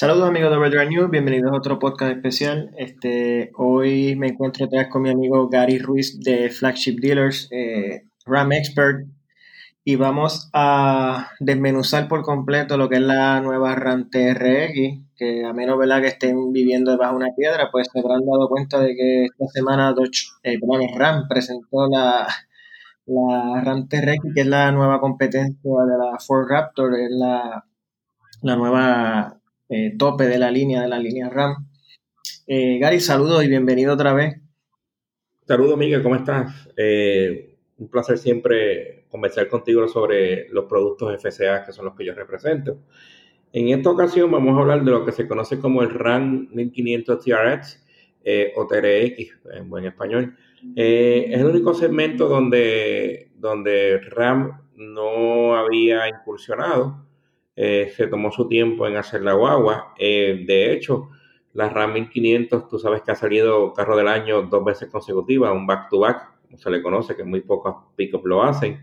Saludos 0.00 0.30
amigos 0.30 0.50
de 0.50 0.56
Overdrive 0.56 0.88
News, 0.88 1.10
bienvenidos 1.10 1.52
a 1.52 1.56
otro 1.56 1.78
podcast 1.78 2.12
especial. 2.12 2.70
Este, 2.78 3.50
hoy 3.58 4.16
me 4.16 4.28
encuentro 4.28 4.64
otra 4.64 4.80
vez 4.80 4.88
con 4.88 5.02
mi 5.02 5.10
amigo 5.10 5.50
Gary 5.50 5.78
Ruiz 5.78 6.18
de 6.20 6.48
Flagship 6.48 6.96
Dealers, 7.02 7.48
eh, 7.50 8.04
RAM 8.24 8.52
Expert, 8.52 9.06
y 9.84 9.96
vamos 9.96 10.48
a 10.54 11.32
desmenuzar 11.38 12.08
por 12.08 12.22
completo 12.22 12.78
lo 12.78 12.88
que 12.88 12.94
es 12.94 13.02
la 13.02 13.42
nueva 13.42 13.74
RAM 13.74 14.08
TRX, 14.08 15.02
que 15.16 15.44
a 15.44 15.52
menos 15.52 15.76
¿verdad? 15.76 16.00
que 16.00 16.08
estén 16.08 16.50
viviendo 16.50 16.92
debajo 16.92 17.18
de 17.18 17.24
una 17.24 17.34
piedra, 17.36 17.68
pues 17.70 17.88
se 17.92 17.98
habrán 17.98 18.24
dado 18.24 18.48
cuenta 18.48 18.80
de 18.80 18.96
que 18.96 19.24
esta 19.26 19.48
semana 19.48 19.94
eh, 20.44 20.58
RAM 20.96 21.28
presentó 21.28 21.86
la, 21.90 22.26
la 23.04 23.60
RAM 23.60 23.86
TRX, 23.86 24.32
que 24.34 24.40
es 24.40 24.46
la 24.46 24.72
nueva 24.72 24.98
competencia 24.98 25.60
de 25.62 25.98
la 25.98 26.18
Ford 26.26 26.48
Raptor, 26.48 26.98
es 26.98 27.10
la, 27.10 27.66
la 28.40 28.56
nueva 28.56 29.39
eh, 29.72 29.94
tope 29.96 30.26
de 30.26 30.36
la 30.36 30.50
línea, 30.50 30.82
de 30.82 30.88
la 30.88 30.98
línea 30.98 31.30
RAM. 31.30 31.68
Eh, 32.48 32.78
Gary, 32.80 32.98
saludos 32.98 33.44
y 33.44 33.48
bienvenido 33.48 33.94
otra 33.94 34.12
vez. 34.12 34.34
Saludos, 35.46 35.78
Miguel, 35.78 36.02
¿cómo 36.02 36.16
estás? 36.16 36.68
Eh, 36.76 37.56
un 37.78 37.88
placer 37.88 38.18
siempre 38.18 39.06
conversar 39.08 39.46
contigo 39.46 39.86
sobre 39.86 40.48
los 40.48 40.64
productos 40.64 41.14
FCA, 41.22 41.64
que 41.64 41.72
son 41.72 41.84
los 41.84 41.94
que 41.94 42.04
yo 42.04 42.14
represento. 42.14 42.80
En 43.52 43.68
esta 43.68 43.90
ocasión 43.90 44.32
vamos 44.32 44.58
a 44.58 44.60
hablar 44.60 44.82
de 44.82 44.90
lo 44.90 45.04
que 45.04 45.12
se 45.12 45.28
conoce 45.28 45.60
como 45.60 45.82
el 45.82 45.90
RAM 45.90 46.48
1500 46.50 47.24
TRX 47.24 47.84
o 48.56 48.66
TRX 48.66 49.38
en 49.54 49.70
buen 49.70 49.84
español. 49.84 50.36
es 50.74 51.40
el 51.40 51.46
único 51.46 51.74
segmento 51.74 52.28
donde, 52.28 53.30
donde 53.36 53.98
RAM 54.00 54.62
no 54.74 55.54
había 55.54 56.08
incursionado 56.08 57.09
eh, 57.62 57.92
se 57.94 58.06
tomó 58.06 58.32
su 58.32 58.48
tiempo 58.48 58.86
en 58.86 58.96
hacer 58.96 59.20
la 59.20 59.34
guagua. 59.34 59.92
Eh, 59.98 60.44
de 60.46 60.72
hecho, 60.72 61.10
la 61.52 61.68
RAM 61.68 61.92
1500, 61.92 62.70
tú 62.70 62.78
sabes 62.78 63.02
que 63.02 63.10
ha 63.10 63.14
salido 63.14 63.74
carro 63.74 63.98
del 63.98 64.08
año 64.08 64.40
dos 64.40 64.64
veces 64.64 64.88
consecutivas, 64.88 65.52
un 65.52 65.66
back-to-back, 65.66 66.40
como 66.46 66.56
se 66.56 66.70
le 66.70 66.80
conoce, 66.80 67.14
que 67.14 67.22
muy 67.22 67.42
pocos 67.42 67.74
pickups 67.96 68.24
lo 68.24 68.42
hacen. 68.42 68.80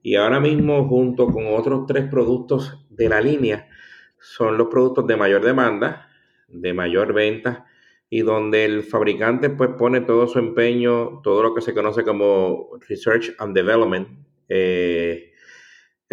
Y 0.00 0.14
ahora 0.14 0.38
mismo, 0.38 0.86
junto 0.86 1.26
con 1.26 1.46
otros 1.48 1.86
tres 1.88 2.08
productos 2.08 2.86
de 2.88 3.08
la 3.08 3.20
línea, 3.20 3.68
son 4.20 4.58
los 4.58 4.68
productos 4.68 5.08
de 5.08 5.16
mayor 5.16 5.44
demanda, 5.44 6.08
de 6.46 6.72
mayor 6.72 7.14
venta, 7.14 7.66
y 8.08 8.20
donde 8.20 8.64
el 8.64 8.84
fabricante 8.84 9.50
pues 9.50 9.70
pone 9.76 10.02
todo 10.02 10.28
su 10.28 10.38
empeño, 10.38 11.20
todo 11.24 11.42
lo 11.42 11.52
que 11.52 11.62
se 11.62 11.74
conoce 11.74 12.04
como 12.04 12.78
Research 12.88 13.34
and 13.40 13.56
Development, 13.56 14.06
eh, 14.48 15.32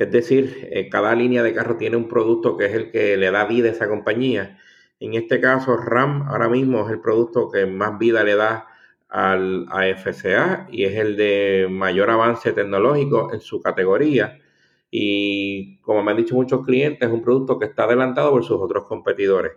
es 0.01 0.11
decir, 0.11 0.67
eh, 0.71 0.89
cada 0.89 1.13
línea 1.13 1.43
de 1.43 1.53
carro 1.53 1.77
tiene 1.77 1.95
un 1.95 2.07
producto 2.07 2.57
que 2.57 2.65
es 2.65 2.73
el 2.73 2.91
que 2.91 3.17
le 3.17 3.29
da 3.29 3.45
vida 3.45 3.69
a 3.69 3.71
esa 3.71 3.87
compañía. 3.87 4.57
En 4.99 5.13
este 5.13 5.39
caso, 5.39 5.77
RAM 5.77 6.23
ahora 6.23 6.49
mismo 6.49 6.85
es 6.85 6.91
el 6.91 7.01
producto 7.01 7.51
que 7.51 7.67
más 7.67 7.99
vida 7.99 8.23
le 8.23 8.35
da 8.35 8.67
al, 9.09 9.67
a 9.69 9.85
FCA 9.95 10.67
y 10.71 10.85
es 10.85 10.95
el 10.97 11.17
de 11.17 11.67
mayor 11.69 12.09
avance 12.09 12.51
tecnológico 12.51 13.31
en 13.31 13.41
su 13.41 13.61
categoría. 13.61 14.39
Y 14.89 15.77
como 15.81 16.01
me 16.01 16.11
han 16.11 16.17
dicho 16.17 16.33
muchos 16.33 16.65
clientes, 16.65 17.07
es 17.07 17.13
un 17.13 17.21
producto 17.21 17.59
que 17.59 17.65
está 17.65 17.83
adelantado 17.83 18.31
por 18.31 18.43
sus 18.43 18.59
otros 18.59 18.85
competidores. 18.85 19.53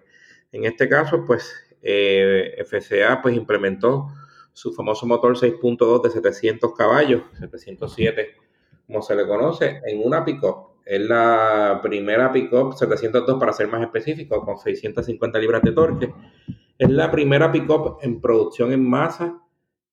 En 0.52 0.64
este 0.66 0.90
caso, 0.90 1.24
pues 1.26 1.54
eh, 1.82 2.62
FCA 2.66 3.22
pues 3.22 3.34
implementó 3.34 4.08
su 4.52 4.74
famoso 4.74 5.06
motor 5.06 5.38
6.2 5.38 6.02
de 6.02 6.10
700 6.10 6.74
caballos, 6.74 7.22
707 7.40 8.43
como 8.86 9.02
se 9.02 9.14
le 9.14 9.26
conoce, 9.26 9.80
en 9.86 10.04
una 10.04 10.24
pick-up. 10.24 10.74
Es 10.84 11.00
la 11.00 11.80
primera 11.82 12.30
pick-up 12.30 12.74
702 12.74 13.38
para 13.38 13.52
ser 13.52 13.68
más 13.68 13.82
específico, 13.82 14.44
con 14.44 14.58
650 14.58 15.38
libras 15.38 15.62
de 15.62 15.72
torque. 15.72 16.12
Es 16.78 16.90
la 16.90 17.10
primera 17.10 17.50
pick-up 17.50 17.98
en 18.02 18.20
producción 18.20 18.72
en 18.72 18.88
masa 18.88 19.40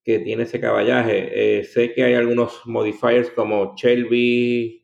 que 0.04 0.20
tiene 0.20 0.44
ese 0.44 0.60
caballaje. 0.60 1.60
Eh, 1.60 1.64
sé 1.64 1.94
que 1.94 2.04
hay 2.04 2.16
algunos 2.16 2.62
modifiers 2.66 3.30
como 3.32 3.76
Shelby 3.76 4.84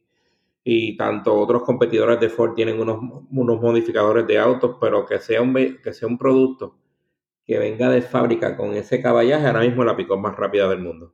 y 0.64 0.98
tanto 0.98 1.34
otros 1.34 1.64
competidores 1.64 2.20
de 2.20 2.30
Ford 2.30 2.54
tienen 2.54 2.80
unos, 2.80 3.00
unos 3.32 3.62
modificadores 3.62 4.28
de 4.28 4.38
autos, 4.38 4.78
pero 4.80 5.06
que 5.06 5.20
sea, 5.20 5.42
un, 5.42 5.54
que 5.54 5.94
sea 5.94 6.08
un 6.08 6.18
producto 6.18 6.78
que 7.46 7.58
venga 7.58 7.90
de 7.90 8.02
fábrica 8.02 8.58
con 8.58 8.74
ese 8.74 9.02
caballaje, 9.02 9.48
ahora 9.48 9.62
mismo 9.62 9.84
es 9.84 9.88
la 9.88 9.96
pick-up 9.96 10.20
más 10.20 10.36
rápida 10.36 10.68
del 10.70 10.80
mundo. 10.80 11.14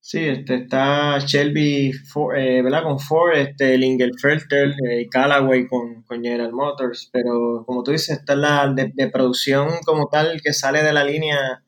Sí, 0.00 0.20
este, 0.26 0.54
está 0.54 1.18
Shelby 1.18 1.90
eh, 2.36 2.62
con 2.82 2.98
Ford, 2.98 3.34
este, 3.36 3.76
Lingelfelter, 3.76 4.74
eh, 4.88 5.06
Callaway 5.10 5.66
con, 5.68 6.04
General 6.08 6.52
Motors, 6.52 7.10
pero 7.12 7.64
como 7.66 7.82
tú 7.82 7.90
dices, 7.92 8.18
está 8.18 8.34
la 8.34 8.72
de, 8.72 9.10
producción 9.10 9.68
como 9.84 10.08
tal 10.08 10.40
que 10.42 10.52
sale 10.54 10.82
de 10.82 10.92
la 10.92 11.04
línea 11.04 11.62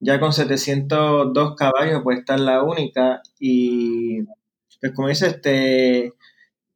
ya 0.00 0.20
con 0.20 0.32
702 0.32 1.54
caballos, 1.56 2.02
pues 2.04 2.20
está 2.20 2.36
la 2.38 2.62
única. 2.62 3.22
Y 3.38 4.22
pues 4.80 4.92
como 4.94 5.08
dices, 5.08 5.34
este, 5.34 6.12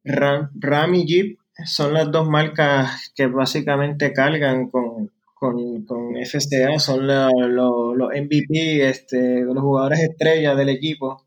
Ram, 0.05 0.51
Ram 0.61 0.95
y 0.95 1.07
Jeep 1.07 1.39
son 1.67 1.95
las 1.95 2.11
dos 2.11 2.29
marcas 2.29 3.13
que 3.15 3.27
básicamente 3.27 4.13
cargan 4.13 4.69
con, 4.71 5.11
con, 5.39 5.85
con 5.85 6.17
FCA 6.17 6.79
son 6.79 7.07
los 7.07 8.09
MVP, 8.11 8.89
este, 8.89 9.43
los 9.43 9.59
jugadores 9.59 10.01
estrellas 10.01 10.57
del 10.57 10.69
equipo. 10.71 11.27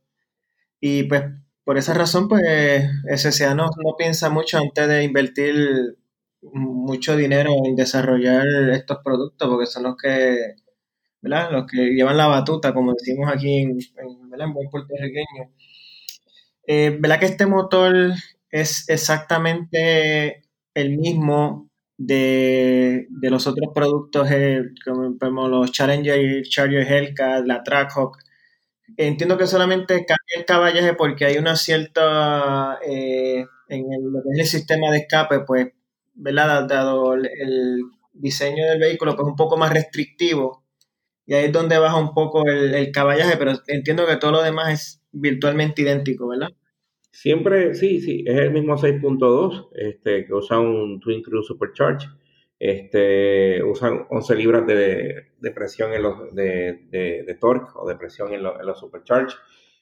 Y 0.79 1.03
pues 1.03 1.23
por 1.63 1.77
esa 1.77 1.94
razón, 1.94 2.27
pues 2.27 2.44
FCA 3.07 3.55
no, 3.55 3.66
no 3.66 3.95
piensa 3.97 4.29
mucho 4.29 4.57
antes 4.57 4.88
de 4.88 5.03
invertir 5.03 5.97
mucho 6.41 7.16
dinero 7.16 7.51
en 7.66 7.75
desarrollar 7.75 8.45
estos 8.72 8.97
productos, 9.03 9.47
porque 9.47 9.66
son 9.67 9.83
los 9.83 9.95
que, 9.95 10.55
¿verdad? 11.22 11.51
Los 11.51 11.67
que 11.67 11.78
llevan 11.93 12.17
la 12.17 12.28
batuta, 12.28 12.73
como 12.73 12.93
decimos 12.93 13.31
aquí 13.31 13.59
en, 13.59 13.78
en, 13.79 14.53
buen 14.53 14.69
puertorriqueño. 14.69 15.51
Eh, 16.67 16.97
¿Verdad 16.99 17.19
que 17.19 17.25
este 17.28 17.45
motor 17.45 18.13
es 18.49 18.89
exactamente 18.89 20.43
el 20.73 20.97
mismo 20.97 21.70
de, 22.06 23.07
los 23.22 23.47
otros 23.47 23.72
productos 23.73 24.29
eh, 24.31 24.63
como, 25.19 25.47
los 25.47 25.72
Challenger, 25.72 26.44
Charger 26.44 26.91
Hellcat, 26.91 27.45
la 27.45 27.63
Trackhawk. 27.63 28.17
Entiendo 28.97 29.38
que 29.38 29.47
solamente 29.47 29.94
cambia 30.06 30.38
el 30.38 30.45
caballaje 30.45 30.94
porque 30.94 31.25
hay 31.25 31.38
una 31.38 31.56
cierta, 31.56 32.79
eh, 32.85 33.45
en 33.69 33.85
el, 34.38 34.45
sistema 34.45 34.91
de 34.91 35.00
escape, 35.00 35.41
pues, 35.41 35.67
¿verdad? 36.13 36.67
Dado 36.67 37.13
el, 37.13 37.84
diseño 38.13 38.66
del 38.66 38.79
vehículo, 38.79 39.16
pues 39.16 39.28
un 39.28 39.35
poco 39.35 39.57
más 39.57 39.72
restrictivo. 39.72 40.63
Y 41.25 41.34
ahí 41.34 41.45
es 41.45 41.51
donde 41.53 41.78
baja 41.78 41.97
un 41.97 42.13
poco 42.13 42.45
el, 42.47 42.73
el 42.73 42.91
caballaje, 42.91 43.38
pero 43.38 43.53
entiendo 43.67 44.06
que 44.06 44.17
todo 44.17 44.31
lo 44.31 44.44
demás 44.44 44.73
es 44.73 45.01
virtualmente 45.11 45.84
idéntico, 45.84 46.28
¿verdad? 46.28 46.50
Siempre, 47.11 47.75
sí, 47.75 47.99
sí, 47.99 48.23
es 48.25 48.38
el 48.38 48.51
mismo 48.51 48.77
6.2 48.77 49.69
este, 49.75 50.25
que 50.25 50.33
usa 50.33 50.59
un 50.59 50.99
Twin 50.99 51.22
Crew 51.22 51.44
Supercharge. 51.44 52.07
Este, 52.57 53.61
usan 53.63 54.05
11 54.09 54.35
libras 54.35 54.67
de, 54.67 55.31
presión 55.53 55.94
en 55.94 56.03
los, 56.03 56.33
de, 56.33 56.88
de, 56.89 57.38
torque 57.39 57.72
o 57.75 57.88
de 57.88 57.95
presión 57.95 58.33
en, 58.33 58.44
los 58.44 58.79
Supercharge. 58.79 59.35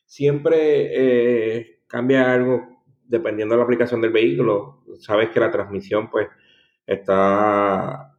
Siempre 0.05 1.57
eh, 1.59 1.81
cambia 1.87 2.33
algo 2.33 2.83
dependiendo 3.05 3.53
de 3.53 3.59
la 3.59 3.65
aplicación 3.65 4.01
del 4.01 4.11
vehículo. 4.11 4.83
Sabes 4.99 5.29
que 5.29 5.39
la 5.39 5.51
transmisión 5.51 6.09
pues 6.09 6.27
está 6.85 8.15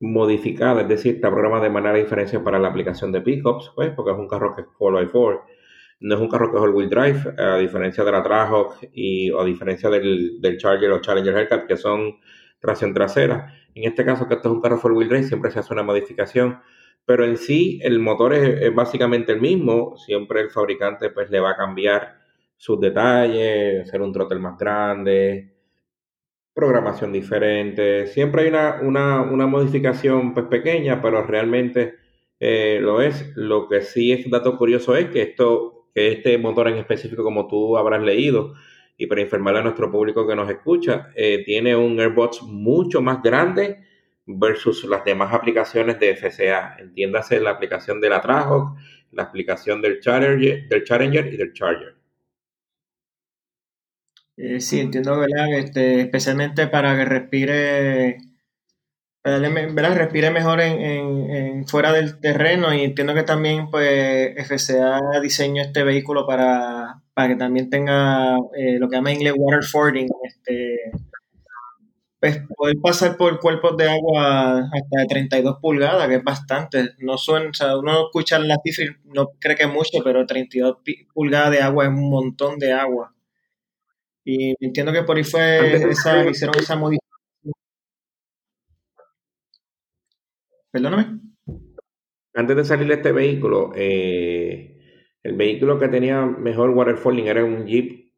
modificada, 0.00 0.82
es 0.82 0.88
decir, 0.88 1.14
está 1.14 1.30
programada 1.30 1.62
de 1.62 1.70
manera 1.70 1.94
diferente 1.96 2.38
para 2.40 2.58
la 2.58 2.68
aplicación 2.68 3.12
de 3.12 3.20
pickups, 3.20 3.72
pues, 3.74 3.92
porque 3.94 4.10
es 4.10 4.18
un 4.18 4.28
carro 4.28 4.54
que 4.54 4.62
es 4.62 4.66
4x4 4.78 5.42
no 6.02 6.16
es 6.16 6.20
un 6.20 6.28
carro 6.28 6.50
que 6.50 6.58
es 6.58 6.62
all-wheel 6.62 6.90
drive, 6.90 7.34
a 7.38 7.56
diferencia 7.58 8.04
de 8.04 8.12
la 8.12 8.22
y 8.92 9.30
a 9.32 9.44
diferencia 9.44 9.88
del, 9.88 10.56
Charger 10.58 10.90
o 10.90 11.00
Challenger 11.00 11.36
Hellcat, 11.36 11.66
que 11.66 11.76
son 11.76 12.16
tracción 12.60 12.92
trasera. 12.92 13.54
En 13.74 13.84
este 13.84 14.04
caso, 14.04 14.28
que 14.28 14.34
esto 14.34 14.48
es 14.48 14.54
un 14.54 14.60
carro 14.60 14.78
four-wheel 14.78 15.08
drive, 15.08 15.24
siempre 15.24 15.50
se 15.50 15.60
hace 15.60 15.72
una 15.72 15.82
modificación. 15.82 16.60
Pero 17.04 17.24
en 17.24 17.36
sí, 17.36 17.80
el 17.82 17.98
motor 17.98 18.34
es, 18.34 18.74
básicamente 18.74 19.32
el 19.32 19.40
mismo. 19.40 19.96
Siempre 19.96 20.40
el 20.40 20.50
fabricante 20.50 21.10
pues, 21.10 21.30
le 21.30 21.40
va 21.40 21.50
a 21.52 21.56
cambiar 21.56 22.16
sus 22.56 22.80
detalles, 22.80 23.88
hacer 23.88 24.02
un 24.02 24.12
throttle 24.12 24.38
más 24.38 24.58
grande, 24.58 25.54
programación 26.54 27.12
diferente. 27.12 28.06
Siempre 28.06 28.42
hay 28.42 28.48
una, 28.48 29.22
una, 29.22 29.46
modificación 29.46 30.34
pues, 30.34 30.46
pequeña, 30.46 31.00
pero 31.02 31.24
realmente 31.24 31.94
eh, 32.38 32.78
lo 32.80 33.00
es. 33.00 33.32
Lo 33.36 33.68
que 33.68 33.82
sí 33.82 34.12
es 34.12 34.28
dato 34.30 34.56
curioso 34.56 34.96
es 34.96 35.08
que 35.08 35.22
esto 35.22 35.81
que 35.94 36.12
este 36.12 36.38
motor 36.38 36.68
en 36.68 36.78
específico, 36.78 37.22
como 37.22 37.46
tú 37.46 37.76
habrás 37.76 38.02
leído, 38.02 38.54
y 38.96 39.06
para 39.06 39.20
informarle 39.20 39.60
a 39.60 39.64
nuestro 39.64 39.90
público 39.90 40.26
que 40.26 40.36
nos 40.36 40.48
escucha, 40.50 41.10
eh, 41.14 41.42
tiene 41.44 41.74
un 41.74 41.98
AirBots 41.98 42.42
mucho 42.42 43.02
más 43.02 43.22
grande 43.22 43.84
versus 44.26 44.84
las 44.84 45.04
demás 45.04 45.32
aplicaciones 45.34 45.98
de 45.98 46.10
FCA. 46.10 46.76
Entiéndase 46.78 47.40
la 47.40 47.50
aplicación 47.50 48.00
de 48.00 48.10
la 48.10 48.20
Trajecto, 48.20 48.76
la 49.12 49.24
aplicación 49.24 49.82
del 49.82 50.00
Challenger, 50.00 50.68
del 50.68 50.84
Challenger 50.84 51.32
y 51.32 51.36
del 51.36 51.52
Charger. 51.52 51.94
Eh, 54.36 54.60
sí, 54.60 54.80
entiendo, 54.80 55.18
¿verdad? 55.18 55.58
Este, 55.58 56.00
especialmente 56.00 56.66
para 56.66 56.96
que 56.96 57.04
respire 57.04 58.18
¿verdad? 59.24 59.96
respire 59.96 60.30
mejor 60.30 60.60
en, 60.60 61.66
fuera 61.66 61.92
del 61.92 62.18
terreno 62.20 62.74
y 62.74 62.82
entiendo 62.82 63.14
que 63.14 63.22
también 63.22 63.70
pues 63.70 64.34
FCA 64.48 65.20
diseñó 65.22 65.62
este 65.62 65.84
vehículo 65.84 66.26
para, 66.26 67.02
que 67.14 67.36
también 67.36 67.70
tenga 67.70 68.36
eh, 68.56 68.78
lo 68.78 68.88
que 68.88 68.96
llama 68.96 69.10
en 69.10 69.16
inglés 69.18 69.34
waterfording, 69.36 70.08
este, 70.24 70.92
pues 72.22 72.40
poder 72.56 72.76
pasar 72.80 73.16
por 73.16 73.40
cuerpos 73.40 73.76
de 73.76 73.90
agua 73.90 74.60
hasta 74.72 75.00
de 75.00 75.06
32 75.08 75.58
pulgadas, 75.60 76.08
que 76.08 76.16
es 76.16 76.24
bastante, 76.24 76.90
no 76.98 77.18
suena, 77.18 77.50
o 77.50 77.54
sea, 77.54 77.76
uno 77.76 78.06
escucha 78.06 78.38
la 78.38 78.58
cifra 78.64 78.84
no 79.04 79.30
cree 79.40 79.56
que 79.56 79.64
es 79.64 79.72
mucho, 79.72 79.98
pero 80.04 80.24
32 80.24 80.78
pulgadas 81.12 81.50
de 81.50 81.62
agua 81.62 81.84
es 81.84 81.90
un 81.90 82.08
montón 82.10 82.58
de 82.58 82.72
agua. 82.72 83.12
Y 84.24 84.54
entiendo 84.64 84.92
que 84.92 85.02
por 85.02 85.16
ahí 85.16 85.24
fue 85.24 85.90
esa, 85.90 86.24
hicieron 86.24 86.56
esa 86.56 86.76
modificación 86.76 87.01
Perdóname. 90.72 91.20
Antes 92.34 92.56
de 92.56 92.64
salir 92.64 92.88
de 92.88 92.94
este 92.94 93.12
vehículo, 93.12 93.72
eh, 93.76 94.80
el 95.22 95.36
vehículo 95.36 95.78
que 95.78 95.88
tenía 95.88 96.24
mejor 96.24 96.70
waterfalling 96.70 97.26
era 97.26 97.44
un 97.44 97.66
Jeep 97.66 98.10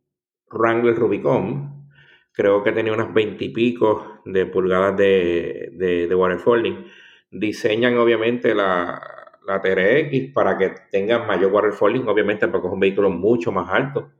Wrangler 0.52 0.94
Rubicon. 0.94 1.88
Creo 2.32 2.62
que 2.62 2.70
tenía 2.70 2.92
unas 2.92 3.12
20 3.12 3.44
y 3.44 3.48
pico 3.48 4.20
de 4.24 4.46
pulgadas 4.46 4.96
de, 4.96 5.70
de, 5.72 6.14
waterfalling. 6.14 6.86
Diseñan 7.28 7.98
obviamente 7.98 8.54
la, 8.54 9.02
la 9.44 9.60
TRX 9.60 10.32
para 10.32 10.56
que 10.56 10.74
tenga 10.92 11.26
mayor 11.26 11.52
waterfalling, 11.52 12.06
obviamente 12.06 12.46
porque 12.46 12.68
es 12.68 12.72
un 12.72 12.80
vehículo 12.80 13.10
mucho 13.10 13.50
más 13.50 13.68
alto, 13.68 14.12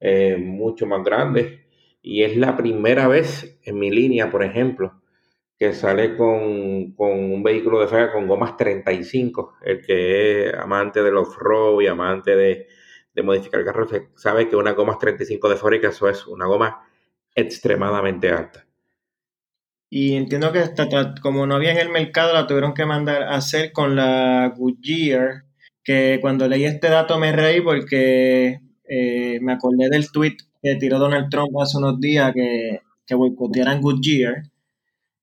eh, 0.00 0.38
mucho 0.38 0.86
más 0.86 1.04
grande. 1.04 1.66
Y 2.00 2.22
es 2.22 2.34
la 2.38 2.56
primera 2.56 3.08
vez 3.08 3.60
en 3.62 3.78
mi 3.78 3.90
línea, 3.90 4.30
por 4.30 4.42
ejemplo, 4.42 5.03
que 5.58 5.72
sale 5.72 6.16
con, 6.16 6.94
un 6.96 7.42
vehículo 7.42 7.80
de 7.80 7.88
fea 7.88 8.12
con 8.12 8.26
gomas 8.26 8.56
35. 8.56 9.58
El 9.62 9.80
que 9.84 10.46
es 10.48 10.54
amante 10.54 11.02
del 11.02 11.16
off-road 11.16 11.80
y 11.82 11.86
amante 11.86 12.34
de, 12.36 12.66
modificar 13.22 13.64
carros 13.64 13.90
sabe 14.16 14.48
que 14.48 14.56
una 14.56 14.72
goma 14.72 14.98
35 14.98 15.48
de 15.48 15.56
fábrica 15.56 15.88
eso 15.88 16.08
es 16.08 16.26
una 16.26 16.46
goma 16.46 16.84
extremadamente 17.34 18.30
alta. 18.30 18.66
Y 19.88 20.16
entiendo 20.16 20.50
que 20.50 20.64
como 21.22 21.46
no 21.46 21.54
había 21.54 21.70
en 21.70 21.78
el 21.78 21.90
mercado, 21.90 22.32
la 22.32 22.48
tuvieron 22.48 22.74
que 22.74 22.84
mandar 22.84 23.22
a 23.22 23.36
hacer 23.36 23.70
con 23.70 23.94
la 23.94 24.52
Goodyear, 24.56 25.44
que 25.84 26.18
cuando 26.20 26.48
leí 26.48 26.64
este 26.64 26.88
dato 26.88 27.16
me 27.18 27.30
reí 27.30 27.60
porque 27.60 28.58
eh, 28.88 29.38
me 29.40 29.52
acordé 29.52 29.88
del 29.88 30.10
tweet 30.10 30.36
que 30.60 30.74
tiró 30.76 30.98
Donald 30.98 31.28
Trump 31.30 31.56
hace 31.60 31.78
unos 31.78 32.00
días 32.00 32.32
que, 32.34 32.80
que 33.06 33.14
boicotearan 33.14 33.80
Goodyear 33.80 34.42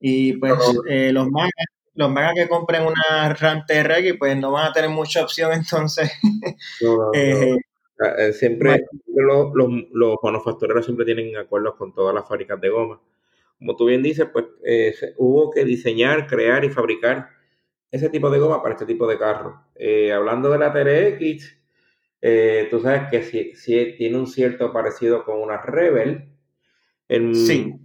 y 0.02 0.34
pues 0.34 0.54
eh, 0.90 1.12
los 1.14 1.30
más 1.30 1.50
los 1.94 2.12
que 2.36 2.48
compren 2.50 2.84
una 2.84 3.34
RAM 3.36 3.64
TRX 3.68 4.18
pues 4.18 4.36
no 4.36 4.52
van 4.52 4.68
a 4.68 4.74
tener 4.74 4.90
mucha 4.90 5.24
opción 5.24 5.52
entonces. 5.54 6.12
Eh, 7.14 7.56
ah, 8.00 8.16
eh, 8.18 8.34
siempre 8.34 8.84
los, 9.16 9.52
los, 9.54 10.18
manufactureros 10.24 10.86
siempre 10.86 11.06
tienen 11.06 11.38
acuerdos 11.38 11.76
con 11.76 11.94
todas 11.94 12.16
las 12.16 12.28
fábricas 12.28 12.60
de 12.60 12.70
goma. 12.70 13.00
Como 13.60 13.76
tú 13.76 13.86
bien 13.86 14.02
dices, 14.02 14.28
pues 14.34 14.46
hubo 15.18 15.52
que 15.52 15.64
diseñar, 15.64 16.26
crear 16.26 16.66
y 16.66 16.72
fabricar 16.72 17.30
ese 17.92 18.10
tipo 18.10 18.32
de 18.32 18.40
goma 18.40 18.64
para 18.64 18.74
este 18.74 18.88
tipo 18.88 19.06
de 19.06 19.20
carro. 19.20 19.68
hablando 20.16 20.50
de 20.50 20.58
la 20.58 20.74
TRX, 20.74 21.60
tú 22.72 22.80
sabes 22.80 23.04
que 23.12 23.54
si, 23.54 23.94
tiene 23.98 24.18
un 24.18 24.26
cierto 24.26 24.74
parecido 24.74 25.24
con 25.24 25.40
una 25.40 25.62
Rebel. 25.62 26.34
En, 27.08 27.36
sí 27.36 27.76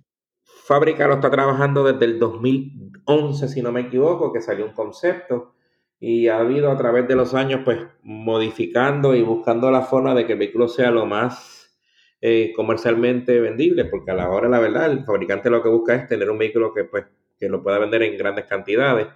fábrica 0.46 1.06
lo 1.06 1.14
está 1.14 1.30
trabajando 1.30 1.84
desde 1.84 2.04
el 2.06 2.18
2011, 2.18 3.48
si 3.48 3.62
no 3.62 3.72
me 3.72 3.82
equivoco, 3.82 4.32
que 4.32 4.40
salió 4.40 4.64
un 4.64 4.72
concepto 4.72 5.54
y 5.98 6.28
ha 6.28 6.38
habido 6.38 6.70
a 6.70 6.76
través 6.76 7.08
de 7.08 7.16
los 7.16 7.34
años, 7.34 7.62
pues, 7.64 7.78
modificando 8.02 9.14
y 9.14 9.22
buscando 9.22 9.70
la 9.70 9.82
forma 9.82 10.14
de 10.14 10.26
que 10.26 10.34
el 10.34 10.38
vehículo 10.38 10.68
sea 10.68 10.90
lo 10.90 11.06
más 11.06 11.76
eh, 12.20 12.52
comercialmente 12.54 13.40
vendible, 13.40 13.86
porque 13.86 14.10
a 14.10 14.14
la 14.14 14.30
hora, 14.30 14.48
la 14.48 14.58
verdad, 14.58 14.90
el 14.90 15.04
fabricante 15.04 15.50
lo 15.50 15.62
que 15.62 15.68
busca 15.68 15.94
es 15.94 16.06
tener 16.06 16.30
un 16.30 16.38
vehículo 16.38 16.72
que, 16.74 16.84
pues, 16.84 17.06
que 17.38 17.48
lo 17.48 17.62
pueda 17.62 17.78
vender 17.78 18.02
en 18.02 18.16
grandes 18.16 18.46
cantidades. 18.46 19.08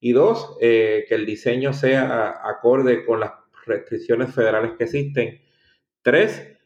Y 0.00 0.12
dos, 0.12 0.56
eh, 0.60 1.04
que 1.08 1.14
el 1.14 1.26
diseño 1.26 1.72
sea 1.72 2.40
acorde 2.44 3.04
con 3.04 3.20
las 3.20 3.32
restricciones 3.66 4.34
federales 4.34 4.72
que 4.76 4.84
existen. 4.84 5.40
Tres, 6.02 6.58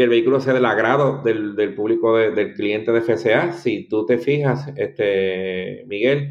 que 0.00 0.04
el 0.04 0.08
vehículo 0.08 0.40
sea 0.40 0.54
del 0.54 0.64
agrado 0.64 1.20
del, 1.22 1.74
público, 1.74 2.16
del 2.16 2.54
cliente 2.54 2.90
de 2.90 3.02
FCA. 3.02 3.52
Si 3.52 3.86
tú 3.86 4.06
te 4.06 4.16
fijas, 4.16 4.72
este, 4.74 5.84
Miguel, 5.88 6.30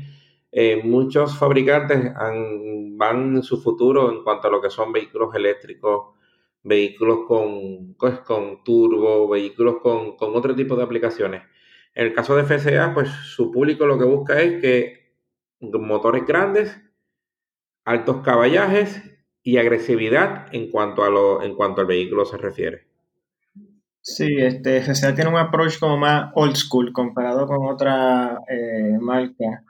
eh, 0.52 0.82
muchos 0.84 1.38
fabricantes 1.38 2.12
van 2.98 3.36
en 3.36 3.44
su 3.44 3.62
futuro 3.62 4.12
en 4.12 4.24
cuanto 4.24 4.48
a 4.48 4.52
lo 4.52 4.60
que 4.60 4.72
son 4.72 4.92
vehículos 4.92 5.36
eléctricos, 5.36 6.16
vehículos 6.64 7.20
con, 7.28 7.94
pues, 7.94 8.22
con 8.22 8.64
turbo, 8.64 9.30
vehículos 9.30 9.76
con, 9.84 10.18
con 10.18 10.36
otro 10.36 10.56
tipo 10.56 10.76
de 10.76 10.82
aplicaciones. 10.82 11.44
En 11.94 12.08
el 12.08 12.14
caso 12.16 12.36
de 12.36 12.46
FCA, 12.46 12.92
pues 12.96 13.10
su 13.10 13.52
público 13.52 13.86
lo 13.86 14.00
que 14.00 14.06
busca 14.06 14.42
es 14.42 14.60
que 14.60 15.14
motores 15.62 16.26
grandes, 16.26 16.76
altos 17.86 18.24
caballajes 18.24 19.00
y 19.44 19.58
agresividad 19.58 20.48
en 20.56 20.72
cuanto, 20.72 21.04
a 21.04 21.12
lo, 21.12 21.44
en 21.44 21.54
cuanto 21.54 21.82
al 21.82 21.88
vehículo 21.88 22.26
se 22.26 22.38
refiere. 22.38 22.89
Sí, 24.02 24.38
este, 24.40 24.82
FCA 24.82 25.14
tiene 25.14 25.30
un 25.30 25.38
approach 25.38 25.78
como 25.80 25.98
más 25.98 26.32
old 26.36 26.56
school 26.56 26.92
comparado 26.94 27.46
con 27.48 27.66
otra 27.68 28.40
eh, 28.48 28.98
marca. 29.00 29.64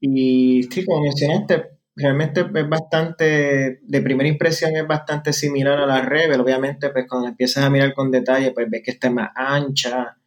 Y 0.00 0.64
sí, 0.64 0.84
como 0.84 1.02
mencionaste, 1.02 1.70
realmente 1.94 2.40
es 2.54 2.68
bastante, 2.68 3.80
de 3.82 4.02
primera 4.02 4.28
impresión 4.28 4.76
es 4.76 4.86
bastante 4.86 5.32
similar 5.32 5.78
a 5.78 5.86
la 5.86 6.02
Rebel. 6.02 6.40
Obviamente, 6.40 6.90
pues 6.90 7.06
cuando 7.08 7.28
empiezas 7.28 7.64
a 7.64 7.70
mirar 7.70 7.94
con 7.94 8.10
detalle, 8.10 8.52
pues 8.52 8.68
ves 8.70 8.82
que 8.84 8.90
está 8.92 9.10
más 9.10 9.30
ancha, 9.34 10.18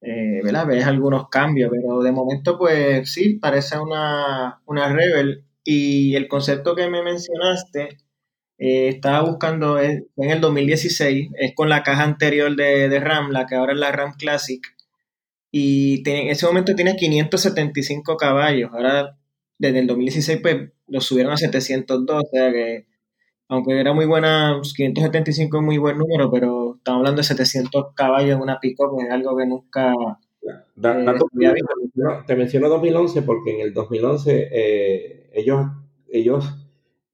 eh, 0.00 0.40
¿verdad? 0.44 0.66
Ves 0.66 0.86
algunos 0.86 1.28
cambios, 1.28 1.70
pero 1.72 2.02
de 2.02 2.12
momento, 2.12 2.58
pues 2.58 3.12
sí, 3.12 3.34
parece 3.34 3.78
una, 3.78 4.60
una 4.66 4.92
Rebel. 4.94 5.44
Y 5.64 6.14
el 6.16 6.28
concepto 6.28 6.74
que 6.76 6.88
me 6.88 7.02
mencionaste, 7.02 7.98
eh, 8.58 8.88
estaba 8.88 9.22
buscando, 9.22 9.80
en 9.80 10.08
el 10.16 10.40
2016, 10.40 11.30
es 11.38 11.54
con 11.54 11.68
la 11.68 11.82
caja 11.84 12.02
anterior 12.02 12.54
de, 12.56 13.00
RAM, 13.00 13.30
la 13.30 13.46
que 13.46 13.54
ahora 13.54 13.72
es 13.72 13.78
la 13.78 13.92
RAM 13.92 14.14
Classic, 14.18 14.60
y 15.50 16.02
en 16.08 16.28
ese 16.28 16.46
momento 16.46 16.74
tiene 16.74 16.96
575 16.96 18.16
caballos, 18.16 18.70
ahora 18.72 19.16
desde 19.58 19.78
el 19.78 19.86
2016 19.86 20.40
pues 20.42 20.70
lo 20.88 21.00
subieron 21.00 21.32
a 21.32 21.36
702, 21.36 22.22
o 22.24 22.28
sea 22.30 22.52
que 22.52 22.86
aunque 23.48 23.80
era 23.80 23.94
muy 23.94 24.04
buena, 24.04 24.60
575 24.62 25.56
es 25.56 25.62
muy 25.62 25.78
buen 25.78 25.96
número, 25.96 26.30
pero 26.30 26.76
estamos 26.76 26.98
hablando 26.98 27.20
de 27.20 27.28
700 27.28 27.94
caballos 27.94 28.36
en 28.36 28.42
una 28.42 28.60
pico, 28.60 28.90
pues 28.90 29.06
es 29.06 29.12
algo 29.12 29.36
que 29.36 29.46
nunca... 29.46 29.92
Eh, 30.42 30.50
te, 32.26 32.36
menciono, 32.36 32.68
2011 32.68 33.22
porque 33.22 33.54
en 33.54 33.60
el 33.60 33.72
2011 33.72 34.48
eh, 34.52 35.30
ellos, 35.32 35.66
ellos 36.08 36.44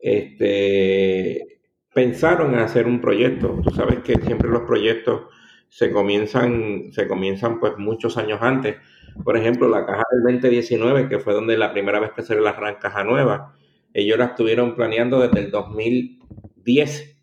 este, 0.04 1.60
pensaron 1.94 2.52
en 2.52 2.60
hacer 2.60 2.86
un 2.86 3.00
proyecto. 3.00 3.58
Tú 3.64 3.70
sabes 3.70 4.00
que 4.00 4.16
siempre 4.16 4.50
los 4.50 4.62
proyectos 4.62 5.22
se 5.70 5.90
comienzan, 5.90 6.92
se 6.92 7.08
comienzan 7.08 7.58
pues 7.58 7.78
muchos 7.78 8.18
años 8.18 8.40
antes. 8.42 8.76
Por 9.24 9.38
ejemplo, 9.38 9.66
la 9.66 9.86
caja 9.86 10.02
del 10.12 10.34
2019, 10.34 11.08
que 11.08 11.20
fue 11.20 11.32
donde 11.32 11.56
la 11.56 11.72
primera 11.72 12.00
vez 12.00 12.10
que 12.12 12.22
se 12.22 12.38
la 12.38 12.52
gran 12.52 12.74
caja 12.76 13.02
nueva, 13.02 13.54
ellos 13.94 14.18
la 14.18 14.26
estuvieron 14.26 14.74
planeando 14.74 15.20
desde 15.20 15.40
el 15.40 15.50
2010 15.50 17.16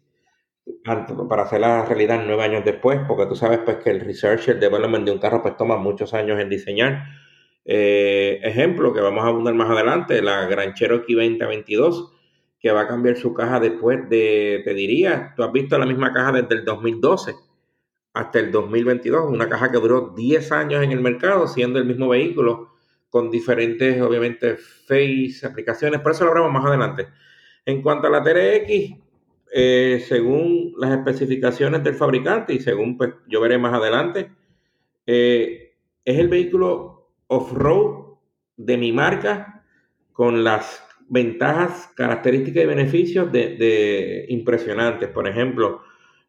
para 0.83 1.43
hacerla 1.43 1.85
realidad 1.85 2.23
nueve 2.25 2.43
años 2.43 2.65
después, 2.65 2.99
porque 3.07 3.27
tú 3.27 3.35
sabes 3.35 3.59
pues 3.63 3.77
que 3.77 3.91
el 3.91 3.99
research 3.99 4.47
y 4.47 4.51
el 4.51 4.59
development 4.59 5.05
de 5.05 5.11
un 5.11 5.19
carro 5.19 5.43
pues 5.43 5.55
toma 5.55 5.77
muchos 5.77 6.15
años 6.15 6.39
en 6.39 6.49
diseñar. 6.49 7.03
Eh, 7.63 8.39
ejemplo 8.41 8.91
que 8.91 9.01
vamos 9.01 9.23
a 9.23 9.27
abundar 9.27 9.53
más 9.53 9.69
adelante, 9.69 10.19
la 10.23 10.47
Gran 10.47 10.73
Cherokee 10.73 11.13
2022 11.13 12.17
que 12.61 12.71
va 12.71 12.81
a 12.81 12.87
cambiar 12.87 13.17
su 13.17 13.33
caja 13.33 13.59
después 13.59 14.07
de, 14.07 14.61
te 14.63 14.73
diría, 14.73 15.33
tú 15.35 15.43
has 15.43 15.51
visto 15.51 15.77
la 15.77 15.85
misma 15.85 16.13
caja 16.13 16.31
desde 16.31 16.55
el 16.55 16.63
2012 16.63 17.33
hasta 18.13 18.39
el 18.39 18.51
2022, 18.51 19.29
una 19.29 19.49
caja 19.49 19.71
que 19.71 19.79
duró 19.79 20.13
10 20.15 20.51
años 20.51 20.83
en 20.83 20.91
el 20.91 21.01
mercado, 21.01 21.47
siendo 21.47 21.79
el 21.79 21.85
mismo 21.85 22.09
vehículo, 22.09 22.75
con 23.09 23.31
diferentes, 23.31 24.01
obviamente, 24.01 24.57
face, 24.57 25.45
aplicaciones, 25.45 26.01
por 26.01 26.11
eso 26.11 26.23
lo 26.23 26.31
hablamos 26.31 26.53
más 26.53 26.65
adelante. 26.65 27.07
En 27.65 27.81
cuanto 27.81 28.07
a 28.07 28.09
la 28.09 28.23
TRX, 28.23 28.95
eh, 29.53 30.03
según 30.07 30.73
las 30.77 30.91
especificaciones 30.91 31.83
del 31.83 31.95
fabricante 31.95 32.53
y 32.53 32.59
según 32.59 32.97
pues, 32.97 33.13
yo 33.27 33.41
veré 33.41 33.57
más 33.57 33.73
adelante, 33.73 34.31
eh, 35.05 35.73
es 36.05 36.19
el 36.19 36.27
vehículo 36.27 37.11
off-road 37.27 38.17
de 38.55 38.77
mi 38.77 38.91
marca 38.91 39.65
con 40.13 40.43
las 40.43 40.83
ventajas, 41.11 41.91
características 41.95 42.63
y 42.63 42.67
beneficios 42.67 43.31
de, 43.31 44.25
impresionantes. 44.29 45.09
Por 45.09 45.27
ejemplo, 45.27 45.81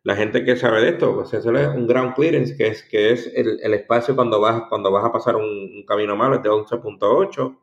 la 0.02 0.16
gente 0.16 0.44
que 0.44 0.56
sabe 0.56 0.82
de 0.82 0.90
esto, 0.90 1.14
pues 1.14 1.32
eso 1.32 1.56
es 1.56 1.68
un 1.68 1.86
ground 1.86 2.14
clearance, 2.14 2.54
que 2.56 2.66
es, 2.66 2.82
que 2.82 3.12
es 3.12 3.32
el, 3.32 3.74
espacio 3.74 4.16
cuando 4.16 4.40
vas, 4.40 4.64
cuando 4.68 4.90
vas 4.90 5.04
a 5.04 5.12
pasar 5.12 5.36
un, 5.36 5.84
camino 5.86 6.16
malo, 6.16 6.34
es 6.34 6.42
de 6.42 6.50
11.8. 6.50 7.58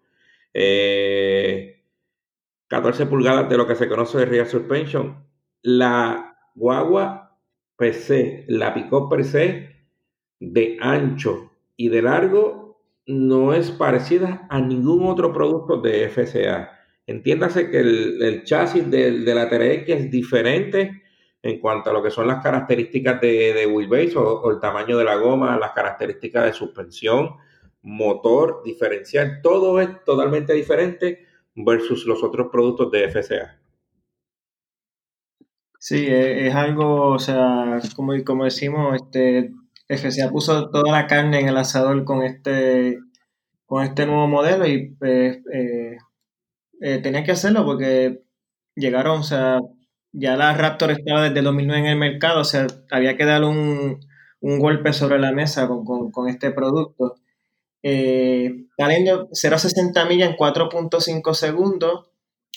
14 2.67 3.05
pulgadas 3.07 3.49
de 3.49 3.57
lo 3.57 3.67
que 3.67 3.75
se 3.75 3.89
conoce 3.89 4.19
de 4.19 4.25
rear 4.25 4.47
suspension. 4.47 5.27
La 5.61 6.37
guagua 6.55 7.37
per 7.75 7.93
se, 7.93 8.45
la 8.47 8.73
picó 8.73 9.09
per 9.09 9.25
se, 9.25 9.75
de 10.39 10.77
ancho 10.79 11.51
y 11.75 11.89
de 11.89 12.01
largo, 12.01 12.79
no 13.05 13.53
es 13.53 13.71
parecida 13.71 14.47
a 14.49 14.61
ningún 14.61 15.05
otro 15.05 15.33
producto 15.33 15.81
de 15.81 16.07
FCA. 16.07 16.78
Entiéndase 17.09 17.71
que 17.71 17.79
el, 17.79 18.43
chasis 18.43 18.87
de, 18.91 19.09
la 19.33 19.49
TRX 19.49 19.89
es 19.89 20.11
diferente 20.11 21.01
en 21.41 21.59
cuanto 21.59 21.89
a 21.89 21.93
lo 21.93 22.03
que 22.03 22.11
son 22.11 22.27
las 22.27 22.43
características 22.43 23.19
de, 23.19 23.51
de 23.51 23.65
wheelbase 23.65 24.15
o, 24.15 24.51
el 24.51 24.59
tamaño 24.59 24.95
de 24.95 25.05
la 25.05 25.15
goma, 25.15 25.57
las 25.57 25.71
características 25.71 26.45
de 26.45 26.53
suspensión, 26.53 27.31
motor, 27.81 28.61
diferencial, 28.63 29.39
todo 29.41 29.81
es 29.81 29.89
totalmente 30.03 30.53
diferente 30.53 31.25
versus 31.55 32.05
los 32.05 32.23
otros 32.23 32.49
productos 32.51 32.91
de 32.91 33.09
FCA. 33.09 33.59
Sí, 35.79 36.05
e, 36.05 36.45
es, 36.45 36.53
algo, 36.53 37.07
o 37.13 37.19
sea, 37.19 37.79
como, 37.95 38.13
como 38.23 38.43
decimos, 38.43 38.95
este, 38.95 39.51
FCA 39.87 40.29
puso 40.29 40.69
toda 40.69 40.91
la 40.91 41.07
carne 41.07 41.39
en 41.39 41.47
el 41.47 41.57
asador 41.57 42.03
con 42.03 42.21
este, 42.21 42.99
con 43.65 43.83
este 43.83 44.05
nuevo 44.05 44.27
modelo 44.27 44.67
y 44.67 44.89
pues, 44.91 45.39
eh, 45.51 45.97
eh, 46.81 46.99
tenía 46.99 47.23
que 47.23 47.31
hacerlo 47.31 47.65
porque 47.65 48.23
llegaron, 48.75 49.19
o 49.19 49.23
sea, 49.23 49.59
ya 50.11 50.37
la 50.37 50.53
Raptor 50.53 50.91
estaba 50.91 51.23
desde 51.23 51.41
2009 51.41 51.79
en 51.81 51.87
el 51.87 51.97
mercado, 51.97 52.41
o 52.41 52.43
sea, 52.45 52.67
había 52.91 53.17
que 53.17 53.25
dar 53.25 53.43
un, 53.43 53.99
golpe 54.41 54.93
sobre 54.93 55.19
la 55.19 55.31
mesa 55.31 55.67
con, 55.67 56.29
este 56.29 56.51
producto. 56.51 57.15
Eh, 57.83 58.65
0 58.77 59.55
a 59.55 59.59
60 59.59 60.05
millas 60.05 60.29
en 60.31 60.37
4.5 60.37 61.33
segundos, 61.33 62.07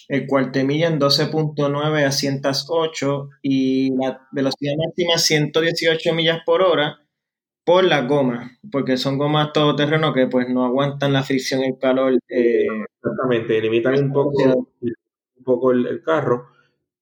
el 0.08 0.26
cuarto 0.26 0.64
milla 0.64 0.88
en 0.88 1.00
12.9 1.00 2.04
a 2.04 2.12
108 2.12 3.28
y 3.42 3.90
la 3.96 4.28
velocidad 4.32 4.74
máxima 4.76 5.18
118 5.18 6.14
millas 6.14 6.40
por 6.44 6.62
hora 6.62 7.01
por 7.64 7.84
la 7.84 8.02
goma, 8.02 8.58
porque 8.70 8.96
son 8.96 9.18
gomas 9.18 9.52
todoterreno 9.52 10.12
que 10.12 10.26
pues 10.26 10.48
no 10.48 10.64
aguantan 10.64 11.12
la 11.12 11.22
fricción 11.22 11.62
y 11.62 11.66
el 11.66 11.78
calor. 11.78 12.18
Eh, 12.28 12.66
Exactamente, 13.02 13.60
limitan 13.60 13.94
un 14.04 14.12
poco, 14.12 14.68
un 14.80 15.44
poco 15.44 15.72
el, 15.72 16.02
carro. 16.02 16.48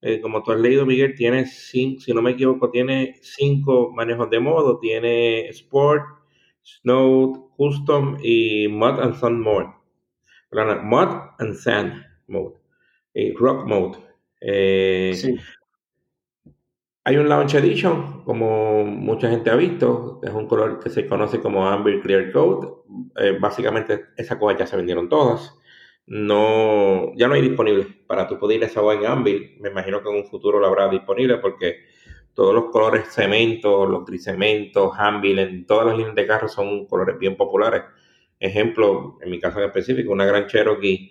Eh, 0.03 0.21
como 0.21 0.43
tú 0.43 0.53
has 0.53 0.61
leído, 0.61 0.87
Miguel, 0.87 1.15
tiene, 1.15 1.45
cinco, 1.47 2.01
si 2.01 2.15
no 2.15 2.23
me 2.23 2.31
equivoco, 2.31 2.71
tiene 2.71 3.17
cinco 3.21 3.93
manejos 3.93 4.31
de 4.31 4.41
modo. 4.41 4.79
Tiene 4.79 5.49
Sport, 5.49 6.03
Snow, 6.63 7.53
Custom 7.57 8.17
y 8.23 8.69
Mud 8.69 9.01
and 9.01 9.15
Sun 9.17 9.41
Mode. 9.41 9.69
Mud 10.53 11.09
and 11.39 11.55
Sand 11.55 12.03
Mode. 12.29 12.55
Y 13.13 13.33
Rock 13.33 13.67
Mode. 13.67 13.99
Eh, 14.41 15.13
sí. 15.15 15.37
Hay 17.11 17.17
un 17.17 17.29
Launch 17.29 17.55
Edition, 17.55 18.23
como 18.23 18.85
mucha 18.85 19.29
gente 19.29 19.51
ha 19.51 19.57
visto, 19.57 20.21
es 20.23 20.31
un 20.31 20.47
color 20.47 20.79
que 20.79 20.91
se 20.91 21.09
conoce 21.09 21.41
como 21.41 21.67
Amber 21.67 22.01
Clear 22.03 22.31
Coat. 22.31 22.85
Eh, 23.17 23.37
básicamente, 23.37 24.05
esas 24.17 24.39
cosas 24.39 24.61
ya 24.61 24.67
se 24.69 24.77
vendieron 24.77 25.09
todas. 25.09 25.53
No, 26.07 27.13
ya 27.17 27.27
no 27.27 27.35
hay 27.35 27.43
disponible 27.43 27.85
para 28.07 28.29
tu 28.29 28.39
poder 28.39 28.63
esa 28.63 28.79
agua 28.79 28.95
en 28.95 29.07
Amber. 29.07 29.43
Me 29.59 29.71
imagino 29.71 30.01
que 30.01 30.09
en 30.09 30.19
un 30.19 30.25
futuro 30.25 30.61
lo 30.61 30.69
habrá 30.69 30.89
disponible 30.89 31.39
porque 31.39 31.79
todos 32.33 32.55
los 32.55 32.67
colores 32.67 33.09
cemento, 33.13 33.87
los 33.87 34.05
grisementos, 34.07 34.93
Ambil, 34.97 35.41
en 35.41 35.67
todas 35.67 35.87
las 35.87 35.97
líneas 35.97 36.15
de 36.15 36.27
carro 36.29 36.47
son 36.47 36.87
colores 36.87 37.19
bien 37.19 37.37
populares. 37.37 37.83
Ejemplo, 38.39 39.19
en 39.21 39.33
mi 39.33 39.41
caso 39.41 39.59
en 39.59 39.65
específico, 39.65 40.13
una 40.13 40.27
Gran 40.27 40.47
Cherokee 40.47 41.11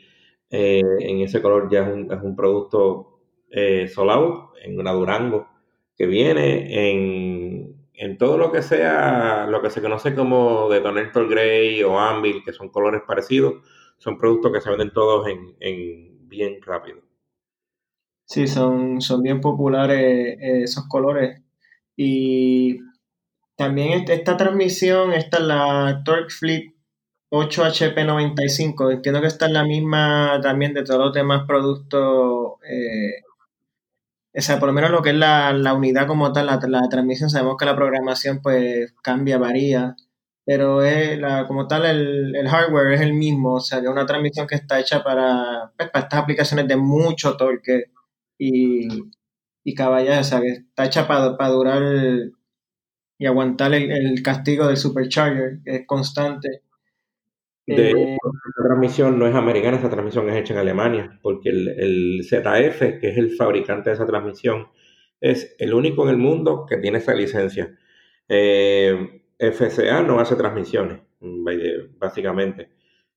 eh, 0.50 0.82
en 1.02 1.20
ese 1.20 1.42
color 1.42 1.70
ya 1.70 1.82
es 1.82 1.94
un, 1.94 2.10
es 2.10 2.22
un 2.24 2.38
producto 2.38 3.20
eh, 3.50 3.90
solado, 3.90 4.54
en 4.64 4.80
una 4.80 4.94
Durango 4.94 5.59
que 6.00 6.06
viene 6.06 6.92
en, 6.92 7.76
en, 7.94 8.18
todo 8.18 8.38
lo 8.38 8.54
que 8.54 8.62
sea, 8.62 9.48
lo 9.48 9.62
que 9.62 9.70
se 9.70 9.82
conoce 9.82 10.16
como 10.16 10.70
Detonator 10.70 11.28
Gray 11.28 11.84
o 11.84 12.00
Ambil, 12.00 12.42
que 12.42 12.54
son 12.54 12.70
colores 12.70 13.02
parecidos, 13.06 13.56
son 13.98 14.18
productos 14.18 14.54
que 14.54 14.62
se 14.62 14.70
venden 14.70 14.94
todos 14.94 15.28
en, 15.28 15.58
en 15.60 16.30
bien 16.30 16.62
rápido. 16.62 17.02
Sí, 18.24 18.48
son, 18.48 19.02
son 19.02 19.22
bien 19.22 19.42
populares 19.42 20.38
eh, 20.40 20.64
esos 20.64 20.88
colores. 20.88 21.42
Y 21.98 22.80
también 23.58 24.06
esta 24.08 24.38
transmisión, 24.38 25.12
esta 25.12 25.40
es 25.40 25.44
la 25.44 26.02
Torque 26.06 26.30
Fleet 26.34 26.76
8HP95. 27.30 28.94
Entiendo 28.94 29.20
que 29.20 29.28
está 29.28 29.48
en 29.48 29.54
la 29.54 29.66
misma 29.66 30.40
también 30.42 30.74
de 30.74 30.84
todos 30.84 31.08
los 31.08 31.14
demás 31.14 31.44
productos 31.46 32.54
eh, 32.64 33.22
o 34.36 34.42
sea, 34.42 34.60
por 34.60 34.68
lo 34.68 34.74
menos 34.74 34.92
lo 34.92 35.02
que 35.02 35.10
es 35.10 35.16
la, 35.16 35.74
unidad 35.76 36.08
como 36.08 36.32
tal, 36.32 36.48
la, 36.48 36.90
transmisión, 36.90 37.30
sabemos 37.30 37.58
que 37.58 37.66
la 37.66 37.76
programación 37.76 38.42
pues 38.42 38.94
cambia, 39.02 39.38
varía, 39.38 39.96
pero 40.46 40.84
es 40.84 41.20
la, 41.20 41.48
como 41.48 41.68
tal 41.68 41.86
el, 41.86 42.48
hardware 42.48 42.94
es 42.94 43.02
el 43.02 43.14
mismo, 43.14 43.56
o 43.56 43.60
sea, 43.60 43.80
que 43.80 43.86
es 43.88 43.92
una 43.92 44.06
transmisión 44.06 44.48
que 44.48 44.56
está 44.56 44.80
hecha 44.80 45.04
para, 45.04 45.72
pues, 45.78 45.90
para 45.90 46.06
estas 46.06 46.20
aplicaciones 46.22 46.68
de 46.68 46.78
mucho 46.78 47.38
torque 47.38 47.86
y, 48.38 48.88
y 49.64 49.76
caballar, 49.76 50.22
o 50.22 50.24
sea, 50.24 50.42
que 50.42 50.50
está 50.50 50.86
hecha 50.86 51.08
para, 51.08 51.38
para 51.38 51.52
durar 51.52 51.84
y 53.20 53.26
aguantar 53.26 53.74
el, 53.74 53.92
el 53.92 54.24
castigo 54.24 54.68
del 54.68 54.78
supercharger, 54.78 55.60
que 55.64 55.76
es 55.78 55.88
constante. 55.88 56.64
De 57.68 57.92
eh, 57.92 58.18
esta 58.60 58.68
transmisión 58.68 59.18
no 59.18 59.26
es 59.26 59.34
americana, 59.36 59.78
esa 59.78 59.90
transmisión 59.90 60.30
es 60.30 60.36
hecha 60.36 60.54
en 60.54 60.60
Alemania, 60.60 61.18
porque 61.22 61.50
el, 61.50 62.22
ZF, 62.26 63.00
que 63.00 63.10
es 63.10 63.18
el 63.18 63.32
fabricante 63.32 63.90
de 63.90 63.94
esa 63.94 64.06
transmisión, 64.06 64.68
es 65.22 65.56
el 65.60 65.74
único 65.74 66.04
en 66.04 66.10
el 66.10 66.18
mundo 66.18 66.66
que 66.68 66.76
tiene 66.76 66.98
esa 66.98 67.14
licencia. 67.14 67.74
Eh, 68.28 69.22
FCA 69.40 70.02
no 70.02 70.20
hace 70.20 70.36
transmisiones, 70.36 71.00
básicamente. 71.98 72.70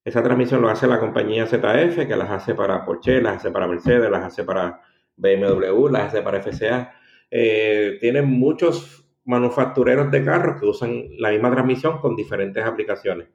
Esa 0.05 0.23
transmisión 0.23 0.63
lo 0.63 0.69
hace 0.69 0.87
la 0.87 1.01
compañía 1.01 1.47
ZF, 1.47 2.07
que 2.07 2.17
las 2.17 2.31
hace 2.31 2.55
para 2.55 2.85
Porsche, 2.85 3.21
las 3.21 3.39
hace 3.39 3.51
para 3.51 3.67
Mercedes, 3.67 4.11
las 4.11 4.25
hace 4.25 4.45
para 4.45 4.81
BMW, 5.17 5.89
las 5.89 6.05
hace 6.05 6.23
para 6.23 6.41
FCA. 6.41 6.95
Eh, 7.33 7.99
tienen 8.01 8.27
muchos 8.27 9.05
manufactureros 9.25 10.09
de 10.13 10.25
carros 10.25 10.61
que 10.61 10.67
usan 10.67 11.05
la 11.19 11.31
misma 11.31 11.51
transmisión 11.51 11.99
con 11.99 12.15
diferentes 12.15 12.65
aplicaciones 12.65 13.29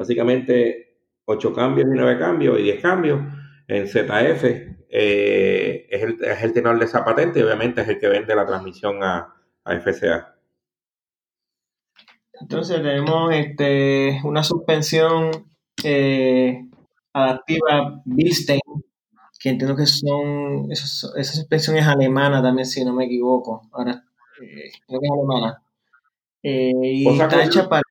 básicamente 0.00 0.89
8 1.24 1.52
cambios 1.52 1.88
y 1.88 1.96
9 1.96 2.18
cambios 2.18 2.58
y 2.58 2.62
10 2.64 2.82
cambios. 2.82 3.20
En 3.68 3.86
ZF 3.86 4.44
eh, 4.92 5.86
es, 5.88 6.02
el, 6.02 6.18
es, 6.24 6.42
el, 6.42 6.52
tenor 6.52 6.78
de 6.78 6.84
esa 6.84 7.04
patente 7.04 7.38
y 7.38 7.42
obviamente 7.42 7.82
es 7.82 7.88
el 7.88 8.00
que 8.00 8.08
vende 8.08 8.34
la 8.34 8.44
transmisión 8.44 9.02
a, 9.02 9.36
FCA. 9.64 10.34
Entonces 12.40 12.82
tenemos 12.82 13.32
este, 13.32 14.20
una 14.24 14.42
suspensión 14.42 15.30
eh, 15.84 16.68
adaptiva 17.12 18.02
Bilstein, 18.04 18.60
que 19.38 19.50
entiendo 19.50 19.76
que 19.76 19.86
son, 19.86 20.72
esa, 20.72 20.86
suspensión 21.22 21.76
es 21.76 21.86
alemana 21.86 22.42
también, 22.42 22.66
si 22.66 22.84
no 22.84 22.92
me 22.92 23.04
equivoco. 23.04 23.68
Ahora, 23.70 24.02
eh, 24.42 24.72
creo 24.88 25.00
que 25.00 25.06
es 25.06 25.12
alemana. 25.12 25.62
y 26.42 27.08
está 27.08 27.44
hecha 27.44 27.68
para 27.68 27.82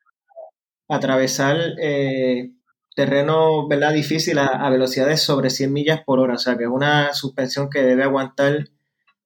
atravesar 0.90 1.58
eh, 1.80 2.52
terreno 2.96 3.68
¿verdad? 3.68 3.94
difícil 3.94 4.38
a, 4.40 4.70
velocidades 4.70 5.22
sobre 5.22 5.50
100 5.50 5.72
millas 5.72 6.02
por 6.06 6.20
hora. 6.20 6.36
O 6.36 6.38
sea, 6.38 6.58
que 6.58 6.64
es 6.64 6.70
una 6.70 7.14
suspensión 7.14 7.70
que 7.70 7.82
debe 7.82 8.04
aguantar 8.04 8.66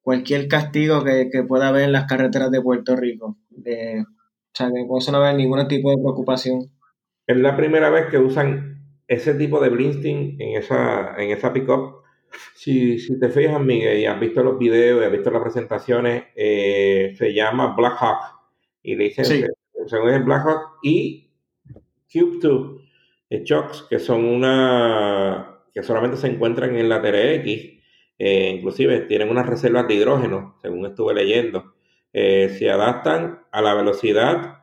cualquier 0.02 0.48
castigo 0.48 1.04
que, 1.04 1.44
pueda 1.48 1.70
haber 1.70 1.84
en 1.84 1.92
las 1.92 2.06
carreteras 2.06 2.52
de 2.52 2.62
Puerto 2.62 2.96
Rico. 2.96 3.38
o 3.56 3.64
sea, 4.54 4.68
que 4.68 4.88
con 4.88 4.98
eso 4.98 5.12
no 5.12 5.24
hay 5.24 5.36
ningún 5.36 5.68
tipo 5.68 5.90
de 5.90 5.98
preocupación. 5.98 6.72
Es 7.26 7.38
la 7.38 7.56
primera 7.56 7.90
vez 7.90 8.08
que 8.08 8.18
usan 8.18 8.84
ese 9.08 9.34
tipo 9.36 9.60
de 9.62 9.70
blinking 9.70 10.38
en 10.40 10.58
esa, 10.58 11.16
en 11.18 11.32
esa 11.32 11.54
pickup. 11.54 12.04
Si, 12.56 12.98
si 12.98 13.20
te 13.20 13.30
fijas, 13.30 13.62
Miguel, 13.62 14.00
y 14.00 14.06
has 14.06 14.20
visto 14.20 14.44
los 14.44 14.58
videos 14.58 15.02
y 15.02 15.06
has 15.06 15.12
visto 15.12 15.30
las 15.30 15.42
presentaciones, 15.42 16.24
eh, 16.36 17.14
se 17.18 17.34
llama 17.34 17.76
Black 17.76 17.96
Hawk. 18.00 18.20
Y 18.82 18.96
le 18.96 19.06
dicen, 19.06 19.26
sí. 19.26 19.44
según 19.86 20.10
es 20.10 20.26
Black 20.26 20.46
Hawk, 20.46 20.80
y 20.82 21.32
Cube 22.12 22.40
2 22.42 22.83
shocks 23.42 23.86
que 23.90 24.00
son 24.00 24.26
una 24.26 25.54
que 25.74 25.84
solamente 25.84 26.18
se 26.18 26.28
encuentran 26.28 26.76
en 26.76 26.88
la 26.88 27.02
TRX, 27.02 27.48
eh, 28.20 28.56
inclusive 28.56 29.02
tienen 29.02 29.30
unas 29.30 29.48
reservas 29.48 29.88
de 29.88 29.96
hidrógeno, 29.96 30.58
según 30.62 30.86
estuve 30.86 31.16
leyendo, 31.16 31.74
eh, 32.14 32.56
se 32.58 32.70
adaptan 32.70 33.42
a 33.52 33.62
la 33.62 33.74
velocidad 33.74 34.60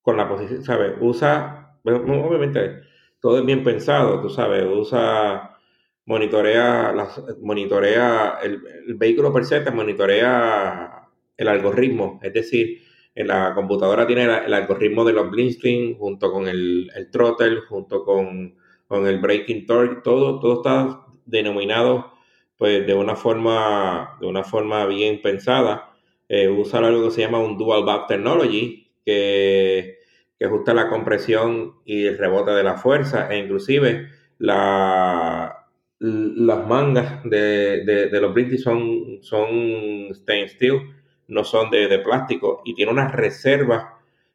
con 0.00 0.16
la 0.16 0.28
posición, 0.28 0.62
¿sabes? 0.62 0.92
Usa, 1.00 1.78
obviamente, 1.84 2.82
todo 3.20 3.38
es 3.38 3.44
bien 3.44 3.64
pensado, 3.64 4.20
tú 4.20 4.28
sabes, 4.28 4.64
usa, 4.70 5.58
monitorea, 6.06 6.92
las, 6.92 7.20
monitorea 7.40 8.38
el, 8.42 8.62
el 8.86 8.94
vehículo 8.94 9.32
per 9.32 9.44
se, 9.44 9.68
monitorea 9.72 11.08
el 11.36 11.48
algoritmo, 11.48 12.20
es 12.22 12.32
decir, 12.32 12.83
en 13.14 13.28
la 13.28 13.54
computadora 13.54 14.06
tiene 14.06 14.24
el, 14.24 14.54
algoritmo 14.54 15.04
de 15.04 15.12
los 15.12 15.30
blinking 15.30 15.96
junto 15.98 16.32
con 16.32 16.48
el, 16.48 16.90
el 16.94 17.10
throttle, 17.10 17.60
junto 17.68 18.04
con 18.04 18.54
con 18.86 19.06
el 19.06 19.18
breaking 19.18 19.66
torque, 19.66 20.00
todo, 20.02 20.38
todo 20.40 20.56
está 20.56 21.06
denominado 21.24 22.12
pues 22.56 22.86
de 22.86 22.94
una 22.94 23.16
forma, 23.16 24.16
de 24.20 24.26
una 24.26 24.44
forma 24.44 24.86
bien 24.86 25.20
pensada. 25.20 25.92
Eh, 26.28 26.48
usa 26.48 26.78
algo 26.78 27.04
que 27.04 27.10
se 27.10 27.22
llama 27.22 27.40
un 27.40 27.58
dual 27.58 27.84
back 27.84 28.06
technology, 28.06 28.88
que, 29.04 29.98
que 30.38 30.44
ajusta 30.44 30.72
la 30.72 30.88
compresión 30.88 31.74
y 31.84 32.06
el 32.06 32.16
rebote 32.16 32.52
de 32.52 32.62
la 32.62 32.76
fuerza, 32.76 33.28
e 33.30 33.38
inclusive 33.38 34.08
la, 34.38 35.66
las 35.98 36.66
mangas 36.66 37.24
de, 37.24 37.84
de, 37.84 38.20
los 38.20 38.32
British 38.32 38.62
son, 38.62 39.18
son 39.22 40.14
stainless 40.14 40.52
steel, 40.52 40.80
no 41.28 41.44
son 41.44 41.70
de, 41.70 41.88
de, 41.88 41.98
plástico, 41.98 42.62
y 42.64 42.74
tiene 42.74 42.92
unas 42.92 43.12
reservas, 43.12 43.86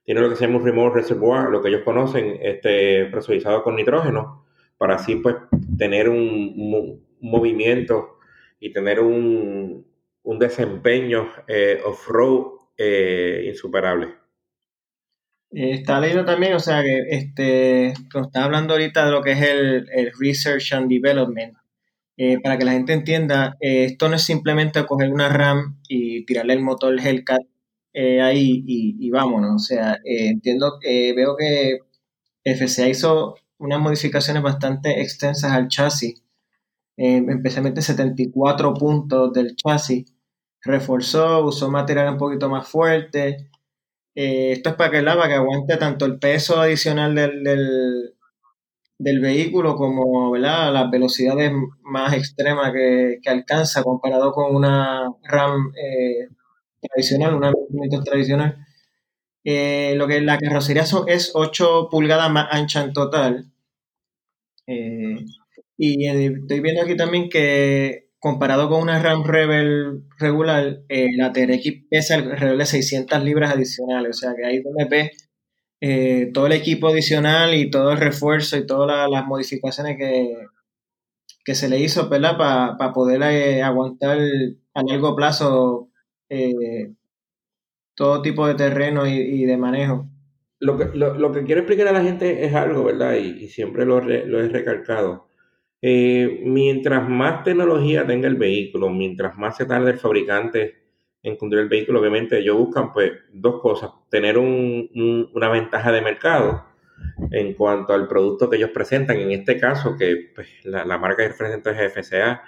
tiene 0.04 0.22
lo 0.22 0.30
que 0.30 0.36
se 0.36 0.46
llama 0.46 0.60
un 0.60 0.66
remote 0.66 0.96
reservoir, 0.96 1.50
lo 1.50 1.62
que 1.62 1.70
ellos 1.70 1.84
conocen, 1.84 2.38
este, 2.42 3.06
presurizado 3.06 3.64
con 3.64 3.76
nitrógeno, 3.76 4.46
para 4.78 4.96
así 4.96 5.18
pues 5.18 5.36
tener 5.78 6.10
un, 6.10 7.08
movimiento 7.22 8.18
y 8.62 8.72
tener 8.72 9.02
un, 9.02 9.86
un 10.24 10.40
desempeño 10.40 11.30
eh, 11.48 11.82
off-road 11.84 12.60
eh, 12.78 13.44
insuperable. 13.46 14.08
Eh, 15.52 15.72
está 15.72 16.00
leyendo 16.00 16.24
también, 16.24 16.54
o 16.54 16.60
sea, 16.60 16.82
que 16.82 17.02
este, 17.10 17.88
está 17.88 18.46
hablando 18.46 18.74
ahorita 18.74 19.06
de 19.06 19.12
lo 19.12 19.22
que 19.22 19.32
es 19.32 19.42
el, 19.42 19.90
el 19.92 20.12
Research 20.18 20.74
and 20.74 20.90
Development. 20.90 21.59
Para 22.44 22.58
que 22.58 22.66
la 22.66 22.74
gente 22.74 22.94
entienda, 22.94 23.56
esto 23.62 24.10
no 24.10 24.16
es 24.16 24.24
simplemente 24.24 24.86
coger 24.86 25.12
una 25.12 25.30
RAM 25.30 25.80
y 25.88 26.26
tirarle 26.26 26.54
el 26.54 26.62
motor 26.62 27.00
Hellcat 27.00 27.42
ahí 28.22 28.64
y, 28.68 29.10
vámonos. 29.10 29.56
O 29.56 29.60
sea, 29.60 29.98
entiendo, 30.04 30.80
veo 30.84 31.36
que 31.38 31.80
FCA 32.44 32.88
hizo 32.88 33.36
unas 33.60 33.80
modificaciones 33.80 34.42
bastante 34.42 35.02
extensas 35.02 35.52
al 35.52 35.68
chasis, 35.68 36.24
eh, 36.98 37.24
especialmente 37.30 37.82
74 37.82 38.74
puntos 38.74 39.34
del 39.34 39.56
chasis. 39.56 40.06
Reforzó, 40.62 41.46
usó 41.46 41.70
material 41.70 42.14
un 42.14 42.18
poquito 42.18 42.50
más 42.50 42.68
fuerte. 42.68 43.50
Eh, 44.16 44.54
esto 44.54 44.70
es 44.72 44.76
para 44.76 44.92
que, 44.92 45.04
para 45.04 45.28
que 45.28 45.34
aguante 45.36 45.78
tanto 45.78 46.06
el 46.06 46.20
peso 46.20 46.60
adicional 46.60 47.16
del, 47.16 48.16
vehículo 49.00 49.76
como 49.76 50.36
las 50.38 50.92
velocidades 50.92 51.52
más 51.82 52.14
extremas 52.14 52.72
que, 52.74 53.20
alcanza 53.26 53.84
comparado 53.84 54.32
con 54.32 54.56
una 54.56 55.10
RAM 55.24 55.72
eh, 55.76 56.28
tradicional, 56.82 57.36
una 57.36 57.54
tradicional. 58.04 58.58
lo 59.44 60.08
que 60.08 60.22
la 60.22 60.38
carrocería 60.38 60.84
es 61.08 61.32
8 61.34 61.88
pulgadas 61.90 62.32
más 62.32 62.48
ancha 62.52 62.84
en 62.84 62.94
total 62.94 63.52
eh, 64.72 65.26
y 65.78 66.08
estoy 66.08 66.60
viendo 66.60 66.84
aquí 66.84 66.96
también 66.96 67.28
que 67.28 68.10
comparado 68.20 68.70
con 68.70 68.82
una 68.82 69.02
RAM 69.02 69.24
Rebel 69.24 70.04
regular, 70.20 70.84
eh, 70.90 71.08
la 71.18 71.32
TRX 71.32 71.88
pesa 71.90 72.16
alrededor 72.16 72.58
de 72.58 72.66
600 72.66 73.24
libras 73.24 73.54
adicionales. 73.54 74.18
O 74.18 74.20
sea 74.20 74.36
que 74.36 74.46
ahí 74.46 74.62
donde 74.62 74.86
ves 74.86 75.29
eh, 75.82 76.32
todo 76.34 76.48
el 76.48 76.54
equipo 76.54 76.90
adicional 76.90 77.54
y 77.54 77.70
todo 77.70 77.92
el 77.92 77.98
refuerzo 78.00 78.58
y 78.58 78.66
todas 78.66 79.10
las 79.10 79.26
modificaciones 79.26 79.98
que, 79.98 80.36
que 81.44 81.56
se 81.56 81.70
le 81.70 81.80
hizo 81.80 82.10
para 82.10 82.94
poder 82.94 83.24
aguantar 83.64 84.20
a 84.74 84.84
largo 84.84 85.16
plazo 85.16 85.90
todo 87.96 88.22
tipo 88.22 88.48
de 88.48 88.56
terreno 88.56 89.08
y 89.08 89.46
de 89.46 89.58
manejo 89.58 90.10
lo 90.60 90.78
que, 90.78 90.86
lo, 90.94 91.32
que 91.32 91.44
quiero 91.44 91.62
explicar 91.62 91.88
a 91.88 91.94
la 91.94 92.04
gente 92.04 92.46
es 92.46 92.54
algo, 92.54 92.84
¿verdad? 92.84 93.16
Y, 93.16 93.48
siempre 93.48 93.86
lo, 93.86 94.02
lo, 94.02 94.40
he 94.40 94.50
recalcado. 94.50 95.30
Eh, 95.82 96.42
mientras 96.46 97.08
más 97.08 97.44
tecnología 97.44 98.06
tenga 98.06 98.28
el 98.28 98.36
vehículo, 98.36 98.90
mientras 98.90 99.38
más 99.38 99.56
se 99.56 99.66
tarde 99.66 99.92
el 99.92 100.00
fabricante 100.00 100.76
en 101.22 101.36
construir 101.36 101.64
el 101.64 101.70
vehículo, 101.70 102.00
obviamente 102.00 102.40
ellos 102.40 102.58
buscan 102.58 102.94
pues 102.94 103.12
dos 103.32 103.62
cosas, 103.62 103.92
tener 104.10 104.38
un, 104.38 105.30
una 105.34 105.50
ventaja 105.50 105.92
de 105.92 106.02
mercado 106.02 106.66
en 107.32 107.54
cuanto 107.54 107.94
al 107.94 108.08
producto 108.08 108.50
que 108.50 108.58
ellos 108.58 108.72
presentan, 108.74 109.18
en 109.18 109.32
este 109.32 109.60
caso 109.60 109.96
que 109.98 110.32
pues, 110.34 110.48
la, 110.64 110.98
marca 110.98 111.24
que 111.24 111.30
representa 111.30 111.72
es 111.72 111.94
FCA. 111.94 112.44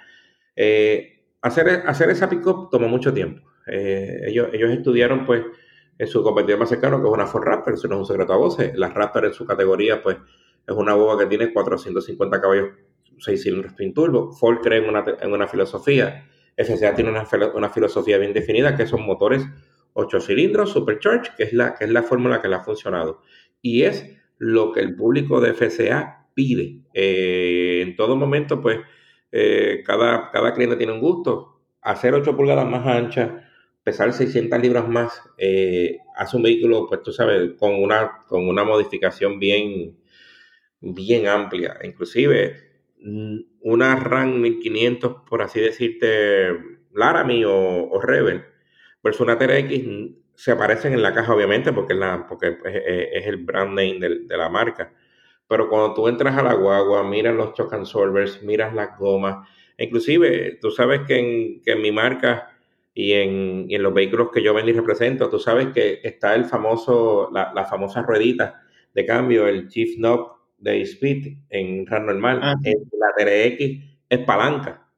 Eh, 0.56 1.24
hacer, 1.40 1.82
hacer 1.86 2.10
esa 2.10 2.28
pick-up 2.28 2.68
tomó 2.70 2.88
mucho 2.88 3.12
tiempo. 3.12 3.42
Eh, 3.66 4.22
ellos, 4.26 4.48
ellos 4.52 4.70
estudiaron 4.70 5.24
pues 5.24 5.42
en 5.98 6.06
su 6.06 6.22
competidor 6.22 6.58
más 6.58 6.68
cercano, 6.68 7.00
que 7.00 7.06
es 7.06 7.14
una 7.14 7.26
Ford 7.26 7.44
Raptor, 7.44 7.74
eso 7.74 7.88
no 7.88 7.96
es 7.96 8.00
un 8.00 8.06
secreto 8.06 8.32
a 8.32 8.36
voces. 8.36 8.72
La 8.76 8.88
Raptor 8.88 9.26
en 9.26 9.34
su 9.34 9.46
categoría, 9.46 10.02
pues, 10.02 10.16
es 10.66 10.74
una 10.74 10.94
boba 10.94 11.18
que 11.18 11.26
tiene 11.26 11.52
450 11.52 12.40
caballos, 12.40 12.70
6 13.18 13.42
cilindros 13.42 13.74
twin 13.76 13.92
turbo. 13.92 14.32
Ford 14.32 14.58
cree 14.62 14.78
en 14.78 14.88
una, 14.88 15.04
en 15.20 15.32
una 15.32 15.46
filosofía. 15.46 16.28
FCA 16.56 16.94
tiene 16.94 17.10
una, 17.10 17.26
una, 17.54 17.70
filosofía 17.70 18.18
bien 18.18 18.32
definida, 18.32 18.76
que 18.76 18.86
son 18.86 19.02
motores 19.02 19.46
8 19.94 20.20
cilindros, 20.20 20.70
supercharged, 20.70 21.34
que 21.36 21.44
es 21.44 21.52
la, 21.52 21.74
que 21.74 21.84
es 21.84 21.90
la 21.90 22.02
fórmula 22.02 22.40
que 22.40 22.48
le 22.48 22.56
ha 22.56 22.60
funcionado. 22.60 23.22
Y 23.60 23.82
es 23.82 24.16
lo 24.38 24.72
que 24.72 24.80
el 24.80 24.94
público 24.96 25.40
de 25.40 25.54
FCA 25.54 26.26
pide. 26.34 26.80
Eh, 26.94 27.82
en 27.82 27.96
todo 27.96 28.16
momento, 28.16 28.60
pues, 28.60 28.80
eh, 29.30 29.82
cada, 29.84 30.30
cada 30.30 30.52
cliente 30.54 30.76
tiene 30.76 30.92
un 30.92 31.00
gusto. 31.00 31.60
Hacer 31.80 32.14
8 32.14 32.36
pulgadas 32.36 32.66
más 32.68 32.86
anchas, 32.86 33.30
pesar 33.82 34.12
600 34.12 34.60
libras 34.60 34.88
más, 34.88 35.22
eh, 35.38 35.98
hace 36.16 36.36
un 36.36 36.42
vehículo, 36.44 36.86
pues 36.88 37.02
tú 37.02 37.12
sabes, 37.12 37.52
con 37.58 37.74
una, 37.74 38.24
con 38.28 38.48
una 38.48 38.64
modificación 38.64 39.38
bien, 39.38 39.98
bien 40.80 41.26
amplia. 41.26 41.78
Inclusive, 41.82 42.71
una 43.60 43.96
RAM 43.96 44.40
1500, 44.40 45.22
por 45.28 45.42
así 45.42 45.60
decirte, 45.60 46.56
Laramie 46.92 47.44
o, 47.44 47.88
o 47.90 48.00
Rebel, 48.00 48.44
versus 49.02 49.22
una 49.22 49.38
TRX, 49.38 49.72
se 50.34 50.52
aparecen 50.52 50.92
en 50.92 51.02
la 51.02 51.14
caja, 51.14 51.34
obviamente, 51.34 51.72
porque, 51.72 51.94
la, 51.94 52.26
porque 52.26 52.56
es, 52.64 53.26
el 53.26 53.38
brand 53.38 53.70
name 53.70 53.98
de, 54.00 54.36
la 54.36 54.48
marca. 54.48 54.92
Pero 55.46 55.68
cuando 55.68 55.94
tú 55.94 56.08
entras 56.08 56.36
a 56.36 56.42
la 56.42 56.54
guagua, 56.54 57.02
miras 57.04 57.34
los 57.34 57.54
shock 57.54 57.72
absorbers, 57.74 58.42
miras 58.42 58.74
las 58.74 58.98
gomas, 58.98 59.46
inclusive 59.78 60.58
tú 60.60 60.70
sabes 60.70 61.02
que 61.06 61.18
en, 61.18 61.62
que 61.62 61.76
mi 61.76 61.92
marca 61.92 62.48
y 62.94 63.12
en, 63.12 63.66
en, 63.68 63.82
los 63.82 63.92
vehículos 63.92 64.30
que 64.32 64.42
yo 64.42 64.54
vendo 64.54 64.70
y 64.70 64.74
represento, 64.74 65.28
tú 65.28 65.38
sabes 65.38 65.68
que 65.68 66.00
está 66.02 66.34
el 66.34 66.44
famoso, 66.44 67.30
la, 67.32 67.52
la 67.54 67.64
famosa 67.64 68.02
ruedita 68.02 68.62
de 68.94 69.06
cambio, 69.06 69.46
el 69.46 69.68
Chief 69.68 69.96
Knob 69.96 70.41
de 70.62 70.82
Speed 70.82 71.38
en 71.50 71.86
RAM 71.86 72.06
normal. 72.06 72.40
Ah. 72.42 72.54
la 72.62 73.14
TRX 73.16 73.60
es 74.08 74.18
palanca. 74.20 74.88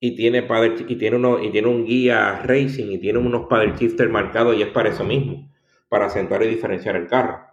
Y 0.00 0.16
tiene, 0.16 0.46
y, 0.88 0.96
tiene 0.96 1.16
uno, 1.16 1.42
y 1.42 1.50
tiene 1.50 1.68
un 1.68 1.84
guía 1.84 2.42
racing 2.42 2.90
y 2.90 2.98
tiene 2.98 3.18
unos 3.18 3.46
paddle 3.48 3.74
shifter 3.78 4.08
marcados 4.08 4.56
y 4.56 4.62
es 4.62 4.68
para 4.68 4.88
eso 4.88 5.04
mismo, 5.04 5.48
para 5.88 6.06
acentuar 6.06 6.42
y 6.42 6.48
diferenciar 6.48 6.96
el 6.96 7.06
carro. 7.06 7.46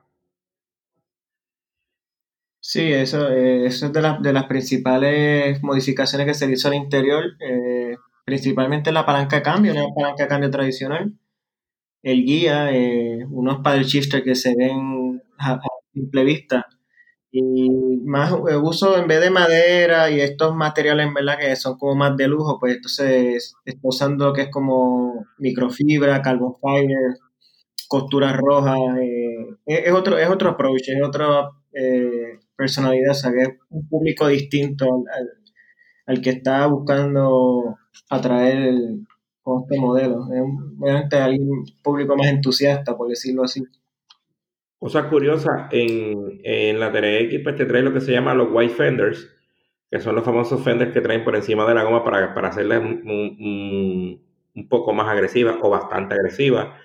Sí, 2.59 2.91
eso, 2.91 3.29
eh, 3.29 3.65
eso 3.65 3.85
es 3.87 3.93
de, 3.93 4.01
de, 4.21 4.33
las 4.33 4.45
principales 4.45 5.61
modificaciones 5.63 6.27
que 6.27 6.33
se 6.33 6.51
hizo 6.51 6.67
al 6.67 6.73
interior. 6.73 7.23
Eh, 7.39 7.95
principalmente 8.25 8.91
la 8.91 9.05
palanca 9.05 9.37
de 9.37 9.43
cambio, 9.43 9.71
una 9.71 9.93
palanca 9.93 10.23
de 10.23 10.29
cambio 10.29 10.51
tradicional, 10.51 11.13
el 12.03 12.23
guía, 12.23 12.71
eh, 12.71 13.25
unos 13.29 13.59
paddle 13.63 13.83
shifters 13.83 14.23
que 14.23 14.35
se 14.35 14.55
ven 14.55 15.21
a, 15.37 15.59
simple 15.93 16.23
vista 16.23 16.67
y 17.31 17.69
más 18.05 18.31
eh, 18.31 18.57
uso 18.57 18.97
en 18.97 19.07
vez 19.07 19.21
de 19.21 19.29
madera 19.29 20.09
y 20.09 20.19
estos 20.21 20.55
materiales 20.55 21.07
en 21.07 21.13
verdad 21.13 21.37
que 21.39 21.55
son 21.55 21.77
como 21.77 21.95
más 21.95 22.17
de 22.17 22.27
lujo, 22.27 22.57
pues 22.59 22.75
entonces 22.75 23.53
está 23.65 23.79
usando 23.83 24.33
que 24.33 24.43
es 24.43 24.49
como 24.51 25.25
microfibra, 25.37 26.21
carbon 26.21 26.55
fiber, 26.61 27.17
costura 27.87 28.33
roja, 28.33 28.75
eh, 29.01 29.57
es, 29.65 29.91
otro 29.93 30.17
es 30.17 30.29
otro 30.29 30.49
approach, 30.51 30.89
es 30.89 31.03
otra 31.03 31.49
personalidad, 32.55 33.11
o 33.11 33.13
sea 33.13 33.31
que 33.31 33.41
es 33.41 33.49
un 33.69 33.87
público 33.87 34.27
distinto 34.27 34.85
al, 36.07 36.21
que 36.21 36.31
está 36.31 36.67
buscando 36.67 37.77
atraer 38.09 38.73
con 39.41 39.63
este 39.63 39.79
modelo. 39.79 40.27
Es 40.33 40.41
obviamente 40.79 41.17
alguien 41.17 41.47
público 41.83 42.15
más 42.17 42.27
entusiasta, 42.27 42.97
por 42.97 43.07
decirlo 43.09 43.43
así. 43.43 43.63
Cosa 44.79 45.09
curiosa, 45.09 45.67
en, 45.71 46.39
en 46.43 46.79
la 46.79 46.89
TRX 46.91 47.43
pues 47.43 47.55
te 47.57 47.65
trae 47.65 47.81
lo 47.81 47.91
que 47.93 47.99
se 47.99 48.13
llama 48.13 48.33
los 48.33 48.47
white 48.49 48.73
fenders, 48.73 49.29
que 49.91 49.99
son 49.99 50.15
los 50.15 50.23
famosos 50.23 50.63
fenders 50.63 50.93
que 50.93 51.01
traen 51.01 51.25
por 51.25 51.35
encima 51.35 51.67
de 51.67 51.73
la 51.75 51.83
goma 51.83 52.03
para, 52.03 52.33
para 52.33 52.47
hacerla 52.47 52.79
un, 52.79 54.21
poco 54.69 54.93
más 54.93 55.09
agresiva 55.09 55.57
o 55.61 55.69
bastante 55.69 56.15
agresiva. 56.15 56.77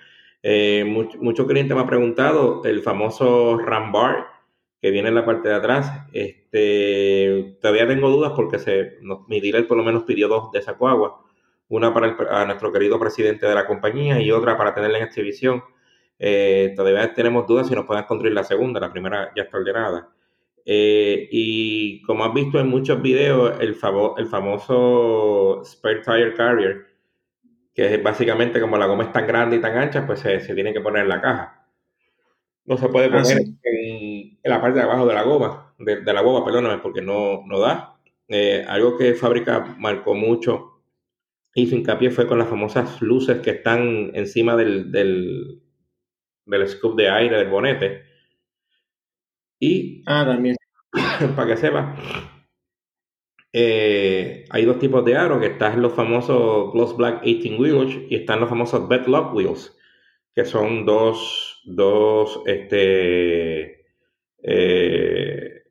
Eh, 0.43 0.83
muchos 0.85 1.47
clientes 1.47 1.73
me 1.75 1.81
han 1.81 1.87
preguntado 1.87 2.63
el 2.65 2.81
famoso 2.81 3.57
Rambar, 3.59 4.27
que 4.81 4.91
viene 4.91 5.09
en 5.09 5.15
la 5.15 5.25
parte 5.25 5.49
de 5.49 5.55
atrás. 5.55 5.89
Este, 6.11 7.57
todavía 7.61 7.87
tengo 7.87 8.09
dudas 8.09 8.33
porque 8.35 8.59
se, 8.59 8.97
mi 9.27 9.39
dealer 9.39 9.67
por 9.67 9.77
lo 9.77 9.83
menos 9.83 10.03
pidió 10.03 10.27
dos 10.27 10.51
de 10.51 10.59
esa 10.59 10.71
agua. 10.71 11.21
Una 11.69 11.93
para 11.93 12.45
nuestro 12.45 12.71
querido 12.71 12.99
presidente 12.99 13.45
de 13.47 13.55
la 13.55 13.65
compañía 13.65 14.21
y 14.21 14.31
otra 14.31 14.57
para 14.57 14.73
tenerla 14.73 14.99
en 14.99 15.05
exhibición. 15.05 15.63
Eh, 16.17 16.73
todavía 16.75 17.13
tenemos 17.13 17.45
dudas 17.47 17.67
si 17.67 17.75
nos 17.75 17.85
pueden 17.85 18.05
construir 18.05 18.33
la 18.33 18.43
segunda, 18.43 18.79
la 18.79 18.91
primera 18.91 19.31
ya 19.35 19.43
está 19.43 19.57
ordenada. 19.57 20.09
Eh, 20.65 21.27
y 21.31 22.01
como 22.03 22.25
has 22.25 22.33
visto 22.33 22.59
en 22.59 22.67
muchos 22.67 23.01
videos, 23.01 23.59
el, 23.59 23.77
el 24.17 24.27
famoso 24.27 25.61
Spare 25.63 26.01
Tire 26.01 26.33
Carrier, 26.33 26.85
que 27.73 27.93
es 27.93 28.03
básicamente 28.03 28.59
como 28.59 28.77
la 28.77 28.87
goma 28.87 29.03
es 29.03 29.11
tan 29.11 29.27
grande 29.27 29.57
y 29.57 29.61
tan 29.61 29.77
ancha, 29.77 30.07
pues 30.07 30.21
se, 30.21 30.39
tiene 30.39 30.73
que 30.73 30.81
poner 30.81 31.03
en 31.03 31.09
la 31.09 31.21
caja. 31.21 31.67
No 32.65 32.77
se 32.77 32.89
puede 32.89 33.07
ah, 33.07 33.21
poner 33.21 33.37
en, 33.63 34.39
la 34.43 34.59
parte 34.59 34.79
de 34.79 34.85
abajo 34.85 35.05
de 35.05 35.13
la 35.13 35.23
goma, 35.23 35.75
de, 35.77 36.01
la 36.01 36.21
goma, 36.21 36.43
perdóname, 36.43 36.81
porque 36.81 37.01
no, 37.01 37.43
no 37.45 37.59
da. 37.59 37.99
Eh, 38.27 38.65
algo 38.67 38.97
que 38.97 39.13
fábrica 39.13 39.75
marcó 39.77 40.15
mucho 40.15 40.81
y 41.53 41.67
su 41.67 41.75
hincapié 41.75 42.09
fue 42.09 42.27
con 42.27 42.39
las 42.39 42.49
famosas 42.49 43.01
luces 43.01 43.39
que 43.41 43.51
están 43.51 44.11
encima 44.15 44.55
del, 44.55 44.91
del, 44.91 45.61
del 46.45 46.67
scoop 46.67 46.95
de 46.95 47.09
aire 47.09 47.37
del 47.37 47.49
bonete. 47.49 48.03
Y 49.59 50.03
ah, 50.05 50.25
también. 50.25 50.55
para 51.35 51.47
que 51.47 51.57
sepa, 51.57 51.95
eh, 53.57 54.45
hay 54.49 54.65
dos 54.65 54.79
tipos 54.79 55.05
de 55.05 55.15
aros, 55.15 55.39
que 55.39 55.47
están 55.47 55.81
los 55.81 55.93
famosos 55.93 56.73
Gloss 56.73 56.95
Black 56.97 57.23
18 57.23 57.61
Wheels 57.61 57.97
y 58.09 58.15
están 58.15 58.41
los 58.41 58.49
famosos 58.49 58.89
Lock 59.07 59.33
Wheels, 59.33 59.77
que 60.33 60.45
son 60.45 60.85
dos, 60.85 61.61
dos 61.65 62.41
este, 62.45 63.85
eh, 64.43 65.63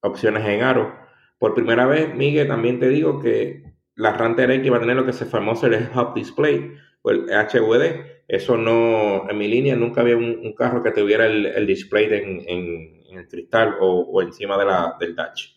opciones 0.00 0.46
en 0.46 0.62
aro. 0.62 0.96
Por 1.38 1.54
primera 1.54 1.86
vez, 1.86 2.14
Miguel, 2.14 2.48
también 2.48 2.80
te 2.80 2.88
digo 2.88 3.20
que 3.20 3.74
la 3.94 4.12
Ranter 4.12 4.50
X 4.52 4.72
va 4.72 4.78
a 4.78 4.80
tener 4.80 4.96
lo 4.96 5.04
que 5.04 5.12
se 5.12 5.26
famoso 5.26 5.66
el 5.66 5.90
Hub 5.94 6.14
Display 6.14 6.74
o 7.02 7.10
el 7.10 7.26
HUD. 7.30 7.82
Eso 8.28 8.56
no, 8.56 9.28
en 9.28 9.36
mi 9.36 9.48
línea 9.48 9.76
nunca 9.76 10.00
había 10.00 10.16
un, 10.16 10.54
carro 10.54 10.82
que 10.82 10.92
tuviera 10.92 11.26
el, 11.26 11.66
display 11.66 12.06
en, 12.06 13.18
el 13.18 13.28
cristal 13.28 13.76
o, 13.80 14.22
encima 14.22 14.56
de 14.56 14.64
la, 14.64 14.96
del 14.98 15.14
dash. 15.14 15.50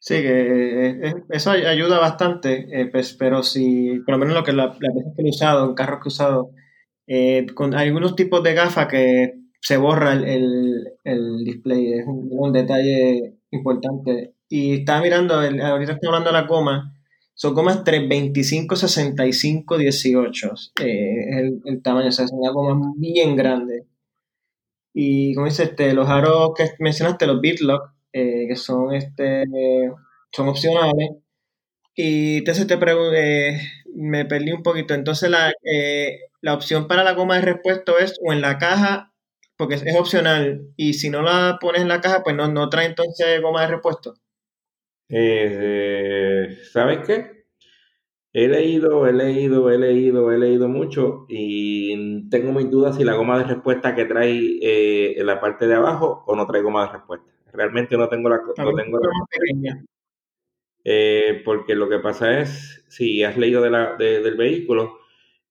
Sí, 0.00 0.14
que 0.22 0.90
eh, 0.90 1.14
eso 1.30 1.50
ayuda 1.50 1.98
bastante, 1.98 2.68
eh, 2.70 2.86
pues, 2.86 3.14
pero 3.14 3.42
si, 3.42 4.00
por 4.06 4.14
lo 4.14 4.18
menos 4.18 4.34
lo 4.34 4.44
que 4.44 4.52
la, 4.52 4.68
veces 4.68 5.12
que 5.16 5.22
he 5.22 5.28
usado, 5.30 5.68
en 5.68 5.74
carros 5.74 5.98
que 6.00 6.08
he 6.08 6.12
usado, 6.12 6.50
eh, 7.06 7.46
con 7.54 7.74
algunos 7.74 8.14
tipos 8.14 8.42
de 8.42 8.54
gafas 8.54 8.86
que 8.86 9.34
se 9.60 9.76
borra 9.76 10.12
el, 10.12 11.44
display, 11.44 11.94
es 11.94 12.04
un, 12.06 12.52
detalle 12.52 13.38
importante. 13.50 14.34
Y 14.48 14.80
estaba 14.80 15.02
mirando, 15.02 15.34
ahorita 15.34 15.92
estoy 15.92 16.06
hablando 16.08 16.30
de 16.30 16.40
la 16.40 16.46
goma, 16.46 16.97
son 17.38 17.54
gomas 17.54 17.84
325, 17.84 18.74
65, 18.74 19.78
18, 19.78 20.54
el, 20.80 21.62
el 21.64 21.82
tamaño, 21.82 22.08
o 22.08 22.10
sea, 22.10 22.24
es 22.24 22.32
una 22.32 22.50
goma 22.50 22.92
bien 22.96 23.36
grande. 23.36 23.86
Y 24.92 25.34
como 25.34 25.46
dice, 25.46 25.62
este, 25.62 25.92
los 25.92 26.08
aros 26.08 26.50
que 26.56 26.64
mencionaste, 26.80 27.28
los 27.28 27.40
Bitlock, 27.40 27.92
eh, 28.12 28.46
que 28.48 28.56
son, 28.56 28.92
este, 28.92 29.44
son 30.32 30.48
opcionales. 30.48 31.10
Y 31.94 32.38
entonces 32.38 32.66
te 32.66 32.76
pregunté, 32.76 33.60
me 33.94 34.24
perdí 34.24 34.50
un 34.50 34.64
poquito. 34.64 34.94
Entonces 34.94 35.30
la, 35.30 35.52
eh, 35.62 36.18
la 36.40 36.54
opción 36.54 36.88
para 36.88 37.04
la 37.04 37.12
goma 37.12 37.36
de 37.36 37.42
repuesto 37.42 37.98
es 38.00 38.18
o 38.20 38.32
en 38.32 38.40
la 38.40 38.58
caja, 38.58 39.12
porque 39.56 39.76
es, 39.76 39.84
opcional, 39.96 40.72
y 40.76 40.94
si 40.94 41.08
no 41.08 41.22
la 41.22 41.58
pones 41.60 41.82
en 41.82 41.88
la 41.88 42.00
caja, 42.00 42.24
pues 42.24 42.34
no, 42.34 42.48
no 42.48 42.68
trae 42.68 42.86
entonces 42.86 43.40
goma 43.40 43.60
de 43.62 43.68
repuesto. 43.68 44.14
Eh, 45.08 46.58
¿Sabes 46.72 47.06
qué? 47.06 47.44
He 48.32 48.48
leído, 48.48 49.06
he 49.06 49.12
leído, 49.12 49.70
he 49.70 49.78
leído, 49.78 50.32
he 50.32 50.38
leído 50.38 50.68
mucho 50.68 51.26
y 51.28 52.28
tengo 52.30 52.52
mis 52.52 52.70
dudas 52.70 52.96
si 52.96 53.04
la 53.04 53.14
goma 53.14 53.38
de 53.38 53.44
respuesta 53.44 53.94
que 53.94 54.04
trae 54.04 55.18
en 55.20 55.26
la 55.26 55.40
parte 55.40 55.66
de 55.66 55.74
abajo 55.74 56.24
o 56.26 56.36
no 56.36 56.46
trae 56.46 56.62
goma 56.62 56.86
de 56.86 56.92
respuesta. 56.94 57.32
Realmente 57.52 57.96
no 57.96 58.08
tengo 58.08 58.28
la... 58.28 58.38
No 58.58 58.74
tengo 58.74 58.98
eh, 60.84 61.42
porque 61.44 61.74
lo 61.74 61.88
que 61.88 61.98
pasa 61.98 62.40
es, 62.40 62.84
si 62.88 63.22
has 63.24 63.36
leído 63.36 63.62
de 63.62 63.70
la, 63.70 63.96
del 63.96 64.36
vehículo, 64.36 64.98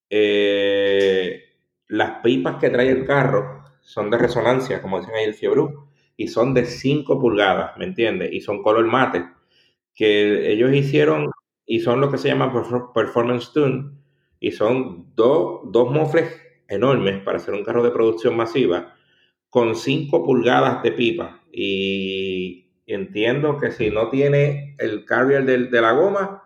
eh, 0.09 1.43
las 1.89 2.21
pipas 2.21 2.57
que 2.57 2.69
trae 2.69 2.89
el 2.89 3.05
carro 3.05 3.63
son 3.81 4.09
de 4.09 4.17
resonancia, 4.17 4.81
como 4.81 4.99
dicen 4.99 5.15
ahí 5.15 5.25
el 5.25 5.33
Fiebru, 5.35 5.89
y 6.17 6.27
son 6.29 6.53
de 6.53 6.65
5 6.65 7.19
pulgadas, 7.19 7.77
¿me 7.77 7.85
entiendes? 7.85 8.31
Y 8.33 8.41
son 8.41 8.63
color 8.63 8.85
mate, 8.87 9.25
que 9.97 10.51
ellos 10.51 10.73
hicieron, 10.73 11.31
y 11.65 11.79
son 11.79 11.99
lo 11.99 12.11
que 12.11 12.19
se 12.19 12.29
llama 12.29 12.53
Performance 12.93 13.51
Tune, 13.51 13.91
y 14.39 14.51
son 14.51 15.13
dos, 15.15 15.61
dos 15.71 15.91
mofles 15.91 16.39
enormes 16.69 17.23
para 17.23 17.37
hacer 17.37 17.55
un 17.55 17.63
carro 17.63 17.83
de 17.83 17.89
producción 17.89 18.37
masiva, 18.37 18.93
con 19.49 19.75
5 19.75 20.23
pulgadas 20.23 20.83
de 20.83 20.91
pipa. 20.91 21.41
Y 21.51 22.69
entiendo 22.85 23.57
que 23.57 23.71
si 23.71 23.89
no 23.89 24.09
tiene 24.09 24.75
el 24.77 25.03
carrier 25.03 25.45
de, 25.45 25.81
la 25.81 25.93
goma, 25.93 26.43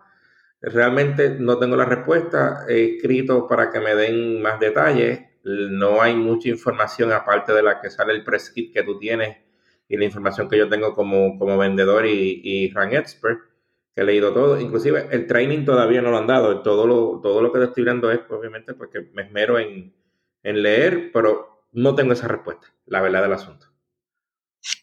realmente 0.62 1.36
no 1.38 1.58
tengo 1.58 1.76
la 1.76 1.84
respuesta. 1.84 2.64
He 2.68 2.96
escrito 2.96 3.46
para 3.46 3.70
que 3.70 3.80
me 3.80 3.94
den 3.94 4.40
más 4.40 4.60
detalles. 4.60 5.20
No 5.44 6.00
hay 6.00 6.14
mucha 6.14 6.48
información 6.48 7.12
aparte 7.12 7.52
de 7.52 7.62
la 7.62 7.82
que 7.82 7.90
sale 7.90 8.14
el 8.14 8.24
press 8.24 8.50
que 8.50 8.82
tú 8.82 8.98
tienes 8.98 9.41
y 9.92 9.98
la 9.98 10.06
información 10.06 10.48
que 10.48 10.56
yo 10.56 10.70
tengo 10.70 10.94
como, 10.94 11.38
como 11.38 11.58
vendedor 11.58 12.06
y, 12.06 12.40
y 12.42 12.72
run 12.72 12.94
expert, 12.94 13.40
que 13.94 14.00
he 14.00 14.04
leído 14.04 14.32
todo. 14.32 14.58
Inclusive 14.58 15.08
el 15.10 15.26
training 15.26 15.66
todavía 15.66 16.00
no 16.00 16.10
lo 16.10 16.16
han 16.16 16.26
dado. 16.26 16.62
Todo 16.62 16.86
lo, 16.86 17.20
todo 17.22 17.42
lo 17.42 17.52
que 17.52 17.62
estoy 17.62 17.84
dando 17.84 18.10
es, 18.10 18.20
obviamente, 18.30 18.72
porque 18.72 19.10
me 19.12 19.24
esmero 19.24 19.58
en, 19.58 19.94
en 20.42 20.62
leer, 20.62 21.10
pero 21.12 21.66
no 21.72 21.94
tengo 21.94 22.14
esa 22.14 22.26
respuesta, 22.26 22.68
la 22.86 23.02
verdad 23.02 23.20
del 23.20 23.34
asunto. 23.34 23.66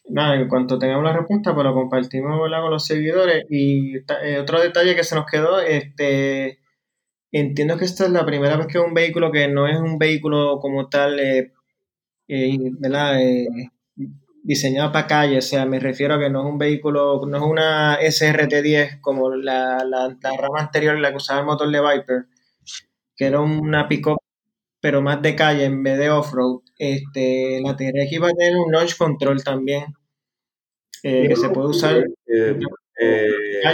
Nada, 0.08 0.36
en 0.36 0.46
cuanto 0.46 0.78
tengamos 0.78 1.02
la 1.02 1.16
respuesta, 1.16 1.54
pues 1.54 1.66
lo 1.66 1.74
compartimos 1.74 2.38
con 2.38 2.70
los 2.70 2.84
seguidores. 2.84 3.46
Y 3.50 3.96
eh, 4.22 4.38
otro 4.40 4.60
detalle 4.60 4.94
que 4.94 5.02
se 5.02 5.16
nos 5.16 5.26
quedó, 5.26 5.58
este, 5.58 6.60
entiendo 7.32 7.78
que 7.78 7.84
esta 7.84 8.04
es 8.04 8.12
la 8.12 8.24
primera 8.24 8.56
vez 8.56 8.68
que 8.68 8.78
un 8.78 8.94
vehículo 8.94 9.32
que 9.32 9.48
no 9.48 9.66
es 9.66 9.80
un 9.80 9.98
vehículo 9.98 10.60
como 10.60 10.88
tal, 10.88 11.18
eh, 11.18 11.52
eh, 12.28 12.56
diseñado 14.42 14.92
para 14.92 15.06
calle, 15.06 15.38
o 15.38 15.42
sea, 15.42 15.66
me 15.66 15.80
refiero 15.80 16.14
a 16.14 16.18
que 16.18 16.30
no 16.30 16.40
es 16.40 16.46
un 16.46 16.58
vehículo, 16.58 17.20
no 17.26 17.36
es 17.36 17.42
una 17.42 17.98
SRT10 18.00 19.00
como 19.00 19.30
la, 19.34 19.84
la, 19.84 20.16
rama 20.36 20.60
anterior, 20.60 20.98
la 20.98 21.10
que 21.10 21.16
usaba 21.16 21.40
el 21.40 21.46
motor 21.46 21.70
de 21.70 21.80
Viper, 21.80 22.26
que 23.16 23.26
era 23.26 23.40
una 23.40 23.88
pick 23.88 24.06
pero 24.80 25.02
más 25.02 25.20
de 25.20 25.36
calle 25.36 25.64
en 25.64 25.82
vez 25.82 25.98
de 25.98 26.10
off-road. 26.10 26.60
Este, 26.78 27.60
la 27.60 27.76
TRX 27.76 28.22
va 28.22 28.28
a 28.28 28.32
tener 28.32 28.56
un 28.56 28.72
launch 28.72 28.96
control 28.96 29.44
también, 29.44 29.84
eh, 31.02 31.28
que 31.28 31.36
se 31.36 31.50
puede 31.50 31.68
usar. 31.68 31.96
Eh, 32.26 32.58
eh, 33.02 33.72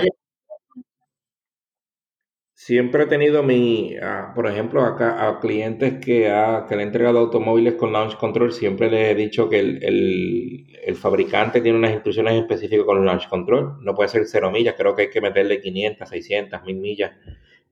siempre 2.66 3.04
he 3.04 3.06
tenido 3.06 3.44
mi, 3.44 3.96
ah, 4.02 4.32
por 4.34 4.48
ejemplo, 4.48 4.82
acá 4.82 5.28
a 5.28 5.38
clientes 5.38 6.04
que, 6.04 6.28
ha, 6.28 6.66
que 6.68 6.74
le 6.74 6.82
he 6.82 6.86
entregado 6.86 7.20
automóviles 7.20 7.74
con 7.74 7.92
launch 7.92 8.16
control, 8.16 8.52
siempre 8.52 8.90
les 8.90 9.12
he 9.12 9.14
dicho 9.14 9.48
que 9.48 9.60
el, 9.60 10.66
el, 10.84 10.96
fabricante 10.96 11.60
tiene 11.60 11.78
unas 11.78 11.92
instrucciones 11.92 12.34
específicas 12.34 12.84
con 12.84 12.98
el 12.98 13.04
launch 13.04 13.28
control. 13.28 13.76
No 13.82 13.94
puede 13.94 14.08
ser 14.08 14.26
cero 14.26 14.50
millas, 14.50 14.74
creo 14.76 14.96
que 14.96 15.02
hay 15.02 15.10
que 15.10 15.20
meterle 15.20 15.60
500, 15.60 16.08
600, 16.08 16.64
1000 16.64 16.76
millas 16.76 17.12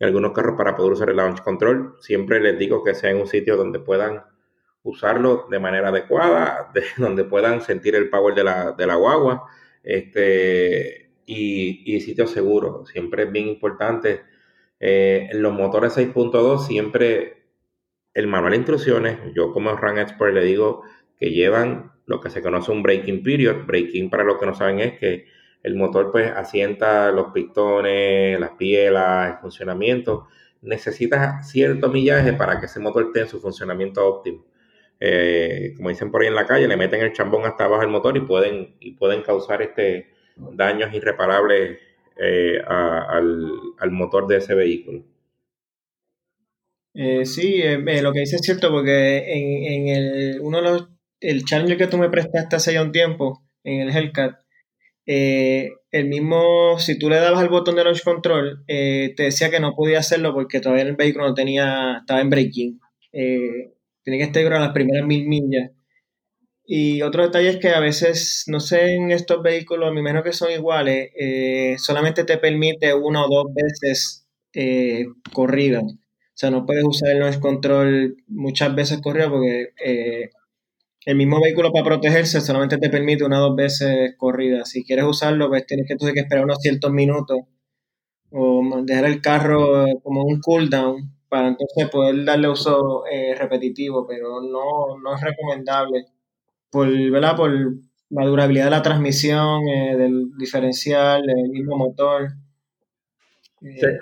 algunos 0.00 0.32
carros 0.32 0.54
para 0.56 0.76
poder 0.76 0.92
usar 0.92 1.10
el 1.10 1.16
launch 1.16 1.40
control. 1.40 1.96
Siempre 1.98 2.38
les 2.38 2.56
digo 2.56 2.84
que 2.84 2.94
sea 2.94 3.10
en 3.10 3.16
un 3.16 3.26
sitio 3.26 3.56
donde 3.56 3.80
puedan 3.80 4.22
usarlo 4.84 5.48
de 5.50 5.58
manera 5.58 5.88
adecuada, 5.88 6.70
donde 6.98 7.24
puedan 7.24 7.62
sentir 7.62 7.96
el 7.96 8.10
power 8.10 8.34
de 8.36 8.44
la, 8.44 8.72
de 8.72 8.86
la 8.86 8.94
guagua 8.94 9.42
este, 9.82 11.10
y, 11.26 11.96
y 11.96 12.00
sitios 12.00 12.30
seguros. 12.30 12.88
Siempre 12.90 13.24
es 13.24 13.32
bien 13.32 13.48
importante. 13.48 14.33
Eh, 14.80 15.28
en 15.30 15.42
los 15.42 15.52
motores 15.52 15.96
6.2 15.96 16.66
siempre 16.66 17.44
el 18.12 18.26
manual 18.26 18.52
de 18.52 18.58
instrucciones, 18.58 19.18
yo 19.34 19.52
como 19.52 19.74
Run 19.74 19.98
Expert 19.98 20.34
le 20.34 20.44
digo 20.44 20.82
que 21.18 21.30
llevan 21.30 21.92
lo 22.06 22.20
que 22.20 22.30
se 22.30 22.42
conoce 22.42 22.70
un 22.70 22.82
braking 22.82 23.22
period. 23.22 23.66
Braking 23.66 24.10
para 24.10 24.24
los 24.24 24.38
que 24.38 24.46
no 24.46 24.54
saben 24.54 24.80
es 24.80 24.98
que 24.98 25.26
el 25.62 25.74
motor 25.76 26.10
pues 26.12 26.30
asienta 26.30 27.10
los 27.10 27.32
pistones, 27.32 28.38
las 28.38 28.50
pielas, 28.50 29.32
el 29.32 29.38
funcionamiento. 29.38 30.28
Necesitas 30.62 31.50
cierto 31.50 31.88
millaje 31.88 32.32
para 32.34 32.60
que 32.60 32.66
ese 32.66 32.80
motor 32.80 33.10
tenga 33.12 33.26
su 33.26 33.40
funcionamiento 33.40 34.06
óptimo. 34.06 34.44
Eh, 35.00 35.72
como 35.76 35.88
dicen 35.88 36.10
por 36.10 36.22
ahí 36.22 36.28
en 36.28 36.34
la 36.34 36.46
calle, 36.46 36.68
le 36.68 36.76
meten 36.76 37.00
el 37.00 37.12
chambón 37.12 37.44
hasta 37.44 37.64
abajo 37.64 37.82
del 37.82 37.90
motor 37.90 38.16
y 38.16 38.20
pueden, 38.20 38.76
y 38.80 38.92
pueden 38.92 39.22
causar 39.22 39.62
este 39.62 40.10
daños 40.36 40.92
irreparables 40.92 41.78
eh, 42.16 42.58
al, 42.66 43.90
motor 43.90 44.26
de 44.26 44.36
ese 44.38 44.54
vehículo. 44.54 45.04
Eh, 46.94 47.26
sí, 47.26 47.60
lo 48.02 48.12
que 48.12 48.20
dice 48.20 48.36
es 48.36 48.42
cierto 48.42 48.70
porque 48.70 49.18
en, 49.18 49.88
el, 49.88 50.40
uno 50.40 50.58
de 50.58 50.62
los, 50.62 50.88
el 51.20 51.44
challenge 51.44 51.76
que 51.76 51.86
tú 51.88 51.98
me 51.98 52.10
prestaste 52.10 52.56
hace 52.56 52.72
ya 52.72 52.82
un 52.82 52.92
tiempo 52.92 53.42
en 53.64 53.80
el 53.80 53.96
Hellcat, 53.96 54.44
eh, 55.06 55.70
el 55.90 56.06
mismo, 56.08 56.78
si 56.78 56.98
tú 56.98 57.08
le 57.10 57.16
dabas 57.16 57.40
al 57.40 57.48
botón 57.48 57.76
de 57.76 57.84
launch 57.84 58.02
control, 58.02 58.64
eh, 58.66 59.12
te 59.16 59.24
decía 59.24 59.50
que 59.50 59.60
no 59.60 59.74
podía 59.74 59.98
hacerlo 59.98 60.32
porque 60.32 60.60
todavía 60.60 60.84
el 60.84 60.96
vehículo 60.96 61.28
no 61.28 61.34
tenía, 61.34 61.98
estaba 62.00 62.20
en 62.20 62.30
braking. 62.30 62.80
Eh, 63.12 63.72
tenía 64.02 64.20
que 64.20 64.40
estar 64.40 64.52
a 64.54 64.60
las 64.60 64.72
primeras 64.72 65.06
mil 65.06 65.26
millas. 65.28 65.70
Y 66.66 67.02
otro 67.02 67.22
detalle 67.24 67.50
es 67.50 67.56
que 67.58 67.68
a 67.70 67.80
veces, 67.80 68.44
no 68.46 68.58
sé, 68.60 68.94
en 68.94 69.10
estos 69.10 69.42
vehículos, 69.42 69.88
a 69.88 69.92
mí 69.92 70.00
menos 70.02 70.24
que 70.24 70.32
son 70.32 70.50
iguales, 70.50 71.10
eh, 71.18 71.76
solamente 71.78 72.24
te 72.24 72.38
permite 72.38 72.94
una 72.94 73.24
o 73.24 73.28
dos 73.28 73.46
veces 73.54 74.26
eh, 74.54 75.04
corrida. 75.32 75.80
O 75.80 76.36
sea, 76.36 76.50
no 76.50 76.64
puedes 76.66 76.84
usar 76.84 77.10
el 77.10 77.20
noise 77.20 77.38
control 77.40 78.16
muchas 78.28 78.74
veces 78.74 79.00
corrida 79.02 79.28
porque 79.30 79.68
eh, 79.84 80.30
el 81.06 81.16
mismo 81.16 81.40
vehículo 81.42 81.72
para 81.72 81.84
protegerse 81.84 82.40
solamente 82.40 82.78
te 82.78 82.90
permite 82.90 83.24
una 83.24 83.40
o 83.40 83.48
dos 83.50 83.56
veces 83.56 84.14
corrida. 84.18 84.64
Si 84.64 84.84
quieres 84.84 85.06
usarlo, 85.06 85.48
pues 85.50 85.66
tienes 85.66 85.86
que, 85.88 85.96
que 85.96 86.20
esperar 86.20 86.44
unos 86.44 86.58
ciertos 86.60 86.92
minutos 86.92 87.40
o 88.32 88.62
dejar 88.84 89.06
el 89.06 89.20
carro 89.22 89.86
como 90.02 90.22
un 90.24 90.40
cooldown 90.40 91.14
para 91.28 91.48
entonces 91.48 91.88
poder 91.90 92.24
darle 92.24 92.48
uso 92.48 93.04
repetitivo, 93.38 94.06
pero 94.06 94.40
no, 94.42 94.98
no 95.02 95.14
es 95.14 95.20
recomendable 95.22 96.06
por, 96.74 96.88
¿verdad? 96.88 97.36
por 97.36 97.52
la 98.10 98.26
durabilidad 98.26 98.64
de 98.64 98.70
la 98.72 98.82
transmisión, 98.82 99.68
eh, 99.68 99.96
del 99.96 100.36
diferencial, 100.36 101.24
del 101.24 101.48
mismo 101.50 101.76
motor. 101.76 102.32
Eh, 103.62 103.98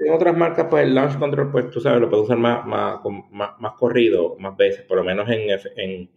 en, 0.00 0.12
otras, 0.12 0.34
marcas, 0.34 0.66
pues 0.70 0.84
el 0.84 0.94
launch 0.94 1.18
control, 1.18 1.52
pues 1.52 1.70
tú 1.70 1.80
sabes, 1.80 2.00
lo 2.00 2.08
puedes 2.08 2.24
usar 2.24 2.38
más, 2.38 2.66
más, 2.66 3.00
más, 3.30 3.72
corrido, 3.74 4.36
más 4.38 4.56
veces, 4.56 4.82
por 4.82 4.96
lo 4.96 5.04
menos 5.04 5.28
en, 5.28 5.42
en 5.76 6.10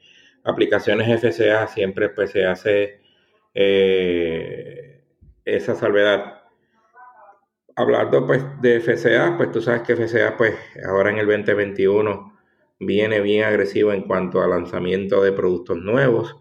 aplicaciones 0.45 1.21
FCA 1.21 1.67
siempre 1.67 2.09
pues 2.09 2.31
se 2.31 2.45
hace 2.45 3.01
eh, 3.53 5.03
esa 5.43 5.75
salvedad. 5.75 6.43
Hablando 7.75 8.25
pues 8.25 8.43
de 8.61 8.79
FCA, 8.79 9.35
pues 9.35 9.51
tú 9.51 9.61
sabes 9.61 9.81
que 9.81 9.95
FCA 9.95 10.37
pues 10.37 10.55
ahora 10.87 11.11
en 11.11 11.17
el 11.17 11.27
2021 11.27 12.36
viene 12.79 13.21
bien 13.21 13.43
agresivo 13.43 13.93
en 13.93 14.03
cuanto 14.03 14.41
al 14.41 14.51
lanzamiento 14.51 15.21
de 15.23 15.31
productos 15.31 15.77
nuevos. 15.77 16.35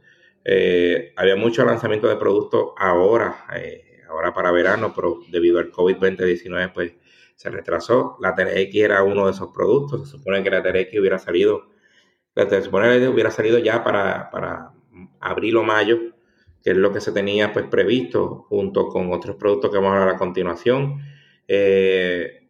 Eh, 0.45 1.13
había 1.17 1.37
mucho 1.37 1.65
lanzamiento 1.65 2.09
de 2.09 2.17
productos 2.17 2.73
ahora, 2.77 3.47
eh, 3.57 4.03
ahora 4.09 4.33
para 4.33 4.53
verano, 4.53 4.93
pero 4.95 5.21
debido 5.31 5.59
al 5.59 5.73
COVID-19 5.73 6.73
pues 6.73 6.95
se 7.35 7.51
retrasó. 7.51 8.17
La 8.21 8.35
TRX 8.35 8.75
era 8.75 9.03
uno 9.03 9.27
de 9.27 9.33
esos 9.33 9.51
productos. 9.53 10.09
Se 10.09 10.17
supone 10.17 10.43
que 10.43 10.51
la 10.51 10.63
TRX 10.63 10.99
hubiera 11.01 11.19
salido, 11.19 11.71
supone 12.63 12.99
que 12.99 13.09
hubiera 13.09 13.31
salido 13.31 13.59
ya 13.59 13.83
para, 13.83 14.31
para 14.31 14.73
abril 15.21 15.57
o 15.57 15.63
mayo, 15.63 15.99
que 16.63 16.71
es 16.71 16.77
lo 16.77 16.93
que 16.93 17.01
se 17.01 17.13
tenía 17.13 17.53
pues 17.53 17.67
previsto 17.67 18.47
junto 18.49 18.89
con 18.89 19.13
otros 19.13 19.37
productos 19.37 19.71
que 19.71 19.77
vamos 19.79 19.93
a 19.93 20.03
hablar 20.03 20.15
a 20.15 20.19
continuación. 20.19 21.01
Eh, 21.49 22.49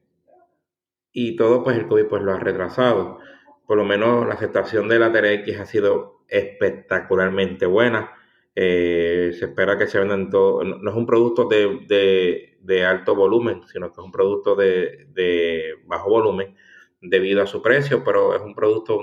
y 1.12 1.37
todo 1.37 1.64
pues 1.64 1.79
el 1.79 1.87
COVID 1.87 2.07
pues 2.07 2.22
lo 2.22 2.33
ha 2.33 2.38
retrasado 2.38 3.20
por 3.67 3.77
lo 3.77 3.85
menos 3.85 4.27
la 4.27 4.35
aceptación 4.35 4.89
de 4.89 4.99
la 4.99 5.13
TRX 5.13 5.61
ha 5.61 5.67
sido 5.67 6.23
espectacularmente 6.29 7.67
buena. 7.67 8.13
Eh, 8.55 9.33
se 9.39 9.47
espera 9.47 9.77
que 9.77 9.87
se 9.87 9.99
vendan 9.99 10.31
todo. 10.31 10.65
No, 10.65 10.91
es 10.91 10.97
un 10.97 11.07
producto 11.07 11.47
de, 11.49 12.85
alto 12.87 13.15
volumen, 13.15 13.63
sino 13.67 13.89
que 13.89 14.01
es 14.01 14.05
un 14.05 14.13
producto 14.13 14.55
de, 14.55 15.75
bajo 15.87 16.11
volumen 16.11 16.55
debido 17.01 17.43
a 17.43 17.47
su 17.47 17.61
precio, 17.61 18.03
pero 18.05 18.35
es 18.35 18.43
un 18.43 18.55
producto 18.55 19.01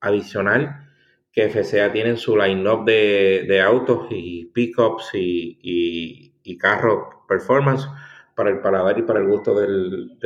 adicional 0.00 0.82
que 1.32 1.48
FCA 1.48 1.92
tiene 1.92 2.10
en 2.10 2.16
su 2.16 2.36
line-up 2.36 2.84
de, 2.84 3.60
autos 3.64 4.06
y 4.10 4.46
pickups 4.46 5.14
y, 5.14 5.58
y, 5.62 6.34
y 6.42 6.58
carros 6.58 7.08
performance 7.26 7.88
para 8.34 8.50
el 8.50 8.60
paladar 8.60 8.98
y 8.98 9.02
para 9.02 9.20
el 9.20 9.26
gusto 9.26 9.58
del, 9.58 10.16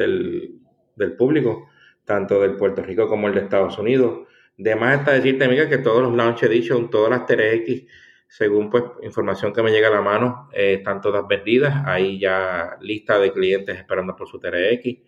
del 0.97 1.17
público 1.17 1.70
tanto 2.05 2.41
del 2.41 2.57
Puerto 2.57 2.83
Rico 2.83 3.09
como 3.09 3.29
el 3.29 3.35
de 3.35 3.41
Estados 3.41 3.79
Unidos. 3.79 4.27
De 4.57 4.77
más 4.77 4.99
está 4.99 5.13
decirte, 5.13 5.45
amiga, 5.45 5.69
que 5.69 5.79
todos 5.79 6.03
los 6.03 6.15
Launch 6.15 6.43
Edition, 6.43 6.91
todas 6.91 7.11
las 7.11 7.27
TRX, 7.27 7.85
según 8.29 8.71
pues 8.71 8.85
información 9.03 9.53
que 9.53 9.63
me 9.63 9.71
llega 9.71 9.89
a 9.89 9.93
la 9.93 10.03
mano, 10.03 10.49
eh, 10.53 10.75
están 10.79 11.01
todas 11.01 11.27
vendidas. 11.27 11.83
Hay 11.87 12.19
ya 12.21 12.77
lista 12.81 13.19
de 13.19 13.33
clientes 13.33 13.77
esperando 13.77 14.15
por 14.17 14.29
su 14.29 14.39
TRX. 14.39 14.99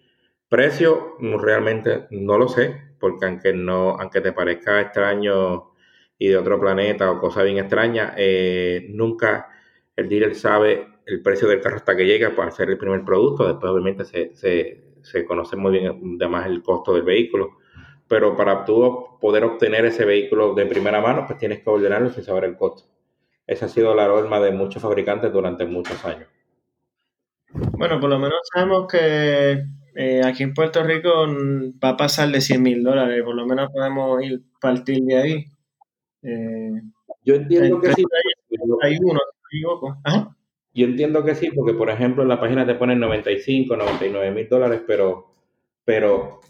Precio, 0.48 1.16
realmente 1.40 2.06
no 2.10 2.38
lo 2.38 2.48
sé, 2.48 2.94
porque 2.98 3.26
aunque 3.26 3.52
no, 3.52 3.90
aunque 3.98 4.20
te 4.20 4.32
parezca 4.32 4.80
extraño 4.80 5.72
y 6.18 6.28
de 6.28 6.36
otro 6.36 6.60
planeta 6.60 7.10
o 7.10 7.20
cosa 7.20 7.42
bien 7.42 7.58
extraña, 7.58 8.14
eh, 8.16 8.86
nunca 8.90 9.48
el 9.96 10.08
dealer 10.08 10.34
sabe 10.34 10.88
el 11.06 11.22
precio 11.22 11.48
del 11.48 11.60
carro 11.60 11.76
hasta 11.76 11.96
que 11.96 12.06
llega 12.06 12.34
para 12.34 12.48
hacer 12.48 12.70
el 12.70 12.78
primer 12.78 13.04
producto. 13.04 13.46
Después, 13.46 13.72
obviamente, 13.72 14.04
se, 14.04 14.34
se 14.34 14.91
se 15.02 15.24
conoce 15.24 15.56
muy 15.56 15.72
bien 15.72 16.16
además 16.20 16.46
el 16.46 16.62
costo 16.62 16.94
del 16.94 17.02
vehículo. 17.02 17.58
Pero 18.08 18.36
para 18.36 18.64
tú 18.64 19.18
poder 19.20 19.44
obtener 19.44 19.84
ese 19.86 20.04
vehículo 20.04 20.54
de 20.54 20.66
primera 20.66 21.00
mano, 21.00 21.24
pues 21.26 21.38
tienes 21.38 21.62
que 21.62 21.70
ordenarlo 21.70 22.10
sin 22.10 22.24
saber 22.24 22.44
el 22.44 22.56
costo. 22.56 22.88
Esa 23.46 23.66
ha 23.66 23.68
sido 23.68 23.94
la 23.94 24.06
norma 24.06 24.40
de 24.40 24.52
muchos 24.52 24.82
fabricantes 24.82 25.32
durante 25.32 25.64
muchos 25.64 26.04
años. 26.04 26.28
Bueno, 27.52 28.00
por 28.00 28.10
lo 28.10 28.18
menos 28.18 28.38
sabemos 28.52 28.86
que 28.90 29.64
eh, 29.94 30.20
aquí 30.24 30.42
en 30.42 30.54
Puerto 30.54 30.82
Rico 30.82 31.26
va 31.82 31.90
a 31.90 31.96
pasar 31.96 32.28
de 32.30 32.40
100 32.40 32.62
mil 32.62 32.82
dólares. 32.82 33.22
Por 33.24 33.34
lo 33.34 33.46
menos 33.46 33.70
podemos 33.72 34.22
ir 34.22 34.42
partir 34.60 35.00
de 35.02 35.16
ahí. 35.16 35.44
Eh, 36.22 36.82
Yo 37.24 37.34
entiendo 37.34 37.80
que 37.80 37.92
sí. 37.92 38.04
Hay 38.82 38.96
uno, 39.00 39.20
me 39.20 39.58
equivoco. 39.58 39.96
Ajá. 40.04 40.36
Yo 40.74 40.86
entiendo 40.86 41.24
que 41.24 41.34
sí, 41.34 41.50
porque 41.50 41.74
por 41.74 41.90
ejemplo 41.90 42.22
en 42.22 42.28
la 42.28 42.40
página 42.40 42.66
te 42.66 42.74
ponen 42.74 42.98
95, 43.00 43.76
99 43.76 44.30
mil 44.30 44.48
dólares, 44.48 44.82
pero, 44.86 45.32
pero 45.84 46.40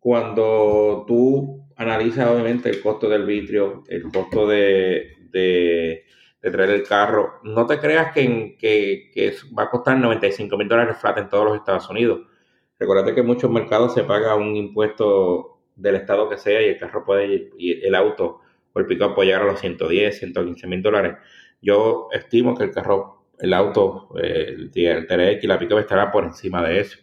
cuando 0.00 1.04
tú 1.06 1.64
analizas 1.76 2.28
obviamente 2.28 2.70
el 2.70 2.82
costo 2.82 3.08
del 3.08 3.24
vitrio, 3.24 3.84
el 3.88 4.02
costo 4.10 4.48
de, 4.48 5.16
de, 5.30 6.04
traer 6.40 6.70
el 6.70 6.82
carro, 6.82 7.34
no 7.44 7.66
te 7.66 7.78
creas 7.78 8.12
que, 8.12 8.56
que, 8.58 9.34
va 9.56 9.64
a 9.64 9.70
costar 9.70 9.98
95 9.98 10.56
mil 10.56 10.68
dólares 10.68 10.96
flat 10.98 11.18
en 11.18 11.28
todos 11.28 11.44
los 11.44 11.56
Estados 11.56 11.88
Unidos. 11.88 12.20
Recuerda 12.78 13.14
que 13.14 13.20
en 13.20 13.26
muchos 13.26 13.50
mercados 13.50 13.94
se 13.94 14.04
paga 14.04 14.34
un 14.34 14.56
impuesto 14.56 15.60
del 15.76 15.96
estado 15.96 16.28
que 16.28 16.38
sea 16.38 16.62
y 16.62 16.70
el 16.70 16.78
carro 16.78 17.04
puede, 17.04 17.50
y 17.58 17.84
el 17.86 17.94
auto 17.94 18.40
o 18.72 18.80
el 18.80 18.86
pick-up 18.86 19.14
puede 19.14 19.28
llegar 19.28 19.42
a 19.42 19.52
los 19.52 19.60
110, 19.60 20.18
115 20.18 20.66
mil 20.66 20.82
dólares. 20.82 21.16
Yo 21.60 22.08
estimo 22.12 22.56
que 22.56 22.64
el 22.64 22.70
carro 22.70 23.17
el 23.38 23.54
auto, 23.54 24.08
el, 24.16 24.70
el 24.74 25.06
TRX 25.06 25.44
la 25.44 25.58
Pickup 25.58 25.78
estará 25.78 26.10
por 26.10 26.24
encima 26.24 26.62
de 26.66 26.80
eso, 26.80 26.98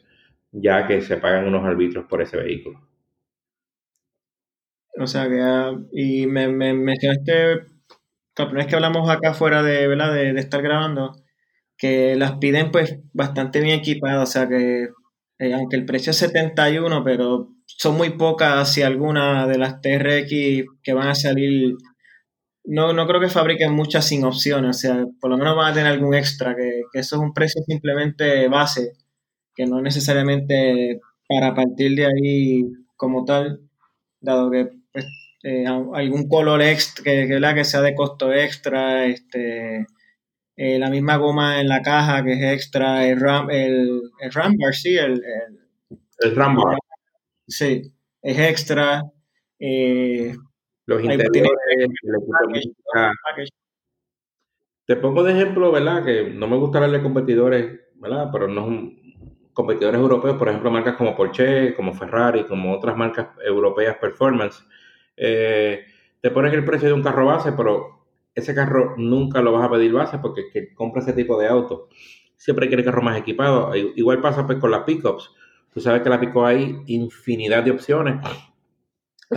ya 0.51 0.85
que 0.87 1.01
se 1.01 1.17
pagan 1.17 1.47
unos 1.47 1.63
arbitrios 1.65 2.05
por 2.05 2.21
ese 2.21 2.37
vehículo. 2.37 2.81
O 4.97 5.07
sea 5.07 5.27
que, 5.27 5.41
ah, 5.41 5.73
y 5.91 6.25
me, 6.27 6.47
me 6.47 6.73
mencionaste, 6.73 7.55
la 8.37 8.45
primera 8.45 8.63
vez 8.63 8.67
que 8.67 8.75
hablamos 8.75 9.09
acá 9.09 9.33
fuera 9.33 9.61
de, 9.61 9.87
¿verdad? 9.87 10.13
De, 10.13 10.31
estar 10.39 10.61
grabando, 10.61 11.13
que 11.77 12.15
las 12.15 12.33
piden 12.33 12.71
pues 12.71 12.99
bastante 13.13 13.59
bien 13.59 13.79
equipadas, 13.79 14.29
o 14.29 14.31
sea 14.31 14.47
que 14.47 14.89
eh, 15.39 15.53
aunque 15.53 15.75
el 15.75 15.85
precio 15.85 16.11
es 16.11 16.17
71, 16.17 17.03
pero 17.03 17.49
son 17.65 17.97
muy 17.97 18.11
pocas, 18.11 18.71
si 18.71 18.83
alguna, 18.83 19.47
de 19.47 19.57
las 19.57 19.81
TRX 19.81 20.29
que 20.81 20.93
van 20.93 21.09
a 21.09 21.15
salir 21.15 21.75
no, 22.67 22.93
no 22.93 23.07
creo 23.07 23.21
que 23.21 23.29
fabriquen 23.29 23.73
muchas 23.73 24.07
sin 24.07 24.23
opciones, 24.23 24.77
o 24.77 24.79
sea, 24.79 25.05
por 25.19 25.29
lo 25.29 25.37
menos 25.37 25.55
van 25.55 25.71
a 25.71 25.73
tener 25.73 25.91
algún 25.91 26.15
extra, 26.15 26.55
que, 26.55 26.81
eso 26.93 27.15
es 27.15 27.21
un 27.21 27.33
precio 27.33 27.61
simplemente 27.67 28.47
base, 28.47 28.93
que 29.55 29.65
no 29.65 29.81
necesariamente 29.81 30.99
para 31.27 31.53
partir 31.53 31.95
de 31.95 32.05
ahí 32.05 32.63
como 32.95 33.25
tal, 33.25 33.61
dado 34.19 34.51
que 34.51 34.69
pues, 34.91 35.05
eh, 35.43 35.65
algún 35.67 36.27
color 36.27 36.61
extra, 36.61 37.03
que, 37.03 37.27
que, 37.27 37.55
que 37.55 37.65
sea 37.65 37.81
de 37.81 37.95
costo 37.95 38.33
extra, 38.33 39.05
este, 39.05 39.85
eh, 40.57 40.79
la 40.79 40.89
misma 40.89 41.17
goma 41.17 41.59
en 41.59 41.67
la 41.67 41.81
caja 41.81 42.23
que 42.23 42.33
es 42.33 42.53
extra, 42.53 43.05
el, 43.07 43.19
ram, 43.19 43.49
el, 43.51 44.01
el 44.19 44.31
rambar, 44.31 44.73
sí, 44.73 44.95
el, 44.95 45.13
el, 45.13 45.59
el 46.19 46.35
rambar. 46.35 46.77
Sí, 47.47 47.93
es 48.21 48.39
extra. 48.39 49.03
Eh, 49.59 50.35
los 50.85 51.03
interiores, 51.03 51.89
Te 54.85 54.95
pongo 54.97 55.23
de 55.23 55.31
ejemplo, 55.33 55.71
¿verdad? 55.71 56.03
Que 56.03 56.29
no 56.29 56.47
me 56.47 56.57
gusta 56.57 56.77
hablar 56.77 56.91
de 56.91 57.01
competidores, 57.01 57.79
¿verdad? 57.95 58.29
Pero 58.31 58.47
no 58.47 58.91
competidores 59.53 59.99
europeos, 59.99 60.37
por 60.37 60.49
ejemplo, 60.49 60.69
marcas 60.69 60.95
como 60.95 61.15
Porsche, 61.15 61.73
como 61.75 61.93
Ferrari, 61.93 62.43
como 62.43 62.73
otras 62.73 62.95
marcas 62.95 63.29
europeas 63.43 63.97
performance. 63.97 64.63
Eh, 65.15 65.85
te 66.21 66.29
ponen 66.29 66.53
el 66.53 66.65
precio 66.65 66.89
de 66.89 66.93
un 66.93 67.01
carro 67.01 67.25
base, 67.25 67.53
pero 67.53 68.05
ese 68.35 68.53
carro 68.53 68.95
nunca 68.97 69.41
lo 69.41 69.53
vas 69.53 69.63
a 69.63 69.71
pedir 69.71 69.93
base 69.93 70.19
porque 70.19 70.41
el 70.41 70.51
que 70.51 70.73
compra 70.73 71.01
ese 71.01 71.13
tipo 71.13 71.39
de 71.39 71.47
auto 71.47 71.87
siempre 72.35 72.67
quiere 72.67 72.83
carro 72.83 73.01
más 73.01 73.17
equipado. 73.17 73.73
Igual 73.75 74.21
pasa 74.21 74.45
pues 74.45 74.59
con 74.59 74.71
las 74.71 74.83
pickups. 74.83 75.31
Tú 75.73 75.79
sabes 75.79 76.01
que 76.01 76.09
la 76.09 76.19
pickup 76.19 76.43
hay 76.43 76.83
infinidad 76.87 77.63
de 77.63 77.71
opciones 77.71 78.17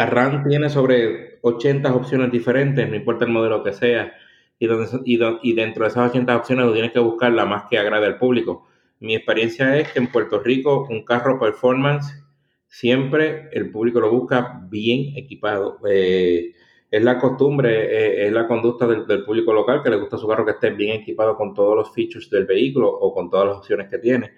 RAM 0.06 0.48
tiene 0.48 0.68
sobre 0.70 1.38
80 1.42 1.94
opciones 1.94 2.30
diferentes, 2.30 2.88
no 2.88 2.96
importa 2.96 3.24
el 3.24 3.32
modelo 3.32 3.62
que 3.62 3.72
sea, 3.72 4.12
y, 4.58 5.54
dentro 5.54 5.84
de 5.84 5.88
esas 5.88 6.10
80 6.10 6.36
opciones 6.36 6.66
tú 6.66 6.72
tienes 6.72 6.92
que 6.92 6.98
buscar 6.98 7.32
la 7.32 7.44
más 7.44 7.64
que 7.70 7.78
agrade 7.78 8.06
al 8.06 8.18
público. 8.18 8.66
Mi 9.00 9.14
experiencia 9.14 9.76
es 9.76 9.92
que 9.92 10.00
en 10.00 10.08
Puerto 10.08 10.40
Rico 10.40 10.86
un 10.90 11.04
carro 11.04 11.38
performance 11.38 12.24
siempre 12.66 13.48
el 13.52 13.70
público 13.70 14.00
lo 14.00 14.10
busca 14.10 14.60
bien 14.68 15.16
equipado. 15.16 15.78
Eh, 15.88 16.52
es 16.90 17.02
la 17.04 17.18
costumbre, 17.18 17.70
eh, 17.84 18.26
es 18.26 18.32
la 18.32 18.46
conducta 18.48 18.86
del, 18.86 19.24
público 19.24 19.52
local 19.52 19.82
que 19.82 19.90
le 19.90 19.96
gusta 19.96 20.16
su 20.16 20.26
carro 20.26 20.44
que 20.44 20.52
esté 20.52 20.70
bien 20.70 21.00
equipado 21.00 21.36
con 21.36 21.54
todos 21.54 21.76
los 21.76 21.94
features 21.94 22.30
del 22.30 22.46
vehículo 22.46 22.88
o 22.88 23.12
con 23.14 23.30
todas 23.30 23.46
las 23.46 23.56
opciones 23.58 23.88
que 23.88 23.98
tiene. 23.98 24.32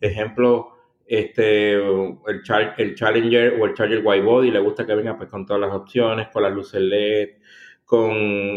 Ejemplo, 0.00 0.71
este, 1.06 1.74
el, 1.74 2.18
el 2.78 2.94
Challenger 2.94 3.60
o 3.60 3.66
el 3.66 3.74
Charger 3.74 4.02
White 4.04 4.24
Body 4.24 4.50
le 4.50 4.60
gusta 4.60 4.86
que 4.86 4.94
venga 4.94 5.16
pues 5.16 5.28
con 5.28 5.44
todas 5.46 5.60
las 5.60 5.72
opciones, 5.72 6.28
con 6.28 6.42
las 6.42 6.52
luces 6.52 6.80
LED, 6.80 7.28
con 7.92 8.10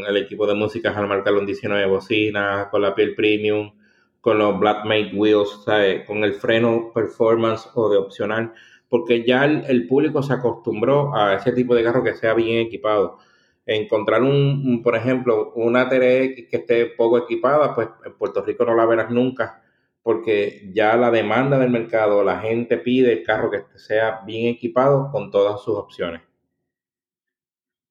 el 0.08 0.16
equipo 0.16 0.48
de 0.48 0.56
música 0.56 0.98
al 0.98 1.36
un 1.36 1.46
19 1.46 1.86
bocinas, 1.88 2.68
con 2.68 2.82
la 2.82 2.96
piel 2.96 3.14
premium, 3.16 3.74
con 4.22 4.38
los 4.38 4.58
Blackmate 4.58 5.12
Wheels, 5.14 5.66
con 6.08 6.24
el 6.24 6.34
freno 6.36 6.92
performance 6.94 7.70
o 7.74 7.90
de 7.90 7.98
opcional, 7.98 8.54
porque 8.88 9.26
ya 9.26 9.44
el, 9.44 9.88
público 9.88 10.24
se 10.24 10.32
acostumbró 10.32 11.14
a 11.14 11.36
ese 11.36 11.52
tipo 11.52 11.76
de 11.76 11.84
carro 11.84 12.02
que 12.02 12.14
sea 12.14 12.34
bien 12.34 12.66
equipado. 12.66 13.18
Encontrar 13.66 14.24
un, 14.24 14.82
por 14.82 14.96
ejemplo, 14.96 15.52
una 15.56 15.90
TRX 15.90 16.50
que 16.50 16.58
esté 16.58 16.86
poco 16.86 17.18
equipada, 17.18 17.76
pues 17.76 17.90
en 18.06 18.14
Puerto 18.14 18.42
Rico 18.42 18.64
no 18.64 18.74
la 18.74 18.86
verás 18.86 19.12
nunca, 19.12 19.65
porque 20.06 20.70
ya 20.72 20.96
la 20.98 21.10
demanda 21.10 21.58
del 21.58 21.72
mercado, 21.72 22.24
la 22.24 22.40
gente 22.40 22.78
pide 22.78 23.12
el 23.12 23.24
carro 23.24 23.50
que 23.50 23.64
sea 23.80 24.22
bien 24.24 24.54
equipado 24.54 25.10
con 25.12 25.32
todas 25.32 25.64
sus 25.64 25.76
opciones. 25.76 26.22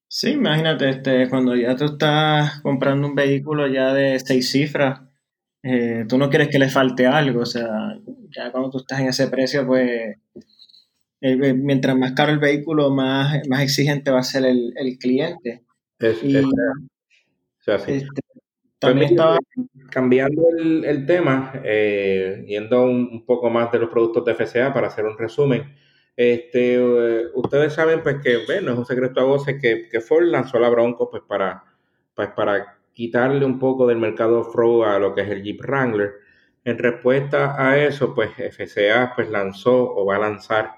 Sí, 0.07 0.31
imagínate, 0.31 0.90
este, 0.90 1.29
cuando 1.29 1.57
ya 1.57 1.74
tú 1.74 1.87
estás 1.87 2.61
comprando 2.61 3.09
un 3.09 3.16
vehículo 3.16 3.66
ya 3.66 3.92
de 3.92 4.20
seis 4.20 4.48
cifras, 4.48 5.00
eh, 5.64 6.05
tú 6.09 6.16
no 6.16 6.31
quieres 6.31 6.50
que 6.50 6.61
le 6.61 6.68
falte 6.68 7.05
algo, 7.05 7.40
o 7.40 7.46
sea, 7.46 7.98
ya 8.31 8.53
cuando 8.53 8.70
tú 8.70 8.79
estás 8.79 9.00
en 9.00 9.09
ese 9.09 9.27
precio, 9.27 9.66
pues 9.66 9.90
eh, 9.90 10.16
eh, 11.20 11.53
mientras 11.53 11.96
más 11.96 12.12
caro 12.12 12.31
el 12.31 12.38
vehículo, 12.38 12.90
más, 12.90 13.40
más 13.48 13.61
exigente 13.61 14.12
va 14.12 14.20
a 14.20 14.22
ser 14.22 14.44
el, 14.44 14.72
cliente. 15.00 15.64
y, 16.22 16.37
este, 17.66 18.24
también 18.85 19.11
estaba... 19.11 19.38
Cambiando 19.90 20.42
el, 20.59 21.07
tema, 21.07 21.53
yendo 21.62 22.83
un, 22.83 23.25
poco 23.25 23.49
más 23.49 23.70
de 23.70 23.79
los 23.79 23.90
productos 23.90 24.25
de 24.25 24.35
FCA 24.35 24.73
para 24.73 24.88
hacer 24.88 25.05
un 25.05 25.16
resumen, 25.16 25.73
este, 26.16 26.81
ustedes 27.35 27.75
saben 27.75 28.03
pues 28.03 28.16
que, 28.23 28.44
bueno, 28.44 28.73
es 28.73 28.79
un 28.79 28.87
secreto 28.87 29.20
a 29.20 29.25
voces 29.25 29.61
que, 29.61 29.88
que 29.88 30.01
Ford 30.01 30.25
lanzó 30.25 30.59
la 30.59 30.68
Bronco 30.68 31.09
pues 31.11 31.23
para, 31.29 31.62
pues, 32.14 32.29
para 32.31 32.79
quitarle 32.94 33.44
un 33.44 33.59
poco 33.59 33.87
del 33.87 33.99
mercado 33.99 34.40
off 34.40 34.57
a 34.87 34.99
lo 34.99 35.14
que 35.14 35.23
es 35.23 35.29
el 35.29 35.42
Jeep 35.42 35.61
Wrangler. 35.61 36.14
En 36.64 36.79
respuesta 36.79 37.55
a 37.59 37.77
eso, 37.79 38.14
pues 38.14 38.31
FCA 38.31 39.12
pues 39.14 39.29
lanzó 39.29 39.94
o 39.94 40.07
va 40.07 40.16
a 40.16 40.20
lanzar, 40.20 40.70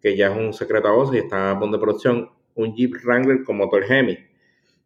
que 0.00 0.16
ya 0.16 0.30
es 0.30 0.36
un 0.36 0.52
secreto 0.52 0.88
a 0.88 0.92
voces 0.92 1.14
y 1.14 1.18
está 1.18 1.52
a 1.52 1.58
punto 1.58 1.78
de 1.78 1.82
producción, 1.82 2.30
un 2.54 2.74
Jeep 2.74 2.96
Wrangler 3.02 3.42
con 3.44 3.56
motor 3.56 3.90
Hemi, 3.90 4.18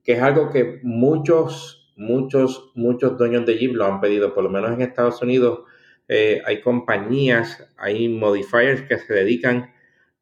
que 0.05 0.12
es 0.12 0.22
algo 0.22 0.50
que 0.50 0.79
muchos, 0.85 1.86
muchos, 1.96 2.70
muchos 2.74 3.16
dueños 3.18 3.44
de 3.46 3.59
Jeep 3.59 3.74
lo 3.74 3.87
han 3.87 4.00
pedido, 4.00 4.35
por 4.35 4.44
lo 4.44 4.50
menos 4.50 4.72
en 4.72 4.82
Estados 4.82 5.20
Unidos 5.22 5.61
eh, 6.09 6.42
hay 6.44 6.61
compañías, 6.61 7.68
hay 7.76 8.09
modifiers 8.09 8.82
que 8.82 8.98
se 8.98 9.12
dedican 9.12 9.74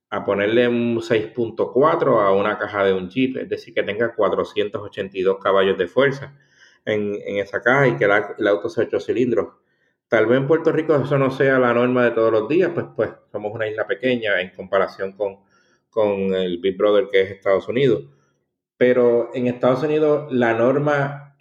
a 0.08 0.24
ponerle 0.24 0.68
un 0.68 1.00
6.4 1.00 2.22
a 2.22 2.32
una 2.32 2.56
caja 2.58 2.84
de 2.84 2.94
un 2.94 3.10
Jeep, 3.10 3.36
es 3.36 3.48
decir, 3.48 3.74
que 3.74 3.82
tenga 3.82 4.14
482 4.14 5.38
caballos 5.42 5.76
de 5.76 5.88
fuerza 5.88 6.34
en, 6.84 7.16
esa 7.38 7.60
caja 7.60 7.88
y 7.88 7.96
que 7.96 8.04
el 8.04 8.46
auto 8.46 8.68
sea 8.68 8.84
8 8.84 9.00
cilindros. 9.00 9.54
Tal 10.08 10.26
vez 10.26 10.38
en 10.38 10.46
Puerto 10.46 10.70
Rico 10.70 10.94
eso 10.94 11.18
no 11.18 11.30
sea 11.30 11.58
la 11.58 11.74
norma 11.74 12.04
de 12.04 12.12
todos 12.12 12.30
los 12.30 12.48
días, 12.48 12.70
pues, 12.72 12.86
pues 12.94 13.10
somos 13.32 13.52
una 13.52 13.68
isla 13.68 13.86
pequeña 13.86 14.40
en 14.40 14.50
comparación 14.50 15.12
con, 15.12 15.38
con 15.90 16.34
el 16.34 16.58
Big 16.58 16.76
Brother 16.76 17.08
que 17.10 17.22
es 17.22 17.30
Estados 17.32 17.68
Unidos. 17.68 18.04
Pero 18.76 19.30
en 19.34 19.48
Estados 19.48 19.82
Unidos 19.82 20.32
la 20.32 20.54
norma 20.54 21.33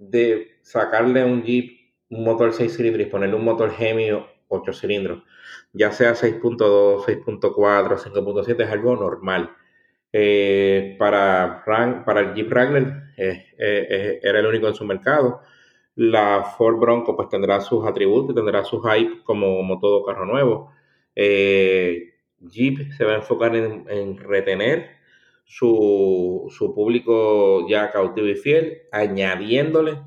de 0.00 0.58
sacarle 0.62 1.24
un 1.24 1.42
Jeep 1.42 1.78
un 2.10 2.24
motor 2.24 2.52
6 2.52 2.76
cilindros 2.76 3.06
y 3.06 3.10
ponerle 3.10 3.36
un 3.36 3.44
motor 3.44 3.70
Gemio 3.70 4.26
8 4.48 4.72
cilindros, 4.72 5.22
ya 5.72 5.92
sea 5.92 6.14
6.2, 6.14 7.04
6.4, 7.04 7.98
5.7, 7.98 8.64
es 8.64 8.70
algo 8.70 8.96
normal. 8.96 9.50
Eh, 10.12 10.96
para, 10.98 11.62
para 11.64 12.20
el 12.20 12.34
Jeep 12.34 12.50
Wrangler 12.50 13.04
eh, 13.16 13.46
eh, 13.56 14.20
era 14.22 14.40
el 14.40 14.46
único 14.46 14.66
en 14.66 14.74
su 14.74 14.84
mercado. 14.84 15.40
La 15.94 16.42
Ford 16.56 16.78
Bronco 16.78 17.16
pues 17.16 17.28
tendrá 17.28 17.60
sus 17.60 17.86
atributos, 17.86 18.34
tendrá 18.34 18.64
su 18.64 18.80
hype 18.82 19.22
como, 19.22 19.78
todo 19.80 20.04
carro 20.04 20.26
nuevo. 20.26 20.72
Jeep 21.14 22.92
se 22.92 23.04
va 23.04 23.12
a 23.12 23.16
enfocar 23.16 23.54
en, 23.54 24.16
retener 24.16 24.99
su, 25.50 26.46
su, 26.48 26.72
público 26.72 27.68
ya 27.68 27.90
cautivo 27.90 28.28
y 28.28 28.36
fiel, 28.36 28.82
añadiéndole 28.92 29.98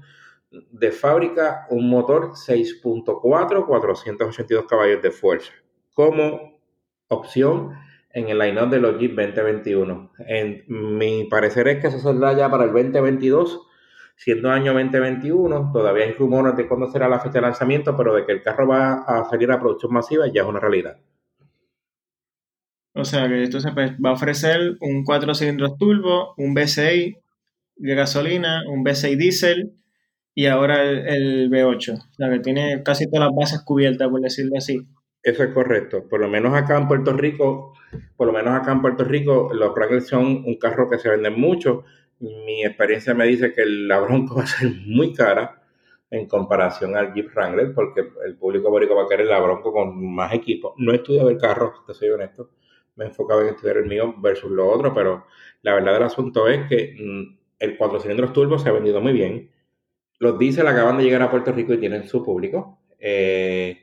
de 0.49 0.91
fábrica 0.91 1.67
un 1.69 1.89
motor 1.89 2.31
6.4, 2.31 3.65
482 3.65 4.65
caballos 4.65 5.01
de 5.01 5.11
fuerza, 5.11 5.51
como 5.93 6.61
opción 7.09 7.73
en 8.11 8.29
el 8.29 8.39
line-up 8.39 8.69
de 8.69 8.79
los 8.79 8.97
Jeep 8.97 9.17
2021. 9.17 10.11
En 10.19 10.63
mi 10.67 11.25
parecer 11.25 11.67
es 11.67 11.81
que 11.81 11.87
eso 11.87 11.99
saldrá 11.99 12.31
ya 12.31 12.49
para 12.49 12.63
el 12.63 12.71
2022, 12.71 13.67
siendo 14.15 14.49
año 14.49 14.71
2021. 14.73 15.71
Todavía 15.73 16.05
hay 16.05 16.13
rumores 16.13 16.55
de 16.55 16.69
cuándo 16.69 16.87
será 16.87 17.09
la 17.09 17.19
fecha 17.19 17.33
de 17.33 17.41
lanzamiento, 17.41 17.97
pero 17.97 18.15
de 18.15 18.25
que 18.25 18.31
el 18.31 18.43
carro 18.43 18.65
va 18.65 19.03
a 19.05 19.25
salir 19.25 19.51
a 19.51 19.59
producción 19.59 19.91
masiva 19.91 20.25
ya 20.27 20.43
es 20.43 20.47
una 20.47 20.61
realidad. 20.61 20.99
O 22.93 23.05
sea 23.05 23.27
que 23.27 23.43
esto 23.43 23.59
se 23.59 23.71
va 23.71 24.09
a 24.09 24.13
ofrecer 24.13 24.77
un 24.79 25.03
4 25.03 25.33
cilindros 25.33 25.77
turbo, 25.77 26.33
un 26.37 26.55
V6 26.55 27.17
de 27.75 27.95
gasolina, 27.95 28.63
un 28.69 28.85
V6 28.85 29.17
diésel 29.17 29.73
y 30.35 30.45
ahora 30.45 30.83
el, 30.83 31.49
V8. 31.49 31.93
O 31.97 32.13
sea 32.13 32.29
que 32.29 32.39
tiene 32.39 32.83
casi 32.83 33.09
todas 33.09 33.27
las 33.27 33.35
bases 33.35 33.61
cubiertas, 33.63 34.09
por 34.09 34.21
decirlo 34.21 34.57
así. 34.57 34.87
Eso 35.23 35.43
es 35.43 35.53
correcto. 35.53 36.07
Por 36.07 36.19
lo 36.19 36.27
menos 36.27 36.53
acá 36.53 36.77
en 36.77 36.87
Puerto 36.87 37.13
Rico, 37.13 37.73
por 38.15 38.27
lo 38.27 38.33
menos 38.33 38.53
acá 38.53 38.71
en 38.71 38.81
Puerto 38.81 39.03
Rico, 39.03 39.51
los 39.53 39.73
Wrangler 39.73 40.01
son 40.01 40.43
un 40.45 40.57
carro 40.57 40.89
que 40.89 40.99
se 40.99 41.09
vende 41.09 41.29
mucho. 41.29 41.83
Mi 42.19 42.63
experiencia 42.63 43.13
me 43.13 43.25
dice 43.25 43.53
que 43.53 43.65
la 43.65 43.99
Bronco 43.99 44.35
va 44.35 44.43
a 44.43 44.47
ser 44.47 44.69
muy 44.85 45.13
cara 45.13 45.61
en 46.11 46.27
comparación 46.27 46.95
al 46.95 47.13
Jeep 47.13 47.31
Wrangler, 47.33 47.73
porque 47.73 48.01
el 48.25 48.35
público 48.35 48.69
boricua 48.69 48.97
va 48.97 49.03
a 49.03 49.07
querer 49.07 49.25
la 49.25 49.39
Bronco 49.39 49.71
con 49.71 50.13
más 50.13 50.31
equipo. 50.33 50.75
No 50.77 50.91
he 50.91 50.97
estudiado 50.97 51.29
el 51.29 51.37
carro, 51.37 51.73
te 51.87 51.93
soy 51.95 52.09
honesto. 52.09 52.51
Me 52.95 53.05
he 53.05 53.07
enfocado 53.07 53.41
en 53.41 53.49
estudiar 53.49 53.77
el 53.77 53.85
mío 53.85 54.15
versus 54.17 54.51
lo 54.51 54.69
otro, 54.69 54.93
pero 54.93 55.25
la 55.61 55.73
verdad 55.73 55.93
del 55.93 56.03
asunto 56.03 56.47
es 56.47 56.67
que 56.67 56.95
mm, 56.99 57.37
el 57.59 57.77
4 57.77 57.99
cilindros 57.99 58.33
turbo 58.33 58.59
se 58.59 58.69
ha 58.69 58.73
vendido 58.73 59.01
muy 59.01 59.13
bien. 59.13 59.51
Los 60.19 60.37
diésel 60.37 60.67
acaban 60.67 60.97
de 60.97 61.03
llegar 61.03 61.21
a 61.21 61.31
Puerto 61.31 61.51
Rico 61.51 61.73
y 61.73 61.79
tienen 61.79 62.07
su 62.07 62.23
público. 62.23 62.79
Eh, 62.99 63.79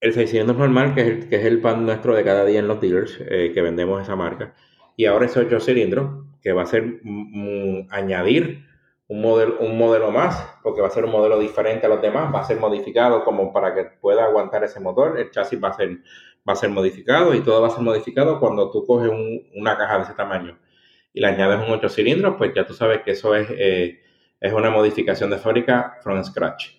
el 0.00 0.12
600 0.12 0.56
normal, 0.56 0.94
que 0.94 1.00
es 1.00 1.06
el, 1.08 1.28
que 1.28 1.36
es 1.36 1.44
el 1.44 1.60
pan 1.60 1.84
nuestro 1.84 2.14
de 2.14 2.24
cada 2.24 2.44
día 2.44 2.60
en 2.60 2.68
los 2.68 2.80
dealers, 2.80 3.18
eh, 3.20 3.52
que 3.52 3.62
vendemos 3.62 4.00
esa 4.02 4.16
marca. 4.16 4.54
Y 4.96 5.06
ahora 5.06 5.26
ese 5.26 5.40
8 5.40 5.60
cilindros, 5.60 6.24
que 6.42 6.52
va 6.52 6.62
a 6.62 6.66
ser 6.66 7.00
añadir 7.90 8.64
un 9.08 9.22
modelo, 9.22 9.58
un 9.60 9.78
modelo 9.78 10.10
más, 10.10 10.58
porque 10.62 10.80
va 10.80 10.88
a 10.88 10.90
ser 10.90 11.04
un 11.04 11.10
modelo 11.10 11.38
diferente 11.38 11.86
a 11.86 11.88
los 11.88 12.02
demás, 12.02 12.32
va 12.32 12.40
a 12.40 12.44
ser 12.44 12.58
modificado 12.58 13.24
como 13.24 13.52
para 13.52 13.74
que 13.74 13.84
pueda 13.84 14.24
aguantar 14.24 14.62
ese 14.64 14.80
motor, 14.80 15.18
el 15.18 15.30
chasis 15.30 15.62
va 15.62 15.68
a 15.68 15.72
ser, 15.72 15.98
va 16.48 16.54
a 16.54 16.56
ser 16.56 16.70
modificado 16.70 17.34
y 17.34 17.42
todo 17.42 17.60
va 17.60 17.68
a 17.68 17.70
ser 17.70 17.82
modificado 17.82 18.40
cuando 18.40 18.70
tú 18.70 18.86
coges 18.86 19.10
una 19.54 19.76
caja 19.76 19.98
de 19.98 20.04
ese 20.04 20.14
tamaño 20.14 20.58
y 21.12 21.20
le 21.20 21.26
añades 21.26 21.58
un 21.66 21.74
8 21.74 21.88
cilindros, 21.88 22.36
pues 22.38 22.52
ya 22.54 22.66
tú 22.66 22.74
sabes 22.74 23.02
que 23.02 23.12
eso 23.12 23.34
es, 23.34 23.48
eh, 23.50 24.00
es 24.40 24.52
una 24.52 24.70
modificación 24.70 25.30
de 25.30 25.38
fábrica 25.38 25.96
from 26.02 26.22
scratch. 26.24 26.70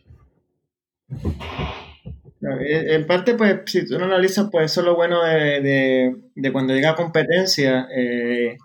En 2.41 3.05
parte, 3.05 3.36
pues, 3.36 3.62
si 3.65 3.86
tú 3.86 3.99
no 3.99 4.05
analizas, 4.05 4.47
pues 4.49 4.71
eso 4.71 4.79
es 4.79 4.86
lo 4.86 4.95
bueno 4.95 5.21
de, 5.23 6.15
cuando 6.54 6.73
llega 6.73 6.96
competencia. 6.96 7.87
Eh, 7.94 8.58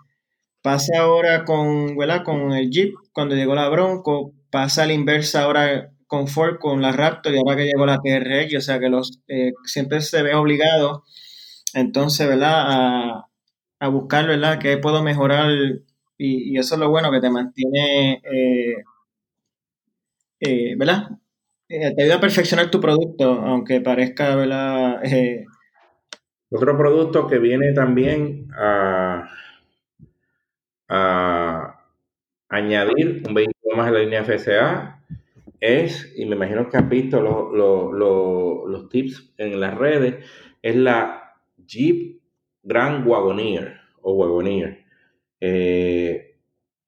pasa 0.61 0.99
ahora 0.99 1.43
con, 1.43 1.95
con 2.23 2.51
el 2.53 2.69
Jeep, 2.69 2.95
cuando 3.11 3.35
llegó 3.35 3.53
la 3.53 3.67
Bronco, 3.67 4.33
pasa 4.49 4.83
a 4.83 4.85
la 4.85 4.93
inversa 4.93 5.43
ahora 5.43 5.91
con 6.15 6.27
Ford, 6.27 6.57
con 6.59 6.81
la 6.81 6.91
Raptor 6.91 7.33
y 7.33 7.37
ahora 7.37 7.55
que 7.57 7.65
llegó 7.65 7.85
la 7.85 7.99
TRX, 7.99 8.55
o 8.55 8.61
sea 8.61 8.79
que 8.79 8.89
los 8.89 9.19
eh, 9.27 9.51
siempre 9.65 10.01
se 10.01 10.23
ve 10.23 10.33
obligado, 10.33 11.03
entonces, 11.73 12.27
¿verdad? 12.27 12.53
A, 12.67 13.29
a 13.79 13.87
buscar, 13.89 14.27
¿verdad? 14.27 14.59
Que 14.59 14.77
puedo 14.77 15.03
mejorar 15.03 15.51
y, 16.17 16.57
eso 16.57 16.75
es 16.75 16.79
lo 16.79 16.89
bueno 16.89 17.11
que 17.11 17.19
te 17.19 17.29
mantiene, 17.29 18.21
¿verdad? 20.77 21.09
Eh, 21.67 21.93
te 21.95 22.03
ayuda 22.03 22.17
a 22.17 22.19
perfeccionar 22.21 22.69
tu 22.69 22.79
producto, 22.79 23.31
aunque 23.31 23.81
parezca, 23.81 24.35
¿verdad? 24.35 25.03
Eh, 25.03 25.45
Otro 26.51 26.77
producto 26.77 27.27
que 27.27 27.39
viene 27.39 27.73
también 27.73 28.47
a, 28.57 29.29
añadir 32.49 33.23
un 33.27 33.33
vehículo 33.33 33.75
más 33.75 33.87
a 33.87 33.91
la 33.91 33.99
línea 33.99 34.23
FCA 34.23 34.94
es, 35.65 36.13
y 36.15 36.25
me 36.25 36.35
imagino 36.35 36.69
que 36.69 36.77
has 36.77 36.89
visto 36.89 37.21
los 37.21 38.89
tips 38.89 39.33
en 39.37 39.59
las 39.59 39.77
redes, 39.77 40.25
es 40.61 40.75
la 40.75 41.33
Jeep 41.65 42.21
Grand 42.63 43.07
Wagoneer 43.07 43.79
o 44.01 44.13
Wagoneer. 44.13 44.85
Eh, 45.39 46.35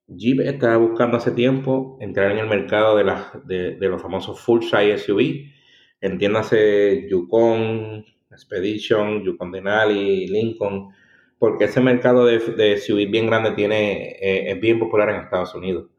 Jeep 0.07 0.39
estaba 0.41 0.77
buscando 0.77 1.17
hace 1.17 1.31
tiempo 1.31 1.97
entrar 1.99 2.31
en 2.31 2.39
el 2.39 2.47
mercado 2.47 2.95
de, 2.95 3.75
de, 3.75 3.87
los 3.89 4.01
famosos 4.01 4.39
full 4.39 4.61
size 4.61 4.97
SUV, 4.97 5.51
entiéndase 5.99 7.07
Yukon, 7.09 8.05
Expedition, 8.31 9.23
Yukon 9.23 9.51
Denali, 9.51 10.27
Lincoln, 10.27 10.89
porque 11.37 11.65
ese 11.65 11.81
mercado 11.81 12.25
de, 12.25 12.39
de 12.39 12.77
SUV 12.77 13.09
bien 13.09 13.27
grande 13.27 13.51
tiene, 13.51 14.11
eh, 14.21 14.51
es 14.51 14.59
bien 14.59 14.79
popular 14.79 15.09
en 15.09 15.21
Estados 15.21 15.53
Unidos. 15.55 15.89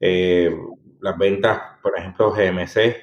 Eh, 0.00 0.50
las 1.02 1.18
ventas, 1.18 1.60
por 1.82 1.98
ejemplo, 1.98 2.32
GMC, 2.32 2.96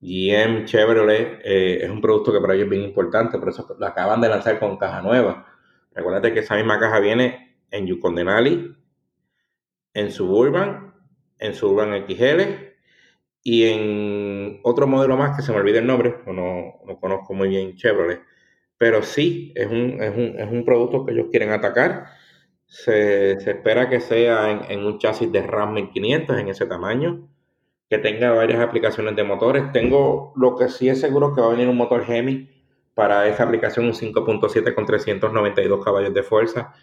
GM, 0.00 0.64
Chevrolet, 0.66 1.40
es 1.44 1.88
un 1.88 2.00
producto 2.00 2.32
que 2.32 2.40
para 2.40 2.54
ellos 2.54 2.64
es 2.64 2.70
bien 2.70 2.82
importante, 2.82 3.38
por 3.38 3.48
eso 3.48 3.66
lo 3.78 3.86
acaban 3.86 4.20
de 4.20 4.28
lanzar 4.28 4.58
con 4.58 4.76
caja 4.76 5.00
nueva. 5.00 5.46
Recuerda 5.92 6.32
que 6.32 6.40
esa 6.40 6.56
misma 6.56 6.78
caja 6.78 6.98
viene 6.98 7.56
en 7.70 7.86
Yukon 7.86 8.14
Denali, 8.16 8.76
en 9.94 10.10
Suburban, 10.10 10.92
en 11.38 11.54
Suburban 11.54 12.04
XL 12.06 12.40
y 13.42 13.64
en 13.64 14.60
otro 14.64 14.86
modelo 14.86 15.16
más 15.16 15.36
que 15.36 15.42
se 15.42 15.52
me 15.52 15.58
olvida 15.58 15.78
el 15.78 15.86
nombre, 15.86 16.16
no, 16.26 16.80
no 16.84 17.00
conozco 17.00 17.32
muy 17.32 17.48
bien 17.48 17.76
Chevrolet, 17.76 18.20
pero 18.76 19.02
sí 19.02 19.52
es 19.54 19.66
un, 19.68 20.02
es 20.02 20.10
un, 20.16 20.38
es 20.38 20.50
un 20.50 20.64
producto 20.64 21.04
que 21.04 21.12
ellos 21.12 21.26
quieren 21.30 21.50
atacar. 21.50 22.06
Se, 22.74 23.38
se 23.40 23.50
espera 23.52 23.88
que 23.88 24.00
sea 24.00 24.50
en, 24.50 24.70
en, 24.70 24.84
un 24.84 24.98
chasis 24.98 25.30
de 25.30 25.42
RAM 25.42 25.74
1500 25.74 26.38
en 26.38 26.48
ese 26.48 26.66
tamaño, 26.66 27.28
que 27.88 27.98
tenga 27.98 28.32
varias 28.32 28.60
aplicaciones 28.60 29.14
de 29.14 29.24
motores. 29.24 29.70
Tengo 29.72 30.32
lo 30.36 30.56
que 30.56 30.68
sí 30.68 30.88
es 30.88 31.00
seguro 31.00 31.34
que 31.34 31.40
va 31.40 31.46
a 31.48 31.50
venir 31.50 31.68
un 31.68 31.76
motor 31.76 32.04
Hemi 32.06 32.50
para 32.94 33.28
esa 33.28 33.44
aplicación, 33.44 33.86
un 33.86 33.92
5.7 33.92 34.74
con 34.74 34.86
392 34.86 35.84
caballos 35.84 36.14
de 36.14 36.22
fuerza 36.22 36.74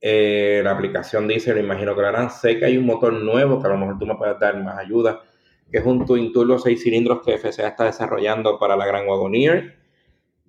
eh, 0.00 0.62
la 0.64 0.70
aplicación 0.72 1.28
dice, 1.28 1.52
lo 1.52 1.60
imagino 1.60 1.94
que 1.94 2.00
lo 2.00 2.08
harán. 2.08 2.30
Sé 2.30 2.58
que 2.58 2.64
hay 2.64 2.78
un 2.78 2.86
motor 2.86 3.12
nuevo 3.12 3.60
que 3.60 3.66
a 3.66 3.70
lo 3.70 3.78
mejor 3.78 3.98
tú 3.98 4.06
me 4.06 4.16
puedes 4.16 4.38
dar 4.38 4.62
más 4.62 4.78
ayuda, 4.78 5.22
que 5.70 5.78
es 5.78 5.84
un 5.86 6.06
Twin 6.06 6.32
Turbo 6.32 6.58
6 6.58 6.82
cilindros 6.82 7.20
que 7.24 7.38
FCA 7.38 7.68
está 7.68 7.84
desarrollando 7.84 8.58
para 8.58 8.76
la 8.76 8.86
Gran 8.86 9.06
Wagoneer. 9.06 9.79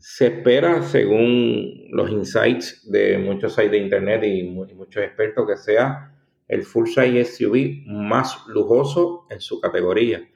Se 0.01 0.25
espera, 0.25 0.81
según 0.81 1.85
los 1.91 2.09
insights 2.09 2.89
de 2.91 3.19
muchos 3.19 3.53
sites 3.53 3.69
de 3.69 3.77
internet 3.77 4.23
y, 4.23 4.41
muchos 4.41 5.03
expertos, 5.03 5.47
que 5.47 5.55
sea 5.55 6.11
el 6.47 6.63
full 6.63 6.87
size 6.87 7.23
SUV 7.23 7.85
más 7.85 8.47
lujoso 8.47 9.27
en 9.29 9.39
su 9.39 9.61
categoría. 9.61 10.27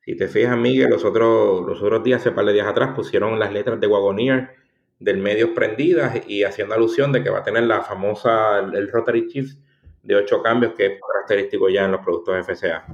Si 0.00 0.16
te 0.16 0.26
fijas, 0.26 0.56
Miguel, 0.56 0.88
los 0.88 1.04
otros, 1.04 1.66
los 1.66 1.82
otros 1.82 2.02
días, 2.02 2.22
hace 2.22 2.32
par 2.32 2.46
de 2.46 2.54
días 2.54 2.66
atrás, 2.66 2.94
pusieron 2.96 3.38
las 3.38 3.52
letras 3.52 3.78
de 3.78 3.86
Wagoneer 3.86 4.54
del 4.98 5.18
medio 5.18 5.52
prendidas 5.52 6.26
y 6.26 6.44
haciendo 6.44 6.74
alusión 6.74 7.12
de 7.12 7.22
que 7.22 7.28
va 7.28 7.40
a 7.40 7.44
tener 7.44 7.64
la 7.64 7.82
famosa, 7.82 8.60
el 8.60 8.90
rotary 8.90 9.28
shift 9.28 9.58
de 10.02 10.16
ocho 10.16 10.42
cambios 10.42 10.72
que 10.72 10.86
es 10.86 10.92
característico 10.98 11.68
ya 11.68 11.84
en 11.84 11.92
los 11.92 12.00
productos 12.00 12.46
FCA. 12.46 12.86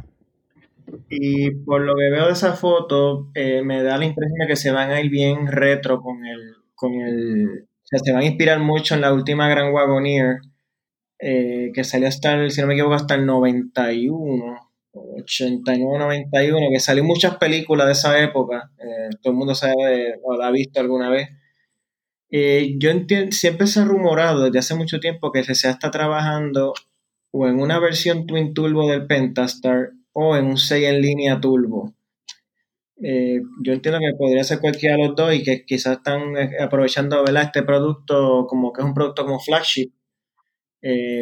Y 1.09 1.51
por 1.51 1.83
lo 1.83 1.95
que 1.95 2.11
veo 2.11 2.27
de 2.27 2.33
esa 2.33 2.55
foto, 2.55 3.31
eh, 3.35 3.63
me 3.63 3.83
da 3.83 3.99
la 3.99 4.05
impresión 4.05 4.39
de 4.39 4.47
que 4.47 4.57
se 4.57 4.71
van 4.71 4.91
a 4.91 5.01
ir 5.01 5.11
bien 5.11 5.47
retro 5.47 6.01
con 6.01 6.25
el, 6.25 6.55
con 6.75 6.95
el, 6.95 7.69
se 7.85 8.13
van 8.13 8.23
a 8.23 8.27
inspirar 8.27 8.61
mucho 8.61 8.95
en 8.95 9.01
la 9.01 9.13
última 9.13 9.49
Gran 9.49 9.73
Wagoneer, 9.73 10.39
eh, 11.19 11.71
que 11.75 11.85
salió 11.85 12.09
hasta 12.09 12.35
el, 12.35 12.51
si 12.51 12.61
no 12.61 12.67
me 12.67 12.75
equivoco, 12.75 12.95
hasta 12.95 13.15
el 13.15 13.27
91, 13.27 14.71
89, 14.93 15.99
91, 15.99 16.69
que 16.73 16.81
salió 16.81 17.05
muchas 17.05 17.37
películas 17.37 17.87
de 17.87 17.93
esa 17.93 18.21
época, 18.23 18.71
eh, 18.79 19.11
todo 19.23 19.33
el 19.33 19.39
mundo 19.39 19.55
sabe 19.55 20.19
o 20.23 20.37
la 20.37 20.49
ha 20.49 20.51
visto 20.51 20.81
alguna 20.81 21.11
vez, 21.11 21.29
yo 22.31 22.91
entiendo, 22.91 23.33
siempre 23.33 23.67
se 23.67 23.81
ha 23.81 23.85
rumorado 23.85 24.45
desde 24.45 24.59
hace 24.59 24.75
mucho 24.75 25.01
tiempo 25.01 25.33
que 25.33 25.43
FCA 25.43 25.71
está 25.71 25.91
trabajando 25.91 26.75
o 27.31 27.47
en 27.47 27.61
una 27.61 27.79
versión 27.79 28.27
Twin 28.27 28.53
Turbo 28.53 28.89
del 28.89 29.07
Pentastar 29.07 29.91
o 30.19 30.37
en 30.37 30.47
un 30.47 30.57
6 30.59 30.89
en 30.89 31.01
línea 31.01 31.41
Turbo. 31.41 31.95
Eh, 33.03 33.41
yo 33.63 33.73
entiendo 33.75 34.01
que 34.01 34.17
podría 34.17 34.45
ser 34.45 34.61
cualquiera 34.61 34.97
de 34.97 35.09
los 35.09 35.17
dos 35.17 35.35
y 35.35 35.43
que 35.43 35.65
quizás 35.67 35.99
están 35.99 36.37
eh, 36.37 36.51
aprovechando 36.61 37.25
este 37.25 37.63
producto 37.63 38.47
como 38.49 38.73
que 38.73 38.81
es 38.81 38.87
un 38.87 38.95
producto 38.95 39.25
como 39.25 39.39
flagship, 39.41 39.91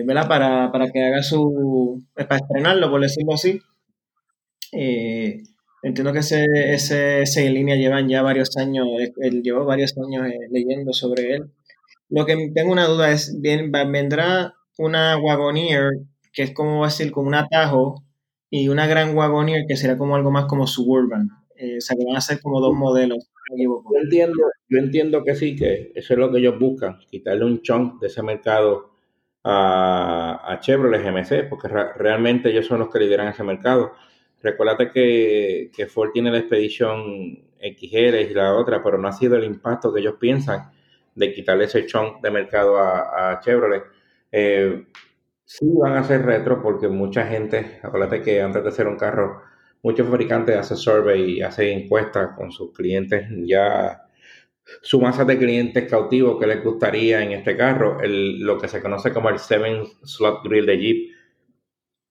Para, 0.07 0.71
para 0.73 0.91
que 0.93 1.03
haga 1.03 1.23
su. 1.23 2.05
para 2.15 2.37
estrenarlo, 2.37 2.91
por 2.91 3.01
decirlo 3.01 3.35
así. 3.35 3.61
Entiendo 5.85 6.15
que 6.15 6.21
ese, 6.21 6.47
ese, 7.21 7.51
línea 7.51 7.77
llevan 7.77 8.09
ya 8.09 8.23
varios 8.23 8.57
años, 8.57 8.87
él 9.19 9.43
llevó 9.43 9.67
varios 9.67 9.93
años 9.99 10.27
eh, 10.29 10.49
leyendo 10.51 10.95
sobre 10.95 11.35
él. 11.35 11.53
Lo 12.09 12.25
que 12.25 12.53
tengo 12.55 12.73
una 12.73 12.87
duda 12.87 13.11
es, 13.11 13.39
bien, 13.43 13.71
vendrá 13.71 14.55
una 14.79 15.19
Wagoneer, 15.19 15.91
que 16.33 16.45
es 16.45 16.55
como 16.55 16.87
decir, 16.87 17.13
como 17.13 17.29
un 17.29 17.35
atajo, 17.35 18.03
y 18.57 18.69
una 18.69 18.87
gran 18.87 19.17
Wagoneer 19.17 19.67
que 19.67 19.77
será 19.77 19.99
como 19.99 20.15
algo 20.15 20.31
más 20.31 20.45
como 20.45 20.69
Suburban. 20.69 21.29
Eh, 21.57 21.79
o 21.79 21.81
sea, 21.81 21.97
que 21.97 22.05
van 22.05 22.15
a 22.15 22.21
ser 22.21 22.41
como 22.41 22.61
dos 22.61 22.73
modelos. 22.73 23.29
Yo 23.59 23.83
entiendo, 24.01 24.39
yo 24.69 24.79
entiendo 24.79 25.25
que 25.25 25.35
sí, 25.35 25.57
que 25.57 25.91
eso 25.93 26.15
es 26.15 26.19
lo 26.21 26.31
que 26.31 26.39
ellos 26.39 26.57
buscan, 26.57 26.99
quitarle 27.11 27.47
un 27.47 27.63
chunk 27.63 28.01
de 28.01 28.07
ese 28.07 28.23
mercado 28.23 28.93
a, 29.43 30.41
a 30.53 30.61
Chevrolet 30.61 31.03
GMC, 31.03 31.49
porque 31.49 31.67
realmente 31.67 32.51
ellos 32.51 32.67
son 32.67 32.79
los 32.79 32.91
que 32.91 33.01
lideran 33.01 33.27
ese 33.27 33.43
mercado. 33.43 33.95
Recuérdate 34.41 34.93
que, 34.93 35.73
que, 35.75 35.87
Ford 35.89 36.11
tiene 36.13 36.31
la 36.31 36.39
expedición 36.39 37.37
XL 37.59 38.31
y 38.31 38.35
la 38.35 38.55
otra, 38.55 38.85
pero 38.85 38.99
no 38.99 39.09
ha 39.09 39.13
sido 39.13 39.35
el 39.35 39.43
impacto 39.43 39.93
que 39.93 39.99
ellos 39.99 40.15
piensan 40.21 40.71
de 41.17 41.33
quitarle 41.33 41.65
ese 41.65 41.87
chunk 41.87 42.23
de 42.23 42.31
mercado 42.31 42.79
a, 42.79 43.41
Chevrolet. 43.43 43.83
Eh, 44.31 44.87
sí 45.45 45.67
van 45.81 45.97
a 45.97 46.05
ser 46.05 46.25
retro 46.25 46.63
porque 46.63 46.89
mucha 46.89 47.27
gente, 47.27 47.81
acuérdate 47.83 48.23
que 48.23 48.41
antes 48.43 48.63
de 48.63 48.69
hacer 48.69 48.87
un 48.87 48.97
carro, 48.97 49.43
muchos 49.83 50.09
fabricantes 50.09 50.57
hacen 50.57 50.77
survey 50.77 51.39
y 51.39 51.43
hacen 51.43 51.83
encuestas 51.83 52.37
con 52.37 52.51
sus 52.51 52.73
clientes 52.73 53.27
ya 53.47 54.01
su 54.83 55.01
masa 55.01 55.25
de 55.25 55.39
clientes 55.39 55.89
cautivos 55.91 56.41
que 56.41 56.47
les 56.47 56.65
gustaría 56.65 57.23
en 57.23 57.33
este 57.33 57.57
carro, 57.57 58.01
el, 58.01 58.41
lo 58.41 58.59
que 58.59 58.69
se 58.69 58.81
conoce 58.81 59.13
como 59.13 59.29
el 59.29 59.39
7 59.39 59.83
slot 60.05 60.43
grill 60.45 60.67
de 60.67 60.79
Jeep. 60.79 61.11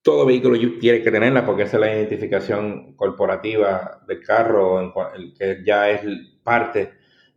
Todo 0.02 0.26
vehículo 0.26 0.58
tiene 0.78 1.02
que 1.02 1.10
tenerla 1.10 1.44
porque 1.46 1.62
esa 1.62 1.78
es 1.78 1.80
la 1.80 1.96
identificación 1.96 2.94
corporativa 2.94 4.02
del 4.06 4.20
carro, 4.22 4.92
que 5.36 5.62
ya 5.64 5.90
es 5.90 6.02
parte 6.42 6.92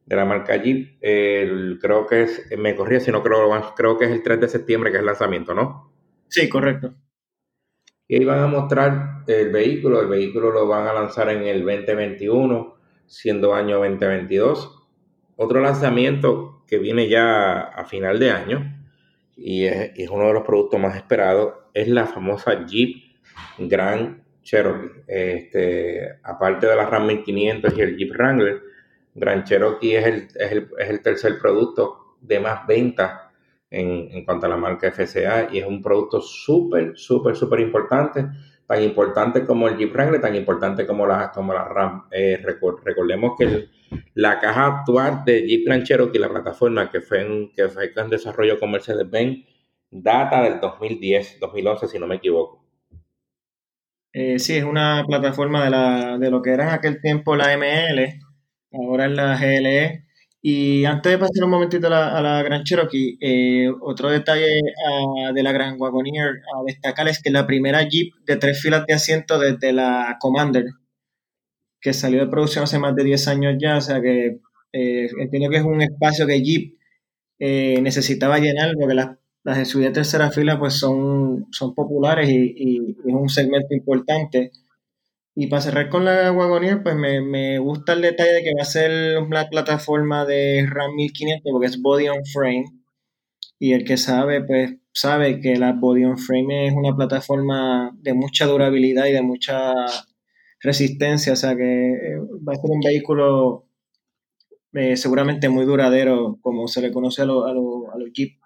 de 0.07 0.15
la 0.15 0.25
marca 0.25 0.55
Jeep. 0.55 0.99
creo 0.99 2.07
que 2.07 2.23
es, 2.23 2.49
me 2.57 2.75
corría 2.75 2.99
si 2.99 3.11
no 3.11 3.21
creo, 3.21 3.49
creo 3.75 3.97
que 3.97 4.05
es 4.05 4.11
el 4.11 4.23
3 4.23 4.39
de 4.39 4.49
septiembre 4.49 4.89
que 4.89 4.97
es 4.97 5.01
el 5.01 5.05
lanzamiento, 5.05 5.53
¿no? 5.53 5.93
Sí, 6.29 6.49
correcto. 6.49 6.95
Y 8.07 8.15
ahí 8.15 8.25
van 8.25 8.39
a 8.39 8.47
mostrar 8.47 9.23
el 9.27 9.51
vehículo, 9.51 10.01
el 10.01 10.07
vehículo 10.07 10.51
lo 10.51 10.67
van 10.67 10.87
a 10.87 10.93
lanzar 10.93 11.29
en 11.29 11.43
el 11.43 11.65
2021, 11.65 12.75
siendo 13.05 13.53
año 13.53 13.79
2022. 13.79 14.87
Otro 15.35 15.59
lanzamiento 15.59 16.63
que 16.65 16.79
viene 16.79 17.09
ya 17.09 17.59
a 17.59 17.85
final 17.85 18.17
de 18.17 18.31
año 18.31 18.77
y 19.35 19.65
es, 19.65 20.09
uno 20.09 20.27
de 20.27 20.33
los 20.33 20.43
productos 20.43 20.79
más 20.79 20.95
esperados, 20.95 21.53
es 21.73 21.87
la 21.89 22.07
famosa 22.07 22.65
Jeep 22.65 22.95
Grand 23.59 24.23
Cherokee. 24.41 25.03
Este, 25.05 26.17
aparte 26.23 26.65
de 26.65 26.75
la 26.75 26.85
Ram 26.85 27.05
1500 27.05 27.77
y 27.77 27.81
el 27.81 27.97
Jeep 27.97 28.11
Wrangler, 28.13 28.61
Grand 29.17 29.43
Cherokee 29.43 29.95
es 29.95 30.05
el, 30.05 30.27
es 30.79 30.89
el, 30.89 31.01
tercer 31.01 31.37
producto 31.39 32.17
de 32.21 32.39
más 32.39 32.65
venta 32.65 33.31
en, 33.69 34.09
en, 34.11 34.23
cuanto 34.25 34.45
a 34.45 34.49
la 34.49 34.57
marca 34.57 34.91
FCA 34.91 35.49
y 35.51 35.59
es 35.59 35.65
un 35.65 35.81
producto 35.81 36.21
súper, 36.21 36.97
súper, 36.97 37.35
súper 37.35 37.59
importante 37.59 38.25
tan 38.67 38.83
importante 38.83 39.45
como 39.45 39.69
el 39.69 39.77
Jeep 39.77 39.93
Wrangler, 39.93 40.19
tan 40.19 40.35
importante 40.35 40.85
como 40.85 41.07
la, 41.07 41.31
como 41.31 41.53
la 41.53 41.63
RAM. 41.63 42.03
Eh, 42.11 42.37
recordemos 42.83 43.33
que 43.37 43.69
la 44.13 44.39
caja 44.39 44.79
actual 44.79 45.23
de 45.25 45.47
Jeep 45.47 45.65
Grand 45.65 45.83
Cherokee, 45.83 46.19
la 46.19 46.29
plataforma 46.29 46.91
que 46.91 46.99
fue 46.99 47.21
en, 47.21 47.51
que 47.53 47.69
fue 47.69 47.93
en 47.95 48.09
desarrollo 48.09 48.59
con 48.59 48.71
Mercedes-Benz, 48.71 49.45
data 49.89 50.43
del 50.43 50.59
2010, 50.59 51.39
2011, 51.39 51.87
si 51.87 51.97
no 51.97 52.07
me 52.07 52.15
equivoco. 52.15 52.61
Eh, 54.11 54.37
sí, 54.37 54.57
es 54.57 54.65
una 54.65 55.05
plataforma 55.07 55.63
de, 55.63 55.69
la, 55.69 56.17
de 56.17 56.29
lo 56.29 56.41
que 56.41 56.51
era 56.51 56.67
en 56.67 56.73
aquel 56.73 56.99
tiempo 56.99 57.37
la 57.37 57.53
ML, 57.53 58.19
ahora 58.71 59.05
es 59.05 59.11
la 59.11 59.37
GLE, 59.37 60.07
y 60.41 60.85
antes 60.85 61.11
de 61.11 61.17
pasar 61.17 61.43
un 61.43 61.49
momentito 61.49 61.87
a 61.87 61.89
la, 61.89 62.17
a 62.17 62.21
la 62.21 62.43
Gran 62.43 62.63
Cherokee, 62.63 63.17
eh, 63.19 63.69
otro 63.81 64.09
detalle 64.09 64.47
ah, 64.87 65.31
de 65.33 65.43
la 65.43 65.51
Gran 65.51 65.75
Wagoneer 65.79 66.27
a 66.55 66.63
destacar 66.65 67.07
es 67.07 67.21
que 67.21 67.31
la 67.31 67.47
primera 67.47 67.83
Jeep 67.83 68.13
de 68.25 68.37
tres 68.37 68.61
filas 68.61 68.85
de 68.85 68.93
asiento 68.93 69.39
desde 69.39 69.73
la 69.73 70.17
Commander, 70.19 70.65
que 71.81 71.93
salió 71.93 72.19
de 72.21 72.31
producción 72.31 72.63
hace 72.63 72.79
más 72.79 72.95
de 72.95 73.03
10 73.03 73.27
años 73.27 73.55
ya, 73.59 73.77
o 73.77 73.81
sea 73.81 74.01
que 74.01 74.39
eh, 74.73 75.09
entiendo 75.19 75.49
que 75.49 75.57
es 75.57 75.63
un 75.63 75.81
espacio 75.81 76.27
que 76.27 76.41
Jeep 76.41 76.77
eh, 77.39 77.79
necesitaba 77.81 78.39
llenar 78.39 78.73
porque 78.79 78.95
las, 78.95 79.17
las 79.43 79.67
SUV 79.67 79.83
de 79.83 79.91
tercera 79.91 80.31
fila 80.31 80.59
pues 80.59 80.73
son, 80.75 81.47
son 81.51 81.73
populares 81.75 82.29
y, 82.29 82.53
y 82.57 82.77
es 82.77 83.13
un 83.13 83.29
segmento 83.29 83.73
importante. 83.73 84.51
Y 85.39 85.47
para 85.47 85.61
cerrar 85.61 85.89
con 85.89 86.03
la 86.03 86.31
Wagoneer, 86.31 86.81
pues 86.81 86.95
me, 86.95 87.59
gusta 87.59 87.93
el 87.93 88.01
detalle 88.01 88.33
de 88.33 88.43
que 88.43 88.55
va 88.55 88.63
a 88.63 88.65
ser 88.65 89.19
una 89.19 89.47
plataforma 89.49 90.25
de 90.25 90.65
RAM 90.67 90.95
1500 90.95 91.51
porque 91.51 91.67
es 91.67 91.81
body 91.81 92.09
on 92.09 92.25
frame. 92.25 92.65
y 93.59 93.73
el 93.73 93.85
que 93.85 93.97
sabe, 93.97 94.43
pues 94.43 94.77
sabe 94.97 95.39
que 95.39 95.57
la 95.57 95.73
Body 95.73 96.05
on 96.05 96.17
Frame 96.17 96.67
es 96.67 96.73
una 96.73 96.95
plataforma 96.95 97.91
de 98.01 98.15
mucha 98.15 98.47
durabilidad 98.47 99.05
y 99.05 99.11
de 99.11 99.21
mucha 99.21 99.73
resistencia, 100.59 101.33
o 101.33 101.35
sea 101.35 101.55
que 101.55 101.91
eh, 101.93 102.17
va 102.47 102.53
a 102.53 102.55
ser 102.55 102.71
un 102.71 102.79
vehículo 102.79 103.67
eh, 104.73 104.97
seguramente 104.97 105.49
muy 105.49 105.65
duradero, 105.65 106.39
como 106.41 106.67
se 106.67 106.81
le 106.81 106.91
conoce 106.91 107.21
a, 107.21 107.25
los 107.25 107.45
a, 107.45 107.53
los 107.53 108.11
Jeep. 108.11 108.39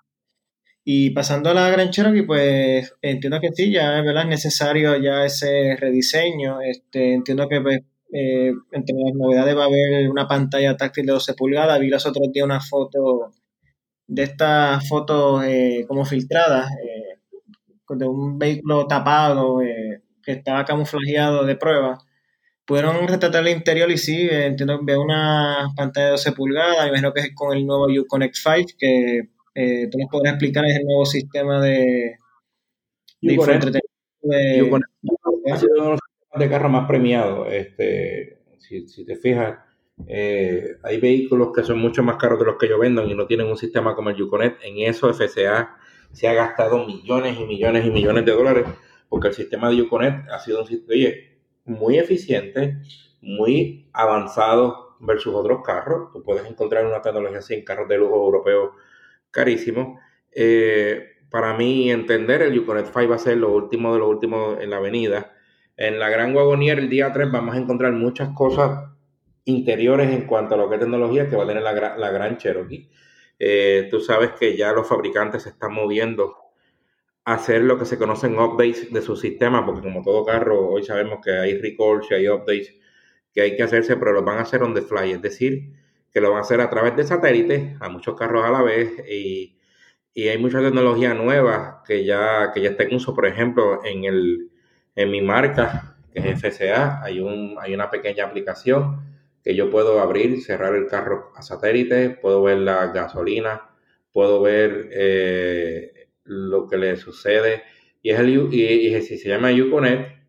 Y 0.84 1.12
pasando 1.12 1.52
a 1.52 1.54
la 1.54 1.70
Gran 1.70 1.92
Cherokee, 1.92 2.24
pues 2.24 2.96
entiendo 3.02 3.40
que 3.40 3.52
sí, 3.54 3.72
ya 3.72 4.00
es 4.00 4.26
necesario 4.26 4.98
ya 4.98 5.26
ese 5.26 5.76
rediseño. 5.80 6.62
Este, 6.62 7.14
entiendo 7.14 7.48
que 7.48 7.62
pues, 7.62 7.82
eh, 8.14 8.52
entre 8.72 8.96
las 8.98 9.14
novedades 9.16 9.56
va 9.56 9.64
a 9.64 9.68
haber 9.68 10.10
una 10.10 10.28
pantalla 10.28 10.76
táctil 10.78 11.06
de 11.06 11.14
12 11.14 11.34
pulgadas. 11.36 11.80
Vi 11.80 11.90
los 11.90 12.06
otros 12.06 12.32
días 12.34 12.46
una 12.46 12.60
foto 12.60 13.32
de 14.08 14.24
estas 14.24 14.88
fotos 14.90 15.44
eh, 15.46 15.86
como 15.88 16.04
filtradas 16.06 16.70
eh, 16.72 17.20
de 17.90 18.08
un 18.08 18.40
vehículo 18.40 18.88
tapado 18.88 19.60
que 20.24 20.32
estaba 20.32 20.66
camuflajeado 20.66 21.46
de 21.46 21.56
prueba. 21.58 22.00
Pudieron 22.66 23.08
retratar 23.08 23.42
el 23.46 23.56
interior 23.56 23.92
y 23.92 23.98
sí, 23.98 24.28
entiendo 24.32 24.80
que 24.80 24.86
veo 24.86 25.02
una 25.02 25.70
pantalla 25.76 26.08
de 26.08 26.12
12 26.14 26.32
pulgadas, 26.34 26.88
imagino 26.88 27.14
que 27.14 27.22
es 27.22 27.36
con 27.36 27.56
el 27.58 27.66
nuevo 27.66 27.88
Uconnect 27.88 28.36
5, 28.36 28.72
que 28.80 29.30
tú 29.54 29.98
nos 29.98 30.10
podrías 30.10 30.36
explicar, 30.36 30.66
el 30.66 30.86
nuevo 30.86 31.06
sistema 31.06 31.62
de, 31.62 32.18
de 33.22 33.34
entretenimiento. 33.34 34.78
ha 35.52 35.58
sido 35.58 35.74
uno 35.76 35.84
de 35.84 35.90
los 35.92 36.00
sistemas 36.00 36.40
de 36.40 36.50
carro 36.50 36.70
más 36.70 36.88
premiados. 36.88 37.48
Este, 37.52 38.40
si, 38.60 38.88
si 38.88 39.06
te 39.06 39.16
fijas, 39.16 39.60
eh, 40.08 40.78
hay 40.84 41.00
vehículos 41.00 41.52
que 41.54 41.64
son 41.64 41.80
mucho 41.80 42.04
más 42.04 42.18
caros 42.18 42.40
que 42.40 42.46
los 42.46 42.58
que 42.58 42.68
yo 42.68 42.80
vendo 42.80 43.06
y 43.06 43.14
no 43.14 43.28
tienen 43.28 43.48
un 43.48 43.58
sistema 43.58 43.96
como 43.96 44.10
el 44.10 44.16
Yuconet. 44.16 44.58
En 44.64 44.80
eso 44.80 45.14
FCA 45.14 45.76
se 46.12 46.28
ha 46.28 46.34
gastado 46.34 46.86
millones 46.86 47.38
y 47.40 47.46
millones 47.46 47.86
y 47.86 47.92
millones 47.92 48.26
de 48.26 48.32
dólares 48.32 48.66
porque 49.10 49.30
el 49.30 49.34
sistema 49.34 49.70
de 49.70 49.78
Yuconet 49.78 50.30
ha 50.30 50.40
sido 50.40 50.62
un 50.62 50.68
sistema 50.68 51.16
muy 51.66 51.98
eficiente, 51.98 52.78
muy 53.22 53.90
avanzado 53.94 54.96
versus 55.00 55.34
otros 55.34 55.62
carros. 55.64 56.12
Tú 56.14 56.24
puedes 56.24 56.46
encontrar 56.50 56.86
una 56.86 57.02
tecnología 57.02 57.40
así 57.40 57.54
en 57.54 57.64
carros 57.64 57.88
de 57.88 57.98
lujo 57.98 58.16
europeos 58.16 58.72
carísimos. 59.32 60.00
Eh, 60.32 61.08
para 61.30 61.56
mí 61.56 61.90
entender, 61.90 62.42
el 62.42 62.54
Yuconet 62.54 62.88
5 62.88 63.08
va 63.08 63.16
a 63.16 63.20
ser 63.20 63.38
lo 63.38 63.54
último 63.54 63.94
de 63.94 64.00
lo 64.00 64.10
último 64.10 64.58
en 64.60 64.70
la 64.70 64.78
avenida. 64.78 65.34
En 65.78 65.98
la 65.98 66.10
Gran 66.10 66.36
Wagonier 66.36 66.78
el 66.78 66.90
día 66.90 67.12
3 67.12 67.32
vamos 67.32 67.56
a 67.56 67.58
encontrar 67.58 67.94
muchas 67.94 68.30
cosas 68.36 68.92
interiores 69.46 70.12
en 70.12 70.28
cuanto 70.28 70.56
a 70.56 70.58
lo 70.58 70.70
que 70.70 70.76
es 70.76 70.82
tecnología 70.82 71.30
que 71.30 71.36
va 71.36 71.46
a 71.46 71.48
tener 71.48 71.64
la, 71.64 71.98
la 71.98 72.12
Gran 72.12 72.38
Cherokee. 72.38 72.90
Eh, 73.40 73.88
tú 73.90 74.00
sabes 74.00 74.32
que 74.40 74.56
ya 74.56 74.72
los 74.72 74.88
fabricantes 74.88 75.44
se 75.44 75.50
están 75.50 75.74
moviendo 75.74 76.36
a 77.26 77.34
hacer 77.34 77.64
lo 77.64 77.78
que 77.80 77.86
se 77.86 77.98
conocen 77.98 78.38
updates 78.38 78.94
de 78.94 79.02
su 79.02 79.16
sistema, 79.16 79.66
porque 79.66 79.82
como 79.82 80.04
todo 80.04 80.26
carro, 80.26 80.68
hoy 80.68 80.84
sabemos 80.84 81.20
que 81.24 81.32
hay 81.32 81.58
recalls 81.58 82.06
y 82.12 82.14
hay 82.14 82.28
updates 82.28 82.76
que 83.34 83.42
hay 83.42 83.56
que 83.56 83.64
hacerse, 83.64 83.98
pero 83.98 84.12
los 84.12 84.26
van 84.26 84.38
a 84.38 84.42
hacer 84.42 84.62
on 84.62 84.74
the 84.74 84.82
fly, 84.82 85.12
es 85.12 85.22
decir, 85.22 85.74
que 86.12 86.22
lo 86.22 86.30
van 86.32 86.40
a 86.40 86.42
hacer 86.42 86.62
a 86.62 86.70
través 86.70 86.96
de 86.96 87.04
satélite, 87.04 87.78
a 87.80 87.90
muchos 87.90 88.16
carros 88.16 88.46
a 88.46 88.52
la 88.52 88.62
vez, 88.62 88.92
y, 89.10 89.58
y 90.14 90.28
hay 90.28 90.38
mucha 90.38 90.60
tecnología 90.60 91.14
nueva 91.14 91.84
que 91.86 92.06
ya, 92.06 92.52
que 92.54 92.62
ya 92.62 92.72
está 92.72 92.84
en 92.84 92.96
uso, 92.96 93.16
por 93.16 93.26
ejemplo, 93.26 93.84
en, 93.86 94.04
el, 94.06 94.52
en 94.96 95.12
mi 95.12 95.22
marca, 95.22 95.96
que 96.14 96.20
es 96.20 96.40
FCA, 96.42 97.02
hay, 97.04 97.20
un, 97.22 97.56
hay 97.60 97.74
una 97.74 97.90
pequeña 97.90 98.26
aplicación 98.26 99.12
que 99.44 99.56
yo 99.56 99.70
puedo 99.72 100.00
abrir 100.02 100.32
y 100.32 100.42
cerrar 100.42 100.76
el 100.76 100.88
carro 100.88 101.32
a 101.36 101.42
satélite, 101.42 102.10
puedo 102.12 102.44
ver 102.44 102.60
la 102.60 102.88
gasolina, 102.88 103.70
puedo 104.12 104.42
ver 104.42 104.90
eh, 104.92 106.10
lo 106.24 106.68
que 106.68 106.78
le 106.78 106.98
sucede. 106.98 107.64
Y, 108.02 108.12
es 108.12 108.20
el, 108.20 108.30
y, 108.54 109.02
si 109.02 109.18
se 109.18 109.30
llama 109.30 109.52
Uconnect 109.52 110.22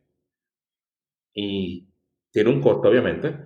y 1.34 1.88
tiene 2.30 2.50
un 2.50 2.60
costo, 2.60 2.88
obviamente, 2.88 3.36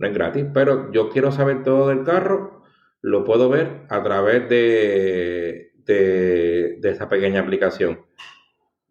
no 0.00 0.06
es 0.06 0.14
gratis, 0.14 0.46
pero 0.54 0.90
yo 0.92 1.10
quiero 1.10 1.30
saber 1.30 1.62
todo 1.62 1.88
del 1.88 2.04
carro, 2.04 2.62
lo 3.02 3.22
puedo 3.22 3.50
ver 3.50 3.82
a 3.90 4.02
través 4.02 4.48
de, 4.48 5.72
de, 5.84 6.80
esa 6.82 7.06
pequeña 7.08 7.42
aplicación. 7.42 8.00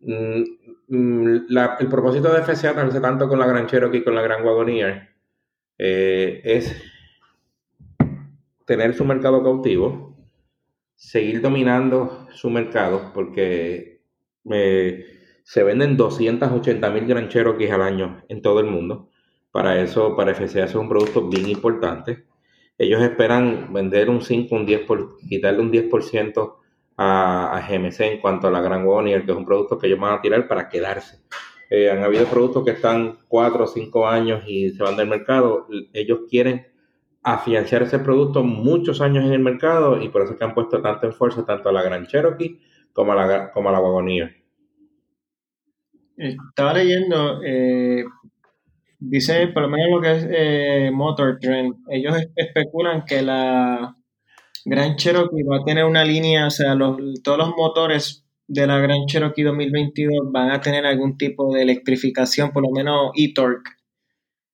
Mm, 0.01 0.43
mm, 0.87 1.35
el 1.79 1.87
propósito 1.89 2.31
de 2.31 2.43
FCA, 2.43 2.75
tanto 3.01 3.27
con 3.27 3.39
la 3.39 3.47
Gran 3.47 3.65
Cherokee 3.65 4.03
con 4.03 4.13
la 4.13 4.21
Gran 4.21 4.45
Wagoneer, 4.45 5.09
eh, 5.79 6.41
es 6.43 6.79
tener 8.65 8.93
su 8.93 9.03
mercado 9.03 9.41
cautivo, 9.41 10.15
seguir 10.93 11.41
dominando 11.41 12.27
su 12.33 12.51
mercado, 12.51 13.11
porque 13.15 14.03
eh, 14.51 15.05
se 15.43 15.63
venden 15.63 15.97
280 15.97 16.91
mil 16.91 17.07
Gran 17.07 17.29
Cherokees 17.29 17.71
al 17.71 17.81
año 17.81 18.23
en 18.29 18.43
todo 18.43 18.59
el 18.59 18.67
mundo. 18.67 19.08
Para 19.51 19.81
eso, 19.81 20.15
para 20.15 20.33
FCA 20.33 20.65
es 20.65 20.75
un 20.75 20.89
producto 20.89 21.27
bien 21.27 21.49
importante. 21.49 22.25
Ellos 22.77 23.01
esperan 23.01 23.73
vender 23.73 24.09
un 24.09 24.21
5, 24.21 24.55
un 24.55 24.65
10, 24.65 24.81
por, 24.81 25.17
quitarle 25.17 25.59
un 25.59 25.71
10% 25.71 26.55
a, 26.97 27.57
a, 27.57 27.67
GMC 27.67 27.99
en 28.01 28.21
cuanto 28.21 28.47
a 28.47 28.51
la 28.51 28.61
Gran 28.61 28.85
Warrior, 28.85 29.25
que 29.25 29.31
es 29.31 29.37
un 29.37 29.45
producto 29.45 29.77
que 29.77 29.87
ellos 29.87 29.99
van 29.99 30.13
a 30.13 30.21
tirar 30.21 30.47
para 30.47 30.69
quedarse. 30.69 31.21
Eh, 31.69 31.91
han 31.91 32.03
habido 32.03 32.25
productos 32.25 32.65
que 32.65 32.71
están 32.71 33.19
cuatro 33.27 33.65
o 33.65 33.67
cinco 33.67 34.07
años 34.07 34.43
y 34.47 34.71
se 34.71 34.81
van 34.81 34.97
del 34.97 35.07
mercado. 35.07 35.67
Ellos 35.93 36.21
quieren 36.29 36.65
afianzar 37.21 37.83
ese 37.83 37.99
producto 37.99 38.43
muchos 38.43 39.01
años 39.01 39.25
en 39.25 39.33
el 39.33 39.39
mercado 39.39 40.01
y 40.01 40.09
por 40.09 40.23
eso 40.23 40.37
que 40.37 40.43
han 40.43 40.55
puesto 40.55 40.81
tanto 40.81 41.05
en 41.05 41.13
fuerza 41.13 41.45
tanto 41.45 41.69
a 41.69 41.71
la 41.71 41.83
Gran 41.83 42.07
Cherokee 42.07 42.59
como 42.91 43.11
a 43.11 43.15
la, 43.15 43.51
como 43.51 43.69
a 43.69 43.71
la 43.71 43.79
Wagoneer. 43.79 44.35
Estaba 46.17 46.73
leyendo, 46.73 47.41
eh, 47.45 48.03
dice 48.99 49.47
por 49.47 49.63
lo 49.63 49.69
menos 49.69 49.89
lo 49.89 50.01
que 50.01 50.11
es 50.11 50.27
eh, 50.29 50.91
Motor 50.93 51.39
Trend, 51.39 51.75
ellos 51.89 52.15
especulan 52.35 53.05
que 53.05 53.21
la 53.21 53.95
Gran 54.65 54.95
Cherokee 54.97 55.43
va 55.43 55.57
a 55.57 55.63
tener 55.63 55.85
una 55.85 56.03
línea, 56.03 56.47
o 56.47 56.51
sea, 56.51 56.75
los, 56.75 56.97
todos 57.23 57.37
los 57.37 57.49
motores 57.55 58.25
de 58.49 58.65
la 58.65 58.79
Gran 58.79 59.05
Cherokee 59.05 59.43
2022 59.43 60.31
van 60.31 60.51
a 60.51 60.59
tener 60.59 60.85
algún 60.85 61.17
tipo 61.17 61.53
de 61.53 61.61
electrificación, 61.61 62.51
por 62.51 62.63
lo 62.63 62.71
menos 62.71 63.11
e-torque, 63.15 63.71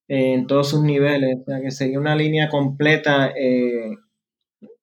en 0.08 0.48
todos 0.48 0.70
sus 0.70 0.84
niveles. 0.84 1.38
O 1.42 1.44
sea, 1.46 1.62
que 1.62 1.72
sería 1.72 2.00
una 2.00 2.16
línea 2.16 2.50
completa, 2.50 3.32
eh, 3.36 3.92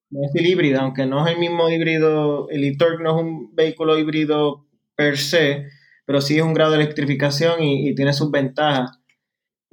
no 0.09 0.19
es 0.25 0.35
el 0.35 0.47
híbrida, 0.47 0.81
aunque 0.81 1.05
no 1.05 1.25
es 1.25 1.33
el 1.33 1.39
mismo 1.39 1.69
híbrido, 1.69 2.49
el 2.49 2.63
e-torque 2.63 3.03
no 3.03 3.15
es 3.15 3.23
un 3.23 3.55
vehículo 3.55 3.97
híbrido 3.97 4.65
per 4.95 5.17
se, 5.17 5.67
pero 6.05 6.19
sí 6.19 6.37
es 6.37 6.43
un 6.43 6.53
grado 6.53 6.71
de 6.71 6.77
electrificación 6.77 7.61
y, 7.63 7.93
tiene 7.95 8.13
sus 8.13 8.31
ventajas. 8.31 8.99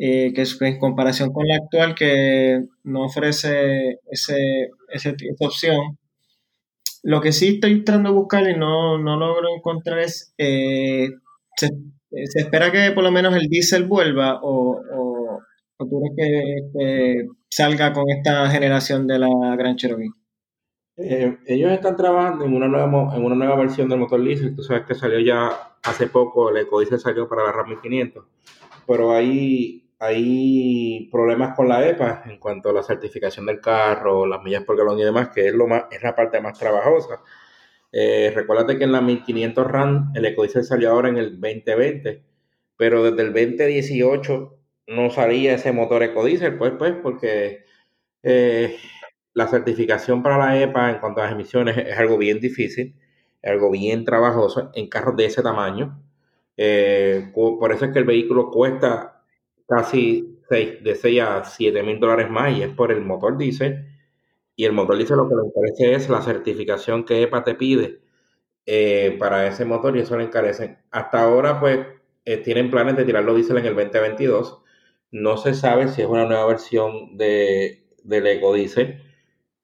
Eh, 0.03 0.33
que 0.33 0.41
es 0.41 0.59
en 0.63 0.79
comparación 0.79 1.31
con 1.31 1.47
la 1.47 1.57
actual 1.57 1.95
que 1.95 2.65
no 2.85 3.05
ofrece 3.05 3.99
ese, 4.11 4.71
esa 4.89 5.15
opción, 5.41 5.99
lo 7.03 7.21
que 7.21 7.33
sí 7.33 7.57
estoy 7.57 7.85
tratando 7.85 8.09
de 8.09 8.15
buscar 8.15 8.49
y 8.49 8.57
no, 8.57 8.97
logro 8.97 9.55
encontrar 9.55 9.99
es, 9.99 10.33
eh, 10.39 11.11
se, 11.55 11.69
espera 12.11 12.73
que 12.73 12.93
por 12.93 13.05
lo 13.05 13.11
menos 13.11 13.37
el 13.37 13.49
diésel 13.49 13.85
vuelva 13.85 14.41
o, 14.43 14.81
o, 14.81 15.39
tú 15.77 16.01
crees 16.15 16.15
que 16.17 16.55
este, 16.57 17.29
salga 17.51 17.93
con 17.93 18.09
esta 18.09 18.49
generación 18.49 19.07
de 19.07 19.19
la 19.19 19.55
Gran 19.59 19.77
Cherokee? 19.77 20.13
Eh, 20.97 21.37
ellos 21.47 21.73
están 21.73 21.97
trabajando 21.97 22.47
en 22.47 22.55
una 22.55 22.69
nueva 22.69 23.15
en 23.15 23.23
una 23.23 23.35
nueva 23.35 23.57
versión 23.57 23.91
del 23.91 23.99
motor 23.99 24.25
diésel. 24.25 24.57
Tú 24.57 24.63
sabes 24.63 24.87
que 24.87 24.95
salió 24.95 25.21
ya 25.21 25.51
hace 25.83 26.07
poco, 26.07 26.49
el 26.49 26.57
EcoDiesel 26.57 27.01
salió 27.01 27.29
para 27.29 27.45
la 27.45 27.53
RAM 27.53 27.69
1500, 27.69 28.25
pero 28.87 29.13
hay 29.13 29.90
hay 30.01 31.09
problemas 31.13 31.55
con 31.55 31.69
la 31.69 31.87
EPA 31.87 32.23
en 32.27 32.39
cuanto 32.39 32.71
a 32.71 32.73
la 32.73 32.83
certificación 32.83 33.47
del 33.47 33.61
carro, 33.61 34.27
las 34.27 34.43
millas 34.43 34.65
por 34.65 34.77
galón 34.77 34.99
y 34.99 35.05
demás, 35.05 35.29
que 35.29 35.49
es, 35.49 35.55
lo 35.55 35.67
más, 35.69 35.85
es 35.91 36.03
la 36.03 36.17
parte 36.17 36.41
más 36.41 36.59
trabajosa. 36.59 37.21
Eh, 37.93 38.33
recuérdate 38.35 38.79
que 38.79 38.85
en 38.85 38.93
la 38.93 39.03
1500 39.03 39.67
RAM 39.67 40.13
el 40.15 40.25
ecodiesel 40.25 40.65
salió 40.65 40.91
ahora 40.91 41.11
en 41.11 41.19
el 41.19 41.33
2020, 41.41 42.25
pero 42.77 43.05
desde 43.05 43.23
el 43.23 43.35
2018 43.35 44.59
no 44.89 45.11
salía 45.11 45.55
ese 45.55 45.73
motor 45.73 46.03
ecodiesel, 46.03 46.57
pues, 46.57 46.73
pues, 46.79 46.95
porque 47.03 47.65
eh, 48.23 48.77
la 49.35 49.49
certificación 49.49 50.23
para 50.23 50.39
la 50.39 50.61
EPA 50.63 50.91
en 50.93 51.01
cuanto 51.01 51.21
a 51.21 51.25
las 51.25 51.33
emisiones 51.35 51.77
es 51.77 51.99
algo 51.99 52.19
bien 52.19 52.41
difícil, 52.41 52.95
es 53.43 53.51
algo 53.51 53.71
bien 53.71 54.05
trabajoso 54.07 54.71
en 54.75 54.89
carros 54.89 55.17
de 55.17 55.27
ese 55.27 55.43
tamaño. 55.43 56.03
Eh, 56.57 57.31
por 57.35 57.73
eso 57.73 57.87
es 57.87 57.93
que 57.93 57.99
el 57.99 58.05
vehículo 58.07 58.51
cuesta 58.51 59.20
casi 59.71 60.41
de 60.51 60.95
6 60.95 61.23
a 61.23 61.45
7 61.45 61.83
mil 61.85 62.01
dólares 62.01 62.29
más 62.29 62.57
y 62.57 62.63
es 62.63 62.75
por 62.75 62.93
el 62.93 63.03
motor 63.03 63.39
diésel. 63.39 63.87
Y 64.57 64.65
el 64.65 64.73
motor 64.73 64.97
diésel 64.97 65.17
lo 65.17 65.29
que 65.29 65.37
le 65.37 65.43
encarece 65.47 65.95
es 65.95 66.11
la 66.11 66.23
certificación 66.23 67.05
que 67.05 67.23
EPA 67.23 67.45
te 67.45 67.55
pide 67.55 68.01
eh, 68.67 69.17
para 69.19 69.47
ese 69.47 69.65
motor 69.65 69.97
y 69.97 70.01
eso 70.01 70.17
le 70.17 70.25
encarece. 70.25 70.79
Hasta 70.91 71.23
ahora, 71.23 71.61
pues, 71.61 71.87
eh, 72.25 72.39
tienen 72.39 72.71
planes 72.71 72.97
de 72.97 73.05
tirarlo 73.05 73.35
diésel 73.35 73.59
en 73.59 73.67
el 73.67 73.77
2022. 73.77 74.63
No 75.13 75.37
se 75.37 75.55
sabe 75.55 75.89
si 75.89 76.03
es 76.03 76.09
una 76.09 76.27
nueva 76.27 76.47
versión 76.47 77.17
de, 77.17 77.87
del 78.03 78.27
ecodiesel. 78.27 79.03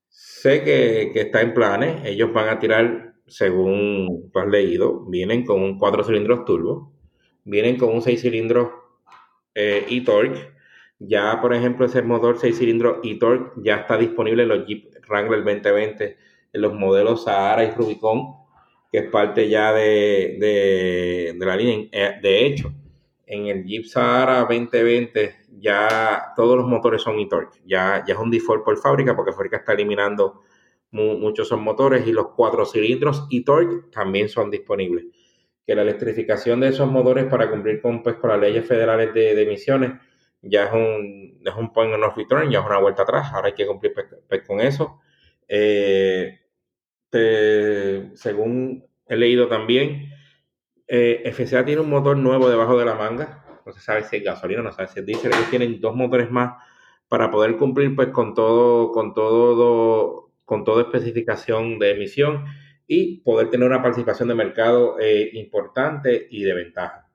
Sé 0.09 0.62
que, 0.62 1.11
que 1.12 1.22
está 1.22 1.42
en 1.42 1.52
planes. 1.52 2.04
Ellos 2.04 2.32
van 2.32 2.48
a 2.48 2.59
tirar 2.59 3.16
según 3.26 4.30
tú 4.32 4.38
has 4.38 4.46
leído, 4.46 5.04
vienen 5.07 5.44
con 5.44 5.61
un 5.62 5.78
4 5.78 6.04
cilindros 6.04 6.44
turbo, 6.44 6.92
vienen 7.44 7.76
con 7.76 7.94
un 7.94 8.02
6 8.02 8.20
cilindros 8.20 8.68
eh, 9.57 9.86
e-torque. 9.88 10.54
Ya, 10.98 11.40
por 11.40 11.54
ejemplo, 11.54 11.86
ese 11.86 12.02
motor 12.02 12.38
6 12.38 12.59
cilindros 12.59 12.98
e-torque 13.02 13.61
ya 13.62 13.76
está 13.76 13.96
disponible 13.98 14.44
en 14.44 14.50
los 14.50 14.66
Jeep 14.66 14.94
Wrangler 15.09 15.42
2020, 15.44 16.16
en 16.52 16.61
los 16.61 16.74
modelos 16.74 17.24
Sahara 17.24 17.64
y 17.64 17.70
Rubicon, 17.70 18.36
que 18.92 18.98
es 18.98 19.11
parte 19.11 19.48
ya 19.48 19.72
de, 19.72 21.34
la 21.38 21.57
línea. 21.57 21.88
Eh, 21.90 22.18
de 22.22 22.46
hecho, 22.46 22.72
en 23.26 23.46
el 23.46 23.64
Jeep 23.64 23.86
Sahara 23.86 24.40
2020 24.40 25.46
ya 25.59 26.32
todos 26.36 26.57
los 26.57 26.66
motores 26.66 27.02
son 27.02 27.18
e-torque. 27.18 27.59
Ya, 27.64 28.04
ya 28.07 28.14
es 28.14 28.20
un 28.20 28.30
default 28.30 28.64
por 28.64 28.76
fábrica 28.78 29.16
porque 29.16 29.32
fábrica 29.32 29.57
está 29.57 29.72
eliminando 29.72 30.42
muchos 30.90 31.48
son 31.48 31.62
motores 31.62 32.07
y 32.07 32.12
los 32.12 32.28
cuatro 32.28 32.64
cilindros 32.64 33.26
y 33.28 33.42
torque 33.44 33.88
también 33.90 34.28
son 34.28 34.50
disponibles. 34.50 35.07
Que 35.66 35.74
la 35.74 35.82
electrificación 35.82 36.60
de 36.60 36.68
esos 36.68 36.88
motores 36.88 37.24
para 37.26 37.50
cumplir 37.50 37.80
con, 37.80 38.02
pues, 38.02 38.16
con 38.16 38.30
las 38.30 38.40
leyes 38.40 38.66
federales 38.66 39.12
de, 39.12 39.42
emisiones 39.42 39.92
ya 40.42 40.66
es 40.66 40.72
un, 40.72 41.40
es 41.44 41.54
un 41.54 41.72
point 41.72 41.92
of 41.92 42.16
return, 42.16 42.50
ya 42.50 42.60
es 42.60 42.66
una 42.66 42.78
vuelta 42.78 43.02
atrás, 43.02 43.32
ahora 43.32 43.48
hay 43.48 43.54
que 43.54 43.66
cumplir 43.66 43.92
pues, 43.92 44.06
pues, 44.28 44.42
con 44.46 44.60
eso. 44.60 45.00
Eh, 45.48 46.40
según 48.14 48.84
he 49.08 49.16
leído 49.16 49.48
también, 49.48 50.10
eh, 50.86 51.22
FCA 51.32 51.64
tiene 51.64 51.80
un 51.80 51.90
motor 51.90 52.16
nuevo 52.16 52.48
debajo 52.48 52.78
de 52.78 52.84
la 52.84 52.94
manga, 52.94 53.44
no 53.64 53.72
se 53.72 53.80
sabe 53.80 54.04
si 54.04 54.16
es 54.16 54.24
gasolina, 54.24 54.62
no 54.62 54.70
se 54.70 54.76
sabe 54.76 54.88
si 54.88 55.00
es 55.00 55.06
diésel, 55.06 55.32
ellos 55.32 55.50
tienen 55.50 55.80
dos 55.80 55.96
motores 55.96 56.30
más 56.30 56.62
para 57.08 57.30
poder 57.30 57.56
cumplir 57.56 57.96
pues 57.96 58.08
con 58.08 58.34
todo, 58.34 58.92
con 58.92 59.14
todo 59.14 60.26
con 60.46 60.64
toda 60.64 60.82
especificación 60.82 61.78
de 61.78 61.90
emisión 61.90 62.44
y 62.87 63.20
poder 63.20 63.51
tener 63.51 63.66
una 63.66 63.82
participación 63.82 64.28
de 64.28 64.34
mercado 64.34 64.99
eh, 65.01 65.30
importante 65.34 66.26
y 66.30 66.43
de 66.43 66.55
ventaja. 66.55 67.07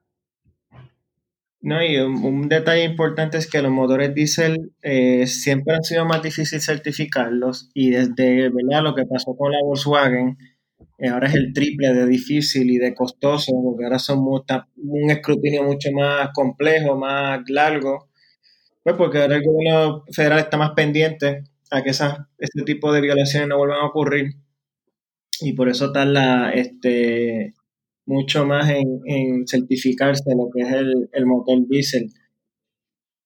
No, 1.63 1.83
y 1.83 1.95
un, 1.97 2.49
detalle 2.49 2.83
importante 2.83 3.37
es 3.37 3.49
que 3.49 3.61
los 3.61 3.71
motores 3.71 4.15
diésel 4.15 4.71
eh, 4.81 5.27
siempre 5.27 5.75
han 5.75 5.83
sido 5.83 6.05
más 6.05 6.23
difícil 6.23 6.59
certificarlos 6.59 7.69
y 7.75 7.91
desde 7.91 8.49
¿verdad? 8.49 8.81
lo 8.81 8.95
que 8.95 9.05
pasó 9.05 9.35
con 9.37 9.51
la 9.51 9.59
Volkswagen, 9.61 10.37
eh, 10.97 11.07
ahora 11.09 11.27
es 11.27 11.35
el 11.35 11.53
triple 11.53 11.93
de 11.93 12.07
difícil 12.07 12.69
y 12.71 12.77
de 12.79 12.95
costoso, 12.95 13.51
porque 13.63 13.85
ahora 13.85 13.99
son 13.99 14.19
un 14.19 15.11
escrutinio 15.11 15.63
mucho 15.63 15.91
más 15.91 16.29
complejo, 16.33 16.97
más 16.97 17.41
largo, 17.47 18.09
pues 18.83 18.95
porque 18.95 19.19
ahora 19.21 19.35
el 19.35 19.43
gobierno 19.43 20.03
federal 20.11 20.39
está 20.39 20.57
más 20.57 20.71
pendiente 20.71 21.43
a 21.69 21.83
que 21.83 21.91
esas, 21.91 22.17
este 22.39 22.63
tipo 22.63 22.91
de 22.91 23.01
violaciones 23.01 23.47
no 23.47 23.57
vuelvan 23.57 23.81
a 23.81 23.85
ocurrir 23.85 24.33
y 25.41 25.53
por 25.53 25.69
eso 25.69 25.91
tarda 25.91 26.51
este, 26.53 27.53
mucho 28.05 28.45
más 28.45 28.69
en, 28.69 29.47
certificarse 29.47 30.35
lo 30.35 30.49
que 30.53 30.61
es 30.61 30.71
el, 31.13 31.25
motor 31.25 31.67
diésel. 31.67 32.09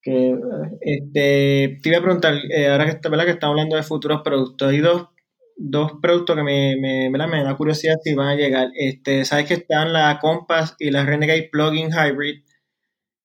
Que, 0.02 0.36
este, 0.82 1.80
te 1.82 1.90
iba 1.90 1.98
a 1.98 2.04
preguntar, 2.04 2.36
eh, 2.52 2.68
ahora 2.68 2.86
que, 2.86 2.92
está, 2.92 3.10
¿verdad? 3.10 3.26
que 3.26 3.32
estamos 3.32 3.54
hablando 3.54 3.76
de 3.76 3.84
futuros 3.84 4.22
productos, 4.24 4.70
hay 4.70 4.80
dos, 4.80 5.10
productos 6.02 6.36
que 6.36 6.44
me, 6.44 6.76
me, 6.80 7.10
me, 7.10 7.44
da 7.44 7.58
curiosidad 7.58 7.96
si 8.04 8.14
van 8.14 8.30
a 8.30 8.36
llegar. 8.36 8.70
Este, 8.76 9.26
Sabes 9.26 9.48
que 9.48 9.56
están 9.56 9.94
la 9.94 10.20
Compass 10.22 10.76
y 10.80 10.92
la 10.92 11.06
Renegade 11.06 11.50
Plug-in 11.52 11.90
Hybrid 11.92 12.44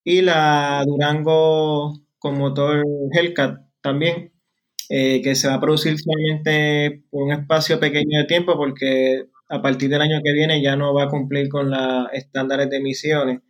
y 0.04 0.22
la 0.22 0.82
Durango 0.86 2.00
con 2.18 2.38
motor 2.38 2.84
Hellcat 3.12 3.60
también. 3.82 4.32
Eh, 4.92 5.22
que 5.22 5.36
se 5.36 5.46
va 5.46 5.54
a 5.54 5.60
producir 5.60 5.96
solamente 6.00 7.04
por 7.10 7.22
un 7.22 7.30
espacio 7.30 7.78
pequeño 7.78 8.18
de 8.18 8.24
tiempo 8.24 8.56
porque 8.56 9.26
a 9.48 9.62
partir 9.62 9.88
del 9.88 10.02
año 10.02 10.20
que 10.20 10.32
viene 10.32 10.60
ya 10.60 10.74
no 10.74 10.92
va 10.92 11.04
a 11.04 11.08
cumplir 11.08 11.48
con 11.48 11.70
los 11.70 12.08
estándares 12.12 12.68
de 12.68 12.78
emisiones. 12.78 13.38
O 13.38 13.42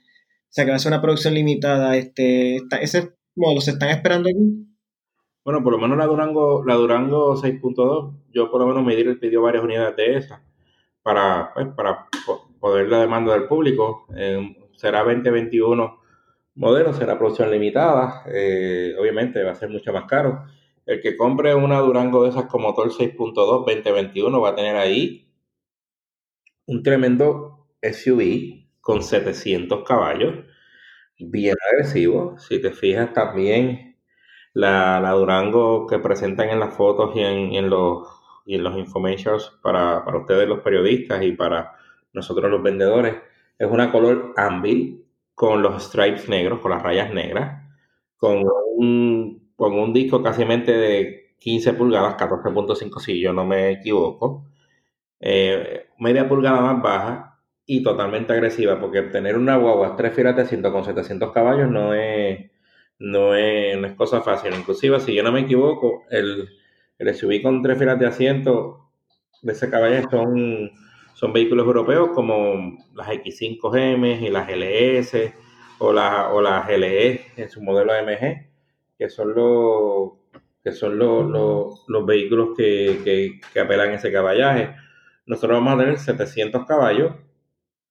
sea 0.50 0.66
que 0.66 0.70
va 0.72 0.76
a 0.76 0.78
ser 0.78 0.92
una 0.92 1.00
producción 1.00 1.32
limitada. 1.32 1.96
Este, 1.96 2.60
¿Ese 2.82 3.14
modo 3.36 3.62
se 3.62 3.70
están 3.70 3.88
esperando 3.88 4.28
aquí? 4.28 4.66
Bueno, 5.42 5.64
por 5.64 5.72
lo 5.72 5.78
menos 5.78 5.96
la 5.96 6.04
Durango, 6.04 6.62
la 6.66 6.74
Durango 6.74 7.34
6.2, 7.36 8.12
yo 8.34 8.50
por 8.50 8.60
lo 8.60 8.66
menos 8.66 8.84
me 8.84 9.14
pidió 9.14 9.40
varias 9.40 9.64
unidades 9.64 9.96
de 9.96 10.16
esas 10.18 10.40
para, 11.02 11.52
pues, 11.54 11.68
para 11.68 12.06
poder 12.60 12.90
la 12.90 13.00
demanda 13.00 13.32
del 13.32 13.44
público. 13.44 14.04
Eh, 14.14 14.56
será 14.76 15.04
2021 15.04 16.00
modelo, 16.56 16.92
será 16.92 17.16
producción 17.18 17.50
limitada. 17.50 18.24
Eh, 18.26 18.94
obviamente 19.00 19.42
va 19.42 19.52
a 19.52 19.54
ser 19.54 19.70
mucho 19.70 19.90
más 19.90 20.04
caro 20.04 20.44
el 20.90 21.00
que 21.00 21.16
compre 21.16 21.54
una 21.54 21.78
Durango 21.78 22.24
de 22.24 22.30
esas 22.30 22.46
con 22.46 22.62
motor 22.62 22.90
6.2 22.90 23.32
2021 23.34 24.40
va 24.40 24.48
a 24.48 24.54
tener 24.56 24.74
ahí 24.74 25.28
un 26.66 26.82
tremendo 26.82 27.68
SUV 27.80 28.66
con 28.80 29.04
700 29.04 29.84
caballos, 29.84 30.44
bien 31.20 31.54
agresivo. 31.70 32.36
Si 32.38 32.60
te 32.60 32.72
fijas 32.72 33.12
también 33.12 33.98
la, 34.52 34.98
Durango 35.12 35.86
que 35.86 36.00
presentan 36.00 36.48
en 36.48 36.58
las 36.58 36.74
fotos 36.74 37.14
y 37.14 37.20
en, 37.20 37.70
los, 37.70 38.08
y 38.44 38.56
en 38.56 38.64
los 38.64 38.76
informations 38.76 39.60
para, 39.62 40.04
para 40.04 40.18
ustedes 40.18 40.48
los 40.48 40.58
periodistas 40.58 41.22
y 41.22 41.30
para 41.30 41.72
nosotros 42.12 42.50
los 42.50 42.64
vendedores, 42.64 43.14
es 43.60 43.70
una 43.70 43.92
color 43.92 44.34
ambil 44.36 45.06
con 45.36 45.62
los 45.62 45.84
stripes 45.84 46.28
negros, 46.28 46.58
con 46.58 46.72
las 46.72 46.82
rayas 46.82 47.14
negras, 47.14 47.62
con 48.16 48.44
un 48.74 49.49
con 49.60 49.74
un 49.74 49.92
disco 49.92 50.22
casi 50.22 50.42
de 50.42 51.34
15 51.38 51.74
pulgadas, 51.74 52.16
14.5 52.16 52.98
si 52.98 53.20
yo 53.20 53.34
no 53.34 53.44
me 53.44 53.72
equivoco, 53.72 54.46
eh, 55.20 55.88
media 55.98 56.26
pulgada 56.26 56.62
más 56.62 56.82
baja 56.82 57.38
y 57.66 57.82
totalmente 57.82 58.32
agresiva, 58.32 58.80
porque 58.80 59.02
tener 59.02 59.36
una 59.36 59.58
guagua 59.58 59.96
3 59.96 60.14
filas 60.14 60.34
de 60.34 60.42
asiento 60.42 60.72
con 60.72 60.86
700 60.86 61.30
caballos 61.32 61.70
no 61.70 61.92
es, 61.92 62.50
no 62.98 63.34
es, 63.34 63.76
no 63.76 63.86
es 63.86 63.92
cosa 63.96 64.22
fácil. 64.22 64.54
Inclusive, 64.54 64.98
si 64.98 65.14
yo 65.14 65.22
no 65.22 65.30
me 65.30 65.40
equivoco, 65.40 66.04
el, 66.08 66.48
el 66.98 67.14
SUV 67.14 67.42
con 67.42 67.60
3 67.62 67.78
filas 67.78 67.98
de 67.98 68.06
asiento 68.06 68.88
de 69.42 69.52
ese 69.52 69.68
caballo 69.68 70.08
son, 70.10 70.70
son 71.12 71.34
vehículos 71.34 71.66
europeos 71.66 72.12
como 72.14 72.78
las 72.94 73.08
X5M 73.08 74.22
y 74.22 74.30
las 74.30 74.48
LS 74.48 75.34
o, 75.80 75.92
la, 75.92 76.30
o 76.32 76.40
las 76.40 76.66
LE 76.66 77.26
en 77.36 77.50
su 77.50 77.60
modelo 77.60 77.92
AMG 77.92 78.49
que 79.00 79.08
son 79.08 79.34
los, 79.34 80.12
que 80.62 80.72
son 80.72 80.98
los, 80.98 81.86
los, 81.88 82.06
vehículos 82.06 82.50
que, 82.54 83.40
que, 83.54 83.58
apelan 83.58 83.92
ese 83.92 84.12
caballaje. 84.12 84.76
Nosotros 85.24 85.58
vamos 85.58 85.72
a 85.72 85.78
tener 85.78 85.98
700 85.98 86.66
caballos, 86.66 87.14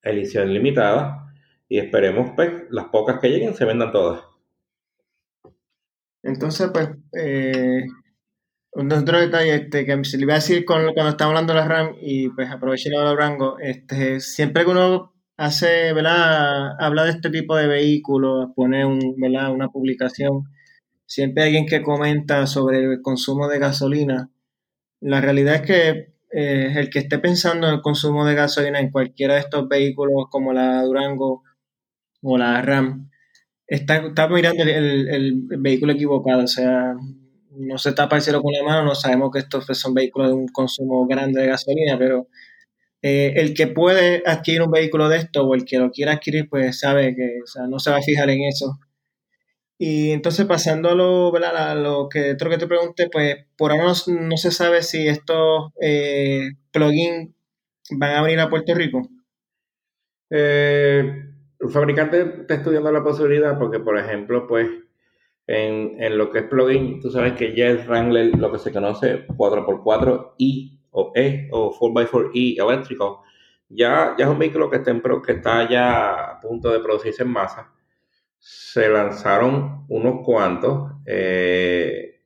edición 0.03 0.53
limitada, 0.53 1.33
y 1.67 1.79
esperemos 1.79 2.33
pues 2.35 2.51
las 2.69 2.85
pocas 2.89 3.19
que 3.19 3.29
lleguen 3.29 3.55
se 3.55 3.65
vendan 3.65 3.91
todas. 3.91 4.21
Entonces, 6.21 6.69
pues, 6.71 6.89
eh, 7.19 7.87
otro 8.73 9.19
detalle 9.19 9.55
este, 9.55 9.87
que 9.87 10.03
se 10.05 10.17
le 10.17 10.23
iba 10.25 10.33
a 10.33 10.35
decir 10.35 10.63
con, 10.63 10.93
cuando 10.93 11.09
estamos 11.09 11.31
hablando 11.31 11.53
de 11.53 11.59
la 11.59 11.67
RAM, 11.67 11.95
y 11.99 12.29
pues 12.29 12.51
aproveché 12.51 12.91
la 12.91 13.15
Rango, 13.15 13.57
este, 13.57 14.19
siempre 14.19 14.63
que 14.63 14.69
uno 14.69 15.15
hace, 15.37 15.91
¿verdad? 15.91 16.79
Habla 16.79 17.05
de 17.05 17.11
este 17.11 17.31
tipo 17.31 17.55
de 17.55 17.65
vehículos, 17.65 18.49
pone 18.55 18.85
un, 18.85 19.15
¿verdad? 19.17 19.51
una 19.51 19.69
publicación, 19.69 20.43
siempre 21.09 21.43
hay 21.43 21.47
alguien 21.49 21.65
que 21.65 21.81
comenta 21.81 22.45
sobre 22.45 22.83
el 22.83 23.01
consumo 23.01 23.47
de 23.47 23.57
gasolina. 23.57 24.29
La 25.01 25.19
realidad 25.19 25.55
es 25.55 25.61
que 25.63 26.13
eh, 26.31 26.73
el 26.75 26.89
que 26.91 26.99
esté 26.99 27.17
pensando 27.17 27.67
en 27.67 27.73
el 27.73 27.81
consumo 27.81 28.25
de 28.25 28.35
gasolina 28.35 28.79
en 28.79 28.91
cualquiera 28.91 29.33
de 29.33 29.39
estos 29.39 29.67
vehículos 29.67 30.27
como 30.29 30.53
la 30.53 30.83
Durango 30.83 31.43
o 32.21 32.37
la 32.37 32.61
Ram, 32.61 33.09
está, 33.65 34.27
mirando 34.29 34.61
el, 34.63 35.33
vehículo 35.57 35.93
equivocado. 35.93 36.43
O 36.43 36.47
sea, 36.47 36.93
no 37.57 37.77
se 37.79 37.93
tapa 37.93 38.17
el 38.17 38.41
con 38.41 38.53
la 38.53 38.63
mano, 38.63 38.83
no 38.83 38.95
sabemos 38.95 39.31
que 39.31 39.39
estos 39.39 39.65
son 39.79 39.95
vehículos 39.95 40.27
de 40.29 40.35
un 40.35 40.47
consumo 40.49 41.07
grande 41.07 41.41
de 41.41 41.47
gasolina, 41.47 41.97
pero 41.97 42.27
eh, 43.01 43.33
el 43.37 43.55
que 43.55 43.65
puede 43.65 44.21
adquirir 44.27 44.61
un 44.61 44.71
vehículo 44.71 45.09
de 45.09 45.17
esto 45.17 45.47
o 45.47 45.55
el 45.55 45.65
que 45.65 45.79
lo 45.79 45.89
quiera 45.89 46.13
adquirir, 46.13 46.47
pues 46.49 46.79
sabe 46.79 47.15
que 47.15 47.39
no 47.67 47.79
se 47.79 47.89
va 47.89 47.97
a 47.97 48.01
fijar 48.03 48.29
en 48.29 48.43
eso 48.43 48.79
y 49.81 50.11
entonces 50.11 50.45
pasando 50.45 50.89
a 50.89 50.93
lo, 51.75 52.09
que 52.09 52.33
otro 52.33 52.49
que 52.49 52.57
te 52.57 52.67
pregunté, 52.67 53.07
pues 53.09 53.47
por 53.57 53.71
ahora 53.71 53.93
no, 54.07 54.37
se 54.37 54.51
sabe 54.51 54.83
si 54.83 55.07
estos 55.07 55.71
eh, 55.81 56.49
plugins 56.71 57.33
van 57.91 58.15
a 58.17 58.21
venir 58.21 58.41
a 58.41 58.49
Puerto 58.49 58.75
Rico. 58.75 59.07
Eh, 60.29 61.23
el 61.61 61.69
fabricante 61.69 62.41
está 62.41 62.55
estudiando 62.55 62.91
la 62.91 63.01
posibilidad 63.01 63.57
porque, 63.57 63.79
por 63.79 63.97
ejemplo, 63.97 64.47
pues 64.47 64.67
en, 65.47 66.17
lo 66.17 66.29
que 66.29 66.39
es 66.39 66.45
plugin, 66.45 66.99
tú 66.99 67.09
sabes 67.09 67.33
que 67.33 67.55
ya 67.55 67.67
es 67.67 67.87
Wrangler 67.87 68.37
lo 68.37 68.51
que 68.51 68.59
se 68.59 68.73
conoce 68.73 69.25
4x4i 69.27 70.77
o 70.91 71.13
E 71.15 71.47
o 71.51 71.71
4x4e 71.71 72.61
eléctrico. 72.61 73.23
Ya, 73.69 74.13
ya 74.17 74.25
es 74.25 74.31
un 74.31 74.39
vehículo 74.39 74.69
que 74.69 74.77
está, 74.77 74.91
en, 74.91 75.01
que 75.25 75.31
está 75.31 75.69
ya 75.69 76.31
a 76.31 76.39
punto 76.41 76.69
de 76.69 76.81
producirse 76.81 77.23
en 77.23 77.29
masa 77.29 77.71
se 78.39 78.89
lanzaron 78.89 79.85
unos 79.89 80.25
cuantos 80.25 80.93
eh, 81.05 82.21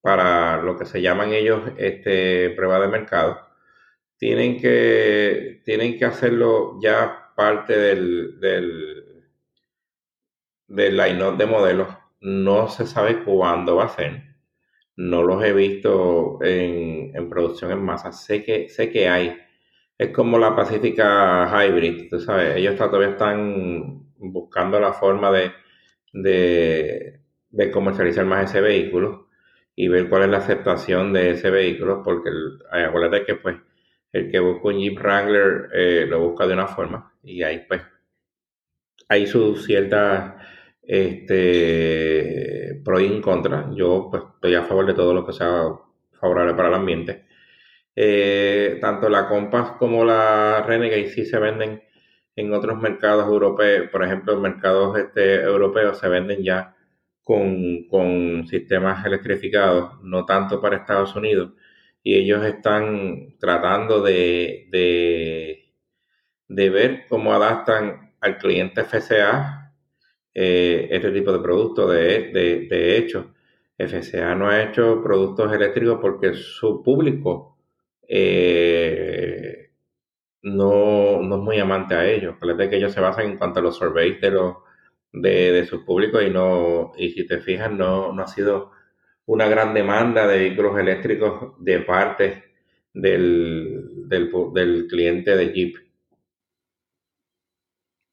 para 0.00 0.62
lo 0.62 0.76
que 0.78 0.86
se 0.86 1.02
llaman 1.02 1.32
ellos 1.32 1.62
este, 1.78 2.50
prueba 2.50 2.80
de 2.80 2.88
mercado. 2.88 3.38
tienen 4.18 4.60
que, 4.60 5.62
tienen 5.64 5.98
que 5.98 6.04
hacerlo 6.06 6.78
ya 6.82 7.32
parte 7.36 7.78
del, 7.78 8.40
del, 8.40 9.24
del 10.68 10.96
line-up 10.96 11.36
de 11.36 11.46
modelos. 11.46 11.88
No 12.20 12.68
se 12.68 12.86
sabe 12.86 13.22
cuándo 13.24 13.76
va 13.76 13.84
a 13.86 13.88
ser. 13.90 14.22
No 14.96 15.22
los 15.22 15.44
he 15.44 15.52
visto 15.52 16.38
en, 16.42 17.14
en 17.14 17.30
producción 17.30 17.70
en 17.72 17.84
masa. 17.84 18.12
Sé 18.12 18.42
que, 18.44 18.68
sé 18.68 18.90
que 18.90 19.08
hay. 19.08 19.38
Es 19.98 20.10
como 20.10 20.38
la 20.38 20.56
Pacífica 20.56 21.48
Hybrid, 21.50 22.10
tú 22.10 22.20
sabes. 22.20 22.56
Ellos 22.56 22.76
todavía 22.76 23.10
están 23.10 24.05
buscando 24.18 24.80
la 24.80 24.92
forma 24.92 25.30
de, 25.30 25.52
de, 26.12 27.20
de 27.50 27.70
comercializar 27.70 28.24
más 28.26 28.50
ese 28.50 28.60
vehículo 28.60 29.28
y 29.74 29.88
ver 29.88 30.08
cuál 30.08 30.22
es 30.24 30.28
la 30.30 30.38
aceptación 30.38 31.12
de 31.12 31.32
ese 31.32 31.50
vehículo, 31.50 32.02
porque 32.02 32.30
el, 32.30 32.58
acuérdate 32.86 33.24
que 33.24 33.34
pues 33.36 33.56
el 34.12 34.30
que 34.30 34.40
busca 34.40 34.68
un 34.68 34.78
Jeep 34.78 34.98
Wrangler 34.98 35.68
eh, 35.74 36.06
lo 36.08 36.20
busca 36.20 36.46
de 36.46 36.54
una 36.54 36.66
forma 36.68 37.12
y 37.22 37.42
ahí 37.42 37.64
pues 37.68 37.82
hay 39.08 39.26
su 39.26 39.56
cierta 39.56 40.36
este, 40.82 42.80
pro 42.84 43.00
y 43.00 43.06
en 43.06 43.20
contra. 43.22 43.70
Yo 43.74 44.08
pues 44.10 44.22
estoy 44.34 44.54
a 44.54 44.64
favor 44.64 44.86
de 44.86 44.94
todo 44.94 45.14
lo 45.14 45.26
que 45.26 45.32
sea 45.32 45.64
favorable 46.20 46.54
para 46.54 46.68
el 46.68 46.74
ambiente. 46.74 47.26
Eh, 47.94 48.78
tanto 48.80 49.08
la 49.08 49.28
Compass 49.28 49.72
como 49.78 50.04
la 50.04 50.62
Renegade 50.66 51.08
sí 51.08 51.24
se 51.24 51.38
venden 51.38 51.82
en 52.36 52.52
otros 52.52 52.78
mercados 52.80 53.26
europeos, 53.26 53.88
por 53.90 54.04
ejemplo, 54.04 54.38
mercados 54.38 54.98
este, 54.98 55.42
europeos 55.42 55.98
se 55.98 56.08
venden 56.08 56.44
ya 56.44 56.76
con, 57.26 58.46
sistemas 58.46 59.04
electrificados, 59.04 60.00
no 60.02 60.24
tanto 60.24 60.60
para 60.60 60.76
Estados 60.76 61.16
Unidos, 61.16 61.52
y 62.02 62.14
ellos 62.14 62.44
están 62.44 63.36
tratando 63.40 64.00
de, 64.02 64.68
de, 66.48 66.70
ver 66.70 67.06
cómo 67.08 67.32
adaptan 67.32 68.14
al 68.20 68.38
cliente 68.38 68.84
FCA 68.84 69.72
eh, 70.34 70.88
este 70.90 71.10
tipo 71.10 71.32
de 71.32 71.40
producto. 71.40 71.88
De, 71.88 72.30
de, 72.68 72.96
hecho, 72.96 73.34
FCA 73.76 74.34
no 74.36 74.48
ha 74.48 74.62
hecho 74.62 75.02
productos 75.02 75.52
eléctricos 75.52 75.98
porque 76.00 76.34
su 76.34 76.82
público 76.82 77.58
eh, 78.08 79.65
no, 80.46 81.22
no, 81.22 81.36
es 81.36 81.42
muy 81.42 81.58
amante 81.58 81.94
a 81.94 82.06
ellos. 82.08 82.36
Parece 82.38 82.70
que 82.70 82.76
ellos 82.76 82.92
se 82.92 83.00
basan 83.00 83.26
en 83.26 83.36
cuanto 83.36 83.58
a 83.60 83.62
los 83.62 83.76
surveys 83.76 84.20
de 84.20 84.30
los 84.30 84.56
de, 85.12 85.52
de 85.52 85.66
sus 85.66 85.82
públicos 85.82 86.22
y 86.24 86.30
no, 86.30 86.92
y 86.96 87.10
si 87.10 87.26
te 87.26 87.40
fijas, 87.40 87.72
no, 87.72 88.12
no 88.12 88.22
ha 88.22 88.28
sido 88.28 88.70
una 89.24 89.48
gran 89.48 89.74
demanda 89.74 90.26
de 90.26 90.38
vehículos 90.38 90.78
eléctricos 90.78 91.54
de 91.58 91.80
parte 91.80 92.44
del, 92.94 94.08
del, 94.08 94.86
cliente 94.88 95.36
de 95.36 95.52
Jeep. 95.52 95.76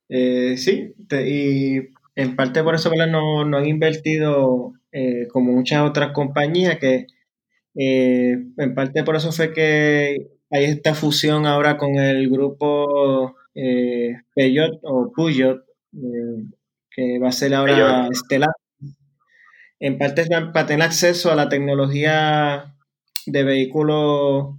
Eh, 0.09 0.57
sí, 0.57 0.93
y 1.11 1.77
en 2.15 2.35
parte 2.35 2.63
por 2.63 2.75
eso 2.75 2.91
no, 3.09 3.45
no 3.45 3.57
han 3.57 3.65
invertido 3.67 4.73
eh, 4.91 5.27
como 5.31 5.51
muchas 5.51 5.87
otras 5.87 6.13
compañías 6.13 6.77
que 6.79 7.07
eh, 7.75 8.37
en 8.57 8.75
parte 8.75 9.03
por 9.03 9.15
eso 9.15 9.31
fue 9.31 9.53
que 9.53 10.32
hay 10.53 10.65
esta 10.65 10.93
fusión 10.93 11.45
ahora 11.45 11.77
con 11.77 11.95
el 11.95 12.29
grupo 12.29 13.35
Peugeot 13.53 14.79
o 14.83 15.11
Peugeot, 15.15 15.63
que 16.91 17.19
va 17.19 17.29
a 17.29 17.31
ser 17.31 17.53
ahora 17.53 18.07
estelar. 18.11 18.51
En 19.79 19.97
parte 19.97 20.25
para 20.53 20.65
tener 20.65 20.83
acceso 20.83 21.31
a 21.31 21.35
la 21.35 21.49
tecnología 21.49 22.75
de 23.25 23.43
vehículos 23.43 24.55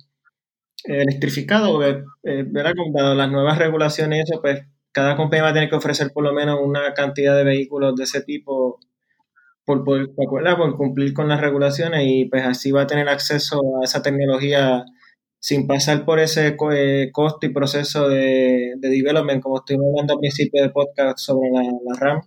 electrificados, 0.85 1.71
porque, 1.71 2.03
eh, 2.25 2.45
Dado 2.93 3.15
las 3.15 3.31
nuevas 3.31 3.59
regulaciones 3.59 4.25
eso, 4.29 4.41
pues 4.43 4.67
cada 4.93 5.17
compañía 5.17 5.45
va 5.45 5.51
a 5.51 5.55
tener 5.55 5.69
que 5.69 5.77
ofrecer 5.77 6.11
por 6.13 6.25
lo 6.25 6.33
menos 6.33 6.61
una 6.63 6.93
cantidad 6.95 7.37
de 7.37 7.45
vehículos 7.45 7.97
de 7.97 8.05
ese 8.05 8.23
tipo 8.23 8.79
por, 9.65 9.83
por, 9.83 10.15
por, 10.15 10.77
cumplir 10.77 11.15
con 11.15 11.29
las 11.29 11.41
regulaciones 11.41 12.03
y 12.05 12.27
pues 12.27 12.45
así 12.45 12.71
va 12.71 12.83
a 12.83 12.87
tener 12.87 13.09
acceso 13.09 13.61
a 13.81 13.85
esa 13.85 14.03
tecnología 14.03 14.85
sin 15.45 15.67
pasar 15.67 16.07
por 16.07 16.21
ese 16.21 16.57
eh, 16.73 17.11
costo 17.13 17.45
y 17.45 17.51
proceso 17.51 18.09
de, 18.09 18.77
de 18.79 18.89
development, 18.89 19.43
como 19.43 19.59
estuvimos 19.59 19.89
hablando 19.91 20.15
al 20.15 20.21
principio 20.21 20.63
del 20.63 20.73
podcast 20.73 21.19
sobre 21.19 21.51
la, 21.51 21.99
RAM, 22.01 22.23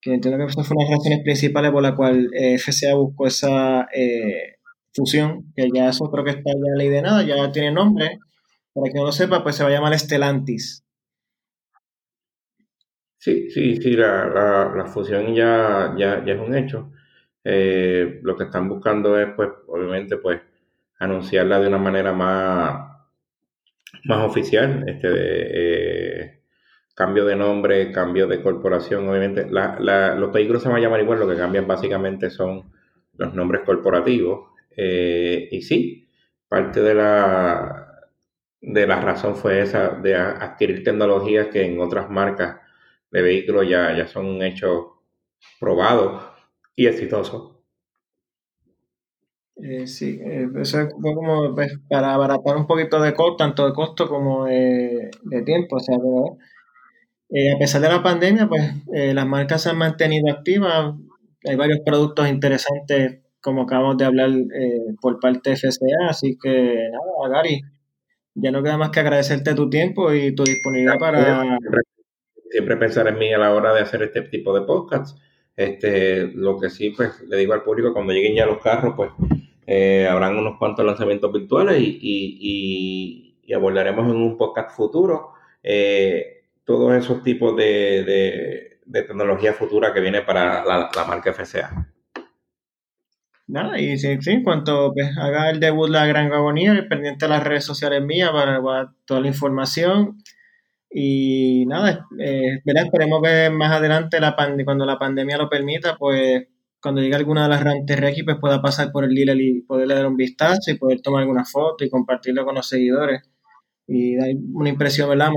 que 0.00 0.14
entiendo 0.14 0.36
que 0.36 0.50
esa 0.50 0.64
fue 0.64 0.76
una 0.76 0.86
de 0.86 0.90
las 0.90 0.98
razones 0.98 1.22
principales 1.22 1.70
por 1.70 1.84
la 1.84 1.94
cual 1.94 2.28
eh, 2.34 2.58
FCA 2.58 2.96
buscó 2.96 3.28
esa 3.28 3.86
eh, 3.94 4.56
fusión, 4.92 5.52
que 5.54 5.68
ya 5.72 5.88
eso 5.88 6.10
creo 6.10 6.24
que 6.24 6.32
está 6.32 6.50
ya 6.50 6.76
ley 6.76 6.88
de 6.88 7.00
nada, 7.00 7.22
ya 7.22 7.52
tiene 7.52 7.70
nombre, 7.70 8.18
para 8.72 8.90
que 8.90 8.98
no 8.98 9.04
lo 9.04 9.12
sepa, 9.12 9.44
pues 9.44 9.54
se 9.54 9.62
va 9.62 9.68
a 9.68 9.72
llamar 9.72 9.96
Stellantis. 9.96 10.84
Sí, 13.18 13.50
sí, 13.50 13.76
sí, 13.76 13.92
la, 13.92 14.72
la, 14.76 14.86
fusión 14.86 15.32
ya, 15.32 15.94
ya, 15.96 16.24
ya, 16.26 16.32
es 16.32 16.40
un 16.40 16.56
hecho. 16.56 16.90
lo 17.44 18.36
que 18.36 18.44
están 18.44 18.68
buscando 18.68 19.16
es, 19.16 19.28
pues, 19.36 19.50
obviamente, 19.68 20.16
pues, 20.16 20.40
anunciarla 21.00 21.58
de 21.58 21.68
una 21.68 21.78
manera 21.78 22.12
más, 22.12 22.90
más 24.04 24.24
oficial, 24.24 24.84
este, 24.86 25.08
eh, 26.22 26.40
cambio 26.94 27.24
de 27.24 27.36
nombre, 27.36 27.90
cambio 27.90 28.26
de 28.26 28.42
corporación, 28.42 29.08
obviamente. 29.08 29.46
los 29.50 30.32
vehículos 30.32 30.62
se 30.62 30.68
van 30.68 30.78
a 30.78 30.80
llamar 30.80 31.00
igual, 31.00 31.18
lo 31.18 31.28
que 31.28 31.36
cambian 31.36 31.66
básicamente 31.66 32.30
son 32.30 32.70
los 33.16 33.34
nombres 33.34 33.62
corporativos. 33.64 34.50
Eh, 34.76 35.48
y 35.50 35.62
sí, 35.62 36.08
parte 36.48 36.80
de 36.82 36.94
la, 36.94 38.08
de 38.60 38.86
la 38.86 39.00
razón 39.00 39.36
fue 39.36 39.62
esa, 39.62 39.90
de 39.90 40.14
adquirir 40.16 40.84
tecnologías 40.84 41.48
que 41.48 41.64
en 41.64 41.80
otras 41.80 42.10
marcas 42.10 42.58
de 43.10 43.22
vehículos 43.22 43.68
ya, 43.68 43.96
ya 43.96 44.06
son 44.06 44.26
un 44.26 44.42
hecho 44.42 45.02
probado 45.58 46.34
y 46.76 46.86
exitoso. 46.86 47.59
Eh, 49.62 49.86
sí, 49.86 50.18
eh, 50.24 50.48
eso 50.60 50.88
fue 51.00 51.14
como 51.14 51.54
pues, 51.54 51.78
para 51.88 52.14
abaratar 52.14 52.56
un 52.56 52.66
poquito 52.66 53.00
de 53.00 53.12
costo, 53.12 53.36
tanto 53.36 53.66
de 53.66 53.74
costo 53.74 54.08
como 54.08 54.46
de, 54.46 55.10
tiempo. 55.44 55.76
O 55.76 55.80
sea, 55.80 55.96
eh, 57.30 57.52
a 57.52 57.58
pesar 57.58 57.82
de 57.82 57.88
la 57.88 58.02
pandemia, 58.02 58.48
pues 58.48 58.62
las 58.86 59.26
marcas 59.26 59.62
se 59.62 59.70
han 59.70 59.78
mantenido 59.78 60.32
activas. 60.32 60.94
Hay 61.46 61.56
varios 61.56 61.80
productos 61.84 62.28
interesantes, 62.28 63.20
como 63.40 63.62
acabamos 63.62 63.96
de 63.98 64.04
hablar, 64.04 64.30
por 65.00 65.20
parte 65.20 65.50
de 65.50 65.56
FCA. 65.56 66.08
Así 66.08 66.38
que 66.42 66.90
nada, 66.90 67.36
Gary, 67.36 67.62
ya 68.34 68.50
no 68.50 68.62
queda 68.62 68.78
más 68.78 68.90
que 68.90 69.00
agradecerte 69.00 69.54
tu 69.54 69.68
tiempo 69.68 70.12
y 70.12 70.34
tu 70.34 70.44
disponibilidad 70.44 70.98
para. 70.98 71.58
Siempre 72.50 72.76
pensar 72.76 73.06
en 73.06 73.18
mí 73.18 73.32
a 73.32 73.38
la 73.38 73.54
hora 73.54 73.72
de 73.72 73.80
hacer 73.80 74.02
este 74.02 74.22
tipo 74.22 74.52
de 74.58 74.66
podcasts. 74.66 75.20
Este, 75.56 76.26
lo 76.34 76.58
que 76.58 76.70
sí, 76.70 76.90
pues 76.90 77.20
le 77.28 77.36
digo 77.36 77.52
al 77.52 77.62
público, 77.62 77.92
cuando 77.92 78.12
lleguen 78.12 78.34
ya 78.34 78.46
los 78.46 78.62
carros, 78.62 78.94
pues 78.96 79.10
eh, 79.72 80.08
habrán 80.08 80.36
unos 80.36 80.58
cuantos 80.58 80.84
lanzamientos 80.84 81.32
virtuales 81.32 81.78
y, 81.80 83.36
abordaremos 83.54 84.08
en 84.08 84.16
un 84.16 84.36
podcast 84.36 84.76
futuro 84.76 85.32
eh, 85.62 86.44
todos 86.64 86.92
esos 86.94 87.22
tipos 87.22 87.56
de, 87.56 88.80
tecnología 88.92 89.52
futura 89.52 89.94
que 89.94 90.00
viene 90.00 90.22
para 90.22 90.64
la, 90.64 90.90
marca 91.06 91.32
FCA. 91.32 91.86
Nada, 93.46 93.80
y 93.80 93.96
sí, 93.96 94.18
en 94.26 94.42
cuanto 94.42 94.92
pues, 94.92 95.16
haga 95.16 95.50
el 95.50 95.60
debut 95.60 95.88
la 95.88 96.04
Gran 96.04 96.32
Agonía, 96.32 96.86
pendiente 96.88 97.26
de 97.26 97.30
las 97.30 97.44
redes 97.44 97.64
sociales 97.64 98.02
mías 98.02 98.30
para, 98.32 98.92
toda 99.04 99.20
la 99.20 99.28
información. 99.28 100.18
Y 100.90 101.64
nada, 101.66 102.08
eh, 102.18 102.58
esperemos 102.64 103.22
que 103.22 103.50
más 103.50 103.70
adelante, 103.70 104.18
la 104.18 104.34
cuando 104.64 104.84
la 104.84 104.98
pandemia 104.98 105.38
lo 105.38 105.48
permita, 105.48 105.96
pues 105.96 106.48
cuando 106.82 107.00
llegue 107.00 107.16
alguna 107.16 107.44
de 107.44 107.48
las 107.50 107.62
RAM 107.62 107.84
TRX, 107.86 108.24
pues 108.24 108.36
pueda 108.40 108.62
pasar 108.62 108.90
por 108.92 109.04
el 109.04 109.14
dealer 109.14 109.40
y 109.40 109.62
poderle 109.62 109.94
dar 109.94 110.06
un 110.06 110.16
vistazo 110.16 110.70
y 110.70 110.78
poder 110.78 111.00
tomar 111.00 111.22
alguna 111.22 111.44
foto 111.44 111.84
y 111.84 111.90
compartirlo 111.90 112.44
con 112.44 112.54
los 112.54 112.68
seguidores 112.68 113.22
y 113.86 114.16
dar 114.16 114.28
una 114.52 114.68
impresión 114.68 115.08
¿verdad? 115.08 115.30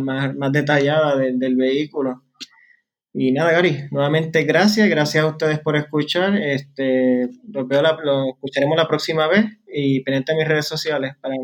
Más, 0.00 0.34
más, 0.34 0.52
detallada 0.52 1.16
del 1.16 1.56
vehículo. 1.56 2.22
Y 3.12 3.32
nada, 3.32 3.52
Gary, 3.52 3.76
nuevamente 3.90 4.44
gracias, 4.44 4.88
gracias 4.88 5.24
a 5.24 5.28
ustedes 5.28 5.58
por 5.60 5.76
escuchar. 5.76 6.36
Este, 6.36 7.28
lo, 7.52 7.62
lo 7.62 8.30
escucharemos 8.30 8.76
la 8.76 8.88
próxima 8.88 9.26
vez 9.26 9.46
y 9.66 10.00
pendiente 10.00 10.32
en 10.32 10.38
mis 10.38 10.48
redes 10.48 10.66
sociales 10.66 11.14
para 11.20 11.34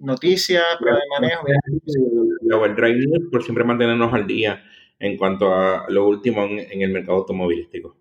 noticias, 0.00 0.62
para 0.80 0.96
de 0.96 1.02
manejo. 1.10 1.46
el 2.86 3.28
por 3.30 3.42
siempre 3.42 3.64
mantenernos 3.64 4.12
al 4.12 4.26
día 4.26 4.62
en 4.98 5.16
cuanto 5.16 5.52
a 5.52 5.86
lo 5.88 6.06
último 6.06 6.44
en 6.44 6.82
el 6.82 6.90
mercado 6.90 7.18
automovilístico. 7.18 7.96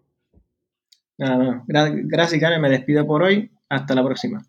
Nada, 1.17 1.63
Gracias, 1.67 2.41
Karen. 2.41 2.61
Me 2.61 2.69
despido 2.69 3.05
por 3.05 3.23
hoy. 3.23 3.51
Hasta 3.69 3.95
la 3.95 4.03
próxima. 4.03 4.41